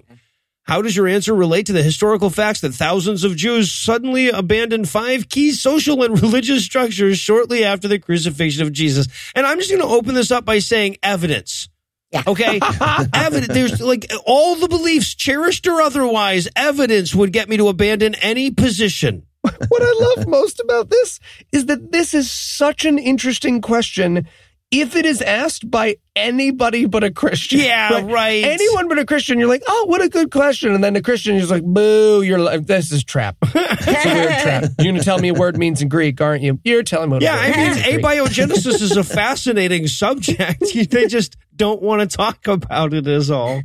How 0.66 0.82
does 0.82 0.96
your 0.96 1.08
answer 1.08 1.34
relate 1.34 1.68
to 1.68 1.74
the 1.74 1.84
historical 1.84 2.32
facts 2.32 2.62
that 2.62 2.74
thousands 2.74 3.24
of 3.24 3.36
Jews 3.36 3.72
suddenly 3.72 4.30
abandoned 4.30 4.90
five 4.90 5.30
key 5.30 5.52
social 5.52 6.02
and 6.02 6.20
religious 6.22 6.66
structures 6.66 7.20
shortly 7.20 7.64
after 7.64 7.88
the 7.88 8.00
crucifixion 8.00 8.64
of 8.64 8.74
Jesus? 8.74 9.08
And 9.36 9.46
I'm 9.46 9.60
just 9.60 9.70
going 9.70 9.82
to 9.82 9.88
open 9.88 10.16
this 10.16 10.32
up 10.32 10.44
by 10.44 10.58
saying 10.58 10.98
evidence. 11.04 11.70
Yeah. 12.12 12.24
Okay. 12.26 12.60
evidence. 13.14 13.54
There's 13.54 13.80
like 13.80 14.12
all 14.26 14.56
the 14.56 14.68
beliefs, 14.68 15.14
cherished 15.14 15.68
or 15.68 15.82
otherwise, 15.82 16.48
evidence 16.56 17.14
would 17.14 17.32
get 17.32 17.48
me 17.48 17.58
to 17.58 17.68
abandon 17.68 18.16
any 18.16 18.50
position. 18.50 19.28
what 19.42 19.84
I 19.84 20.16
love 20.16 20.28
most 20.28 20.60
about 20.60 20.90
this 20.90 21.20
is 21.52 21.68
that 21.68 21.92
this 21.92 22.16
is 22.16 22.32
such 22.32 22.86
an 22.86 22.98
interesting 22.98 23.62
question 23.62 24.28
if 24.72 24.96
it 24.96 25.06
is 25.06 25.22
asked 25.22 25.70
by 25.70 25.98
anybody 26.16 26.86
but 26.86 27.04
a 27.04 27.12
Christian. 27.12 27.60
Yeah, 27.60 28.02
right. 28.12 28.44
Anyone 28.44 28.88
but 28.88 29.00
a 29.00 29.06
Christian, 29.06 29.40
you're 29.40 29.48
like, 29.48 29.64
oh, 29.68 29.86
what 29.88 30.02
a 30.02 30.10
good 30.10 30.32
question. 30.32 30.74
And 30.74 30.84
then 30.84 30.94
the 30.94 31.02
Christian 31.02 31.36
is 31.36 31.50
like, 31.52 31.64
boo, 31.64 32.22
you're 32.24 32.40
like, 32.40 32.66
this 32.66 32.92
is 32.92 33.04
trap. 33.04 33.38
It's 33.88 34.06
a 34.06 34.14
weird 34.14 34.40
trap. 34.42 34.64
You're 34.80 34.92
going 34.92 34.96
to 34.96 35.04
tell 35.04 35.20
me 35.20 35.30
a 35.30 35.34
word 35.34 35.58
means 35.58 35.82
in 35.82 35.90
Greek, 35.90 36.20
aren't 36.20 36.42
you? 36.44 36.60
You're 36.64 36.84
telling 36.84 37.10
me 37.10 37.14
what 37.16 37.22
Yeah, 37.22 37.36
a 37.36 37.48
word 37.48 37.56
I 37.56 37.58
mean, 37.58 37.74
means 37.76 38.04
abiogenesis 38.04 38.82
is 38.82 38.98
a 38.98 39.04
fascinating 39.22 39.88
subject. 39.88 40.64
they 40.74 41.08
just 41.08 41.38
don't 41.56 41.82
want 41.82 42.10
to 42.10 42.18
talk 42.18 42.48
about 42.48 42.94
it, 42.94 43.08
is 43.08 43.30
all. 43.32 43.62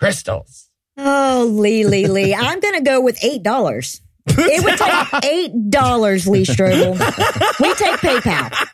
Crystals. 0.00 0.68
Oh, 0.96 1.46
Lee, 1.50 1.84
Lee, 1.86 2.06
Lee. 2.08 2.34
I'm 2.34 2.60
going 2.60 2.74
to 2.74 2.82
go 2.82 3.00
with 3.00 3.18
$8. 3.20 4.00
It 4.26 4.64
would 4.64 4.78
take 4.78 5.52
$8, 5.72 6.26
Lee 6.26 6.44
Strobel. 6.44 7.60
We 7.60 7.74
take 7.74 7.96
PayPal. 7.96 8.68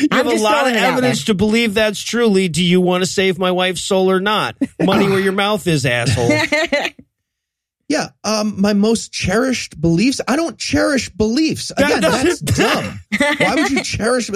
You 0.00 0.08
I'm 0.10 0.26
have 0.26 0.26
a 0.26 0.42
lot 0.42 0.54
of 0.54 0.60
throwing 0.62 0.74
it 0.74 0.78
out 0.78 0.92
evidence 0.92 1.24
to 1.24 1.34
believe 1.34 1.74
that's 1.74 2.00
true, 2.02 2.26
Lee. 2.28 2.48
Do 2.48 2.64
you 2.64 2.80
want 2.80 3.02
to 3.02 3.06
save 3.10 3.38
my 3.38 3.50
wife's 3.50 3.82
soul 3.82 4.10
or 4.10 4.20
not? 4.20 4.56
Money 4.80 5.08
where 5.08 5.20
your 5.20 5.32
mouth 5.32 5.66
is, 5.66 5.84
asshole. 5.86 6.30
Yeah, 7.88 8.08
um, 8.24 8.58
my 8.58 8.72
most 8.72 9.12
cherished 9.12 9.78
beliefs. 9.78 10.22
I 10.26 10.36
don't 10.36 10.56
cherish 10.56 11.10
beliefs. 11.10 11.70
Again, 11.72 12.00
That 12.00 12.24
that's 12.24 12.40
dumb. 12.40 13.00
Why 13.38 13.54
would 13.56 13.70
you 13.70 13.82
cherish? 13.82 14.30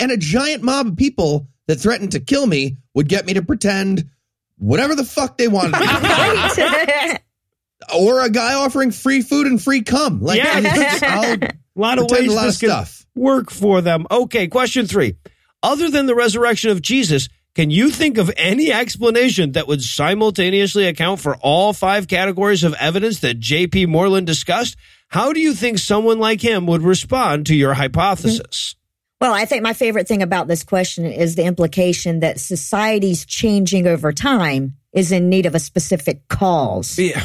And 0.00 0.10
a 0.10 0.16
giant 0.16 0.64
mob 0.64 0.88
of 0.88 0.96
people 0.96 1.46
that 1.68 1.76
threatened 1.76 2.12
to 2.12 2.20
kill 2.20 2.44
me 2.44 2.78
would 2.94 3.08
get 3.08 3.26
me 3.26 3.34
to 3.34 3.42
pretend 3.42 4.10
whatever 4.58 4.96
the 4.96 5.04
fuck 5.04 5.38
they 5.38 5.46
wanted. 5.46 5.72
to 5.74 6.48
pretend. 6.56 7.20
or 7.94 8.20
a 8.24 8.30
guy 8.30 8.54
offering 8.54 8.90
free 8.90 9.22
food 9.22 9.46
and 9.46 9.62
free 9.62 9.82
cum. 9.82 10.20
Like, 10.20 10.42
Yeah. 10.42 10.98
I'll 11.02 11.36
A 11.76 11.80
lot 11.80 11.98
of 11.98 12.06
pretend 12.08 12.28
ways 12.28 12.32
a 12.32 12.36
lot 12.36 12.46
of 12.46 12.52
this 12.52 12.60
could 12.60 12.70
stuff. 12.70 13.06
work 13.14 13.50
for 13.50 13.80
them. 13.80 14.06
Okay, 14.10 14.46
question 14.48 14.86
three. 14.86 15.16
Other 15.62 15.90
than 15.90 16.06
the 16.06 16.14
resurrection 16.14 16.70
of 16.70 16.82
Jesus, 16.82 17.28
can 17.54 17.70
you 17.70 17.90
think 17.90 18.18
of 18.18 18.32
any 18.36 18.72
explanation 18.72 19.52
that 19.52 19.68
would 19.68 19.82
simultaneously 19.82 20.86
account 20.86 21.20
for 21.20 21.36
all 21.36 21.72
five 21.72 22.08
categories 22.08 22.64
of 22.64 22.74
evidence 22.74 23.20
that 23.20 23.38
J.P. 23.38 23.86
Moreland 23.86 24.26
discussed? 24.26 24.76
How 25.08 25.32
do 25.32 25.40
you 25.40 25.54
think 25.54 25.78
someone 25.78 26.18
like 26.18 26.40
him 26.40 26.66
would 26.66 26.82
respond 26.82 27.46
to 27.46 27.54
your 27.54 27.74
hypothesis? 27.74 28.74
Well, 29.20 29.32
I 29.32 29.44
think 29.44 29.62
my 29.62 29.72
favorite 29.72 30.08
thing 30.08 30.22
about 30.22 30.48
this 30.48 30.64
question 30.64 31.06
is 31.06 31.36
the 31.36 31.44
implication 31.44 32.20
that 32.20 32.40
society's 32.40 33.24
changing 33.24 33.86
over 33.86 34.12
time 34.12 34.74
is 34.92 35.12
in 35.12 35.28
need 35.28 35.46
of 35.46 35.54
a 35.54 35.60
specific 35.60 36.26
cause. 36.28 36.98
Yeah. 36.98 37.24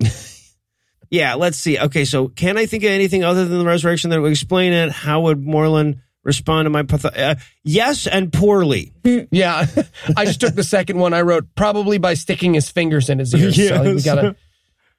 yeah, 1.10 1.34
let's 1.34 1.58
see. 1.58 1.78
Okay, 1.78 2.04
so 2.04 2.28
can 2.28 2.58
I 2.58 2.66
think 2.66 2.84
of 2.84 2.90
anything 2.90 3.24
other 3.24 3.46
than 3.46 3.58
the 3.58 3.64
resurrection 3.64 4.10
that 4.10 4.20
would 4.20 4.30
explain 4.30 4.72
it? 4.72 4.90
How 4.90 5.22
would 5.22 5.42
Moreland 5.44 6.00
respond 6.24 6.66
to 6.66 6.70
my 6.70 6.82
patho- 6.82 7.16
uh, 7.16 7.36
yes 7.64 8.06
and 8.06 8.32
poorly? 8.32 8.92
Yeah. 9.30 9.66
I 10.16 10.24
just 10.24 10.40
took 10.40 10.54
the 10.54 10.64
second 10.64 10.98
one 10.98 11.14
I 11.14 11.22
wrote, 11.22 11.54
probably 11.54 11.98
by 11.98 12.14
sticking 12.14 12.54
his 12.54 12.70
fingers 12.70 13.08
in 13.08 13.18
his 13.18 13.34
ears. 13.34 13.56
So 13.56 13.82
we 13.94 14.02
gotta, 14.02 14.36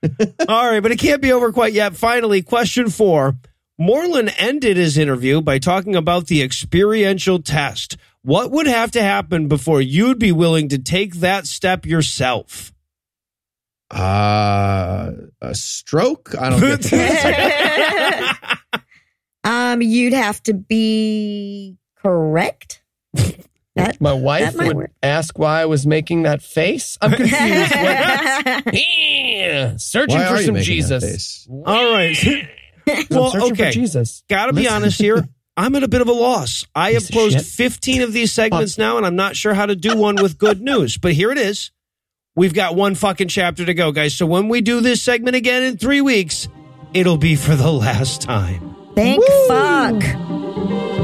All 0.47 0.69
right, 0.69 0.81
but 0.81 0.91
it 0.91 0.99
can't 0.99 1.21
be 1.21 1.31
over 1.31 1.51
quite 1.51 1.73
yet. 1.73 1.95
Finally, 1.95 2.41
question 2.41 2.89
four. 2.89 3.35
Moreland 3.77 4.33
ended 4.37 4.77
his 4.77 4.97
interview 4.97 5.41
by 5.41 5.59
talking 5.59 5.95
about 5.95 6.27
the 6.27 6.41
experiential 6.41 7.41
test. 7.41 7.97
What 8.21 8.51
would 8.51 8.67
have 8.67 8.91
to 8.91 9.01
happen 9.01 9.47
before 9.47 9.81
you'd 9.81 10.19
be 10.19 10.33
willing 10.33 10.67
to 10.69 10.77
take 10.77 11.15
that 11.15 11.47
step 11.47 11.85
yourself? 11.85 12.73
Uh, 13.91 15.11
a 15.41 15.55
stroke? 15.55 16.35
I 16.39 16.49
don't 16.49 16.59
get 16.59 16.81
that. 16.91 18.59
um, 19.43 19.81
you'd 19.81 20.13
have 20.13 20.41
to 20.43 20.53
be 20.53 21.77
correct. 22.01 22.81
That, 23.75 24.01
my 24.01 24.11
wife 24.13 24.53
That 24.55 24.67
would 24.67 24.75
work. 24.75 24.91
ask 25.01 25.39
why 25.39 25.61
I 25.61 25.65
was 25.65 25.87
making 25.87 26.23
that 26.23 26.41
face. 26.41 26.97
I'm 27.01 27.11
confused. 27.11 27.39
What- 27.75 28.73
Yeah, 28.73 29.77
searching 29.77 30.17
Why 30.17 30.27
for 30.27 30.33
are 30.35 30.39
you 30.41 30.45
some 30.47 30.55
that 30.55 30.63
Jesus. 30.63 31.03
face? 31.03 31.47
All 31.49 31.91
right. 31.93 32.47
Well, 33.09 33.31
okay. 33.51 33.65
for 33.67 33.71
Jesus. 33.71 34.23
Gotta 34.29 34.51
be 34.53 34.67
honest 34.67 34.99
here. 34.99 35.27
I'm 35.55 35.75
at 35.75 35.83
a 35.83 35.87
bit 35.87 36.01
of 36.01 36.07
a 36.07 36.13
loss. 36.13 36.65
I 36.75 36.91
have 36.93 37.01
Piece 37.03 37.09
of 37.09 37.13
closed 37.13 37.45
15 37.45 38.01
of 38.01 38.13
these 38.13 38.31
segments 38.33 38.77
now, 38.77 38.97
and 38.97 39.05
I'm 39.05 39.15
not 39.15 39.35
sure 39.35 39.53
how 39.53 39.65
to 39.65 39.75
do 39.75 39.95
one 39.95 40.15
with 40.21 40.37
good 40.37 40.61
news. 40.61 40.97
But 40.97 41.13
here 41.13 41.31
it 41.31 41.37
is. 41.37 41.71
We've 42.39 42.53
got 42.53 42.73
one 42.73 42.95
fucking 42.95 43.27
chapter 43.27 43.65
to 43.65 43.73
go, 43.73 43.91
guys. 43.91 44.13
So 44.13 44.25
when 44.25 44.47
we 44.47 44.61
do 44.61 44.79
this 44.79 45.01
segment 45.01 45.35
again 45.35 45.61
in 45.63 45.77
three 45.77 45.99
weeks, 45.99 46.47
it'll 46.93 47.17
be 47.17 47.35
for 47.35 47.53
the 47.53 47.69
last 47.85 48.21
time. 48.21 48.77
Thank 48.95 49.25
fuck. 49.49 50.98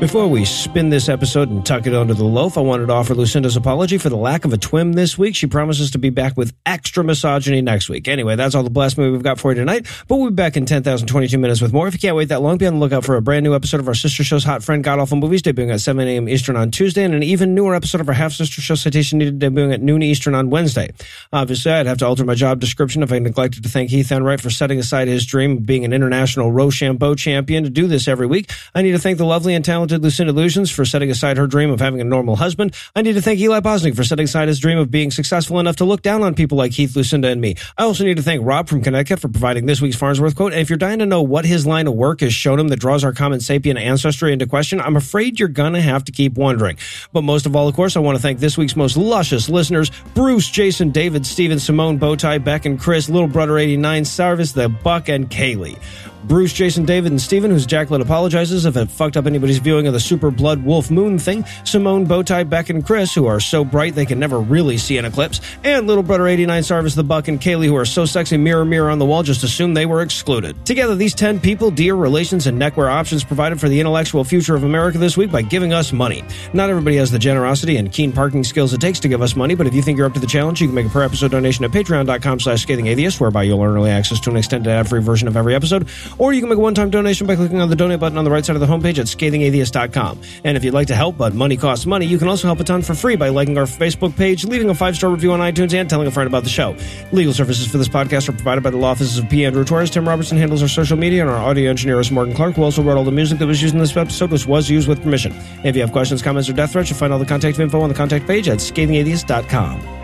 Before 0.00 0.26
we 0.26 0.46
spin 0.46 0.88
this 0.88 1.10
episode 1.10 1.50
and 1.50 1.64
tuck 1.64 1.86
it 1.86 1.94
under 1.94 2.14
the 2.14 2.24
loaf, 2.24 2.56
I 2.56 2.62
wanted 2.62 2.86
to 2.86 2.92
offer 2.94 3.14
Lucinda's 3.14 3.54
apology 3.54 3.98
for 3.98 4.08
the 4.08 4.16
lack 4.16 4.46
of 4.46 4.52
a 4.54 4.56
twim 4.56 4.94
this 4.94 5.18
week. 5.18 5.36
She 5.36 5.46
promises 5.46 5.90
to 5.90 5.98
be 5.98 6.08
back 6.08 6.38
with 6.38 6.54
extra 6.64 7.04
misogyny 7.04 7.60
next 7.60 7.90
week. 7.90 8.08
Anyway, 8.08 8.34
that's 8.34 8.54
all 8.54 8.62
the 8.62 8.70
blasphemy 8.70 9.10
we've 9.10 9.22
got 9.22 9.38
for 9.38 9.52
you 9.52 9.56
tonight, 9.56 9.86
but 10.08 10.16
we'll 10.16 10.30
be 10.30 10.34
back 10.34 10.56
in 10.56 10.64
10,022 10.64 11.36
minutes 11.36 11.60
with 11.60 11.74
more. 11.74 11.86
If 11.86 11.92
you 11.92 12.00
can't 12.00 12.16
wait 12.16 12.30
that 12.30 12.40
long, 12.40 12.56
be 12.56 12.66
on 12.66 12.76
the 12.76 12.80
lookout 12.80 13.04
for 13.04 13.16
a 13.16 13.20
brand 13.20 13.44
new 13.44 13.54
episode 13.54 13.78
of 13.78 13.88
our 13.88 13.94
sister 13.94 14.24
show's 14.24 14.42
Hot 14.42 14.62
Friend 14.62 14.82
God 14.82 14.98
Awful 15.00 15.18
Movies, 15.18 15.42
debuting 15.42 15.70
at 15.70 15.82
7 15.82 16.08
a.m. 16.08 16.30
Eastern 16.30 16.56
on 16.56 16.70
Tuesday, 16.70 17.04
and 17.04 17.12
an 17.12 17.22
even 17.22 17.54
newer 17.54 17.74
episode 17.74 18.00
of 18.00 18.08
our 18.08 18.14
half 18.14 18.32
sister 18.32 18.62
show 18.62 18.76
Citation 18.76 19.18
Needed, 19.18 19.38
debuting 19.38 19.74
at 19.74 19.82
noon 19.82 20.02
Eastern 20.02 20.34
on 20.34 20.48
Wednesday. 20.48 20.88
Obviously, 21.30 21.72
I'd 21.72 21.84
have 21.84 21.98
to 21.98 22.06
alter 22.06 22.24
my 22.24 22.34
job 22.34 22.58
description 22.58 23.02
if 23.02 23.12
I 23.12 23.18
neglected 23.18 23.64
to 23.64 23.68
thank 23.68 23.90
Heath 23.90 24.10
Enright 24.10 24.40
for 24.40 24.48
setting 24.48 24.78
aside 24.78 25.08
his 25.08 25.26
dream 25.26 25.58
of 25.58 25.66
being 25.66 25.84
an 25.84 25.92
international 25.92 26.52
Rochambeau 26.52 27.16
champion 27.16 27.64
to 27.64 27.70
do 27.70 27.86
this 27.86 28.08
every 28.08 28.26
week. 28.26 28.50
I 28.74 28.80
need 28.80 28.92
to 28.92 28.98
thank 28.98 29.18
the 29.18 29.26
lovely 29.26 29.54
and 29.54 29.62
talented 29.62 29.89
Lucinda 29.98 30.32
Lugeons 30.32 30.70
for 30.70 30.84
setting 30.84 31.10
aside 31.10 31.36
her 31.36 31.46
dream 31.46 31.70
of 31.70 31.80
having 31.80 32.00
a 32.00 32.04
normal 32.04 32.36
husband. 32.36 32.74
I 32.94 33.02
need 33.02 33.14
to 33.14 33.22
thank 33.22 33.40
Eli 33.40 33.60
Bosnick 33.60 33.96
for 33.96 34.04
setting 34.04 34.24
aside 34.24 34.48
his 34.48 34.60
dream 34.60 34.78
of 34.78 34.90
being 34.90 35.10
successful 35.10 35.58
enough 35.58 35.76
to 35.76 35.84
look 35.84 36.02
down 36.02 36.22
on 36.22 36.34
people 36.34 36.58
like 36.58 36.72
Heath, 36.72 36.94
Lucinda, 36.96 37.28
and 37.28 37.40
me. 37.40 37.56
I 37.76 37.84
also 37.84 38.04
need 38.04 38.16
to 38.16 38.22
thank 38.22 38.44
Rob 38.44 38.68
from 38.68 38.82
Connecticut 38.82 39.20
for 39.20 39.28
providing 39.28 39.66
this 39.66 39.80
week's 39.80 39.96
Farnsworth 39.96 40.36
quote. 40.36 40.52
And 40.52 40.60
if 40.60 40.70
you're 40.70 40.76
dying 40.76 41.00
to 41.00 41.06
know 41.06 41.22
what 41.22 41.44
his 41.44 41.66
line 41.66 41.86
of 41.86 41.94
work 41.94 42.20
has 42.20 42.32
shown 42.32 42.58
him 42.58 42.68
that 42.68 42.78
draws 42.78 43.04
our 43.04 43.12
common 43.12 43.40
sapient 43.40 43.78
ancestry 43.78 44.32
into 44.32 44.46
question, 44.46 44.80
I'm 44.80 44.96
afraid 44.96 45.38
you're 45.38 45.48
gonna 45.48 45.80
have 45.80 46.04
to 46.04 46.12
keep 46.12 46.34
wondering. 46.34 46.78
But 47.12 47.22
most 47.22 47.46
of 47.46 47.56
all, 47.56 47.68
of 47.68 47.74
course, 47.74 47.96
I 47.96 48.00
want 48.00 48.16
to 48.16 48.22
thank 48.22 48.38
this 48.38 48.56
week's 48.56 48.76
most 48.76 48.96
luscious 48.96 49.48
listeners, 49.48 49.90
Bruce, 50.14 50.48
Jason, 50.50 50.90
David, 50.90 51.26
Steven, 51.26 51.58
Simone, 51.58 51.98
Bowtie, 51.98 52.42
Beck, 52.42 52.66
and 52.66 52.78
Chris, 52.78 53.08
Little 53.08 53.28
Brother 53.28 53.58
89, 53.58 54.04
Sarvis, 54.04 54.52
The 54.52 54.68
Buck, 54.68 55.08
and 55.08 55.30
Kaylee. 55.30 55.78
Bruce, 56.24 56.52
Jason, 56.52 56.84
David, 56.84 57.12
and 57.12 57.20
Steven, 57.20 57.50
who's 57.50 57.66
Jacqueline 57.66 58.02
apologizes 58.02 58.66
if 58.66 58.76
it 58.76 58.90
fucked 58.90 59.16
up 59.16 59.26
anybody's 59.26 59.58
viewing 59.58 59.86
of 59.86 59.92
the 59.92 60.00
Super 60.00 60.30
Blood 60.30 60.64
Wolf 60.64 60.90
Moon 60.90 61.18
thing, 61.18 61.44
Simone, 61.64 62.06
Bowtie, 62.06 62.48
Beck, 62.48 62.68
and 62.70 62.84
Chris, 62.84 63.14
who 63.14 63.26
are 63.26 63.40
so 63.40 63.64
bright 63.64 63.94
they 63.94 64.06
can 64.06 64.18
never 64.18 64.40
really 64.40 64.76
see 64.76 64.98
an 64.98 65.04
eclipse, 65.04 65.40
and 65.64 65.86
Little 65.86 66.02
Brother 66.02 66.26
89 66.28 66.62
Sarvis 66.62 66.94
the 66.94 67.04
Buck 67.04 67.28
and 67.28 67.40
Kaylee, 67.40 67.66
who 67.66 67.76
are 67.76 67.84
so 67.84 68.04
sexy 68.04 68.36
mirror 68.36 68.64
mirror 68.64 68.90
on 68.90 68.98
the 68.98 69.06
wall 69.06 69.22
just 69.22 69.44
assume 69.44 69.74
they 69.74 69.86
were 69.86 70.02
excluded. 70.02 70.64
Together, 70.66 70.94
these 70.94 71.14
10 71.14 71.40
people, 71.40 71.70
dear 71.70 71.94
relations, 71.94 72.46
and 72.46 72.58
neckwear 72.58 72.90
options 72.90 73.24
provided 73.24 73.60
for 73.60 73.68
the 73.68 73.80
intellectual 73.80 74.24
future 74.24 74.54
of 74.54 74.64
America 74.64 74.98
this 74.98 75.16
week 75.16 75.30
by 75.30 75.42
giving 75.42 75.72
us 75.72 75.92
money. 75.92 76.22
Not 76.52 76.70
everybody 76.70 76.96
has 76.96 77.10
the 77.10 77.18
generosity 77.18 77.76
and 77.76 77.90
keen 77.90 78.12
parking 78.12 78.44
skills 78.44 78.72
it 78.72 78.80
takes 78.80 79.00
to 79.00 79.08
give 79.08 79.22
us 79.22 79.36
money, 79.36 79.54
but 79.54 79.66
if 79.66 79.74
you 79.74 79.82
think 79.82 79.96
you're 79.96 80.06
up 80.06 80.14
to 80.14 80.20
the 80.20 80.26
challenge, 80.26 80.60
you 80.60 80.66
can 80.66 80.74
make 80.74 80.86
a 80.86 80.90
per 80.90 81.02
episode 81.02 81.30
donation 81.30 81.64
at 81.64 81.70
patreon.com 81.70 82.40
slash 82.40 82.62
scathing 82.62 82.86
atheist, 82.86 83.20
whereby 83.20 83.42
you'll 83.42 83.62
earn 83.62 83.76
early 83.76 83.90
access 83.90 84.20
to 84.20 84.30
an 84.30 84.36
extended 84.36 84.70
ad-free 84.70 85.00
version 85.00 85.28
of 85.28 85.36
every 85.36 85.54
episode, 85.54 85.88
or 86.18 86.32
you 86.32 86.40
can 86.40 86.48
make 86.48 86.58
a 86.58 86.60
one-time 86.60 86.90
donation 86.90 87.26
by 87.26 87.36
clicking 87.36 87.60
on 87.60 87.68
the 87.68 87.76
donate 87.76 88.00
button 88.00 88.18
on 88.18 88.24
the 88.24 88.30
right 88.30 88.44
side 88.44 88.56
of 88.56 88.60
the 88.60 88.66
homepage 88.66 88.98
at 88.98 89.06
scathingatheist.com. 89.06 90.20
And 90.44 90.56
if 90.56 90.64
you'd 90.64 90.74
like 90.74 90.88
to 90.88 90.94
help, 90.94 91.16
but 91.16 91.34
money 91.34 91.56
costs 91.56 91.86
money, 91.86 92.06
you 92.06 92.18
can 92.18 92.28
also 92.28 92.46
help 92.46 92.60
a 92.60 92.64
ton 92.64 92.82
for 92.82 92.94
free 92.94 93.16
by 93.16 93.28
liking 93.28 93.58
our 93.58 93.64
Facebook 93.64 94.16
page, 94.16 94.44
leaving 94.44 94.70
a 94.70 94.74
five-star 94.74 95.10
review 95.10 95.32
on 95.32 95.40
iTunes, 95.40 95.74
and 95.74 95.88
telling 95.88 96.06
a 96.06 96.10
friend 96.10 96.26
about 96.26 96.44
the 96.44 96.50
show. 96.50 96.76
Legal 97.12 97.32
services 97.32 97.66
for 97.66 97.78
this 97.78 97.88
podcast 97.88 98.28
are 98.28 98.32
provided 98.32 98.62
by 98.62 98.70
the 98.70 98.76
law 98.76 98.90
offices 98.90 99.18
of 99.18 99.28
P. 99.28 99.44
Andrew 99.44 99.64
Torres. 99.64 99.90
Tim 99.90 100.08
Robertson 100.08 100.36
handles 100.36 100.62
our 100.62 100.68
social 100.68 100.96
media, 100.96 101.22
and 101.22 101.30
our 101.30 101.38
audio 101.38 101.70
engineer 101.70 102.00
is 102.00 102.10
Morgan 102.10 102.34
Clarke, 102.34 102.56
who 102.56 102.62
also 102.62 102.82
wrote 102.82 102.96
all 102.96 103.04
the 103.04 103.12
music 103.12 103.38
that 103.38 103.46
was 103.46 103.62
used 103.62 103.74
in 103.74 103.80
this 103.80 103.96
episode, 103.96 104.30
which 104.30 104.46
was 104.46 104.68
used 104.68 104.88
with 104.88 105.02
permission. 105.02 105.34
If 105.64 105.76
you 105.76 105.82
have 105.82 105.92
questions, 105.92 106.22
comments, 106.22 106.48
or 106.48 106.52
death 106.52 106.72
threats, 106.72 106.90
you'll 106.90 106.98
find 106.98 107.12
all 107.12 107.18
the 107.18 107.26
contact 107.26 107.58
info 107.58 107.80
on 107.80 107.88
the 107.88 107.94
contact 107.94 108.26
page 108.26 108.48
at 108.48 108.58
scathingatheist.com. 108.58 109.99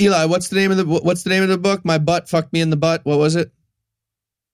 Eli, 0.00 0.24
what's 0.26 0.48
the 0.48 0.56
name 0.56 0.70
of 0.70 0.76
the 0.76 0.84
what's 0.84 1.22
the 1.22 1.30
name 1.30 1.42
of 1.42 1.48
the 1.48 1.58
book? 1.58 1.84
My 1.84 1.98
butt 1.98 2.28
fucked 2.28 2.52
me 2.52 2.60
in 2.60 2.70
the 2.70 2.76
butt. 2.76 3.04
What 3.04 3.18
was 3.18 3.36
it? 3.36 3.50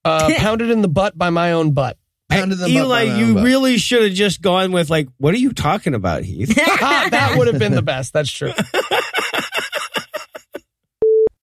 Uh, 0.05 0.31
pounded 0.37 0.71
in 0.71 0.81
the 0.81 0.87
butt 0.87 1.17
by 1.17 1.29
my 1.29 1.51
own 1.51 1.71
butt. 1.71 1.97
Pounded 2.29 2.59
in 2.59 2.65
the 2.65 2.73
butt 2.73 2.85
Eli, 2.85 3.05
by 3.05 3.11
my 3.11 3.19
you 3.19 3.25
own 3.25 3.33
butt. 3.35 3.43
really 3.43 3.77
should 3.77 4.03
have 4.03 4.13
just 4.13 4.41
gone 4.41 4.71
with 4.71 4.89
like, 4.89 5.07
"What 5.17 5.33
are 5.33 5.37
you 5.37 5.51
talking 5.51 5.93
about, 5.93 6.23
Heath?" 6.23 6.55
that 6.55 7.35
would 7.37 7.47
have 7.47 7.59
been 7.59 7.73
the 7.73 7.81
best. 7.81 8.13
That's 8.13 8.31
true. 8.31 8.53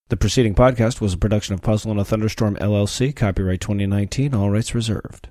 The 0.09 0.17
preceding 0.17 0.55
podcast 0.55 1.01
was 1.01 1.15
a 1.15 1.19
production 1.19 1.55
of 1.55 1.63
Puzzle 1.63 1.91
in 1.91 1.99
a 1.99 2.05
Thunderstorm 2.05 2.55
LLC, 2.57 3.15
copyright 3.15 3.61
2019, 3.61 4.35
all 4.37 4.51
rights 4.51 4.73
reserved. 4.73 5.31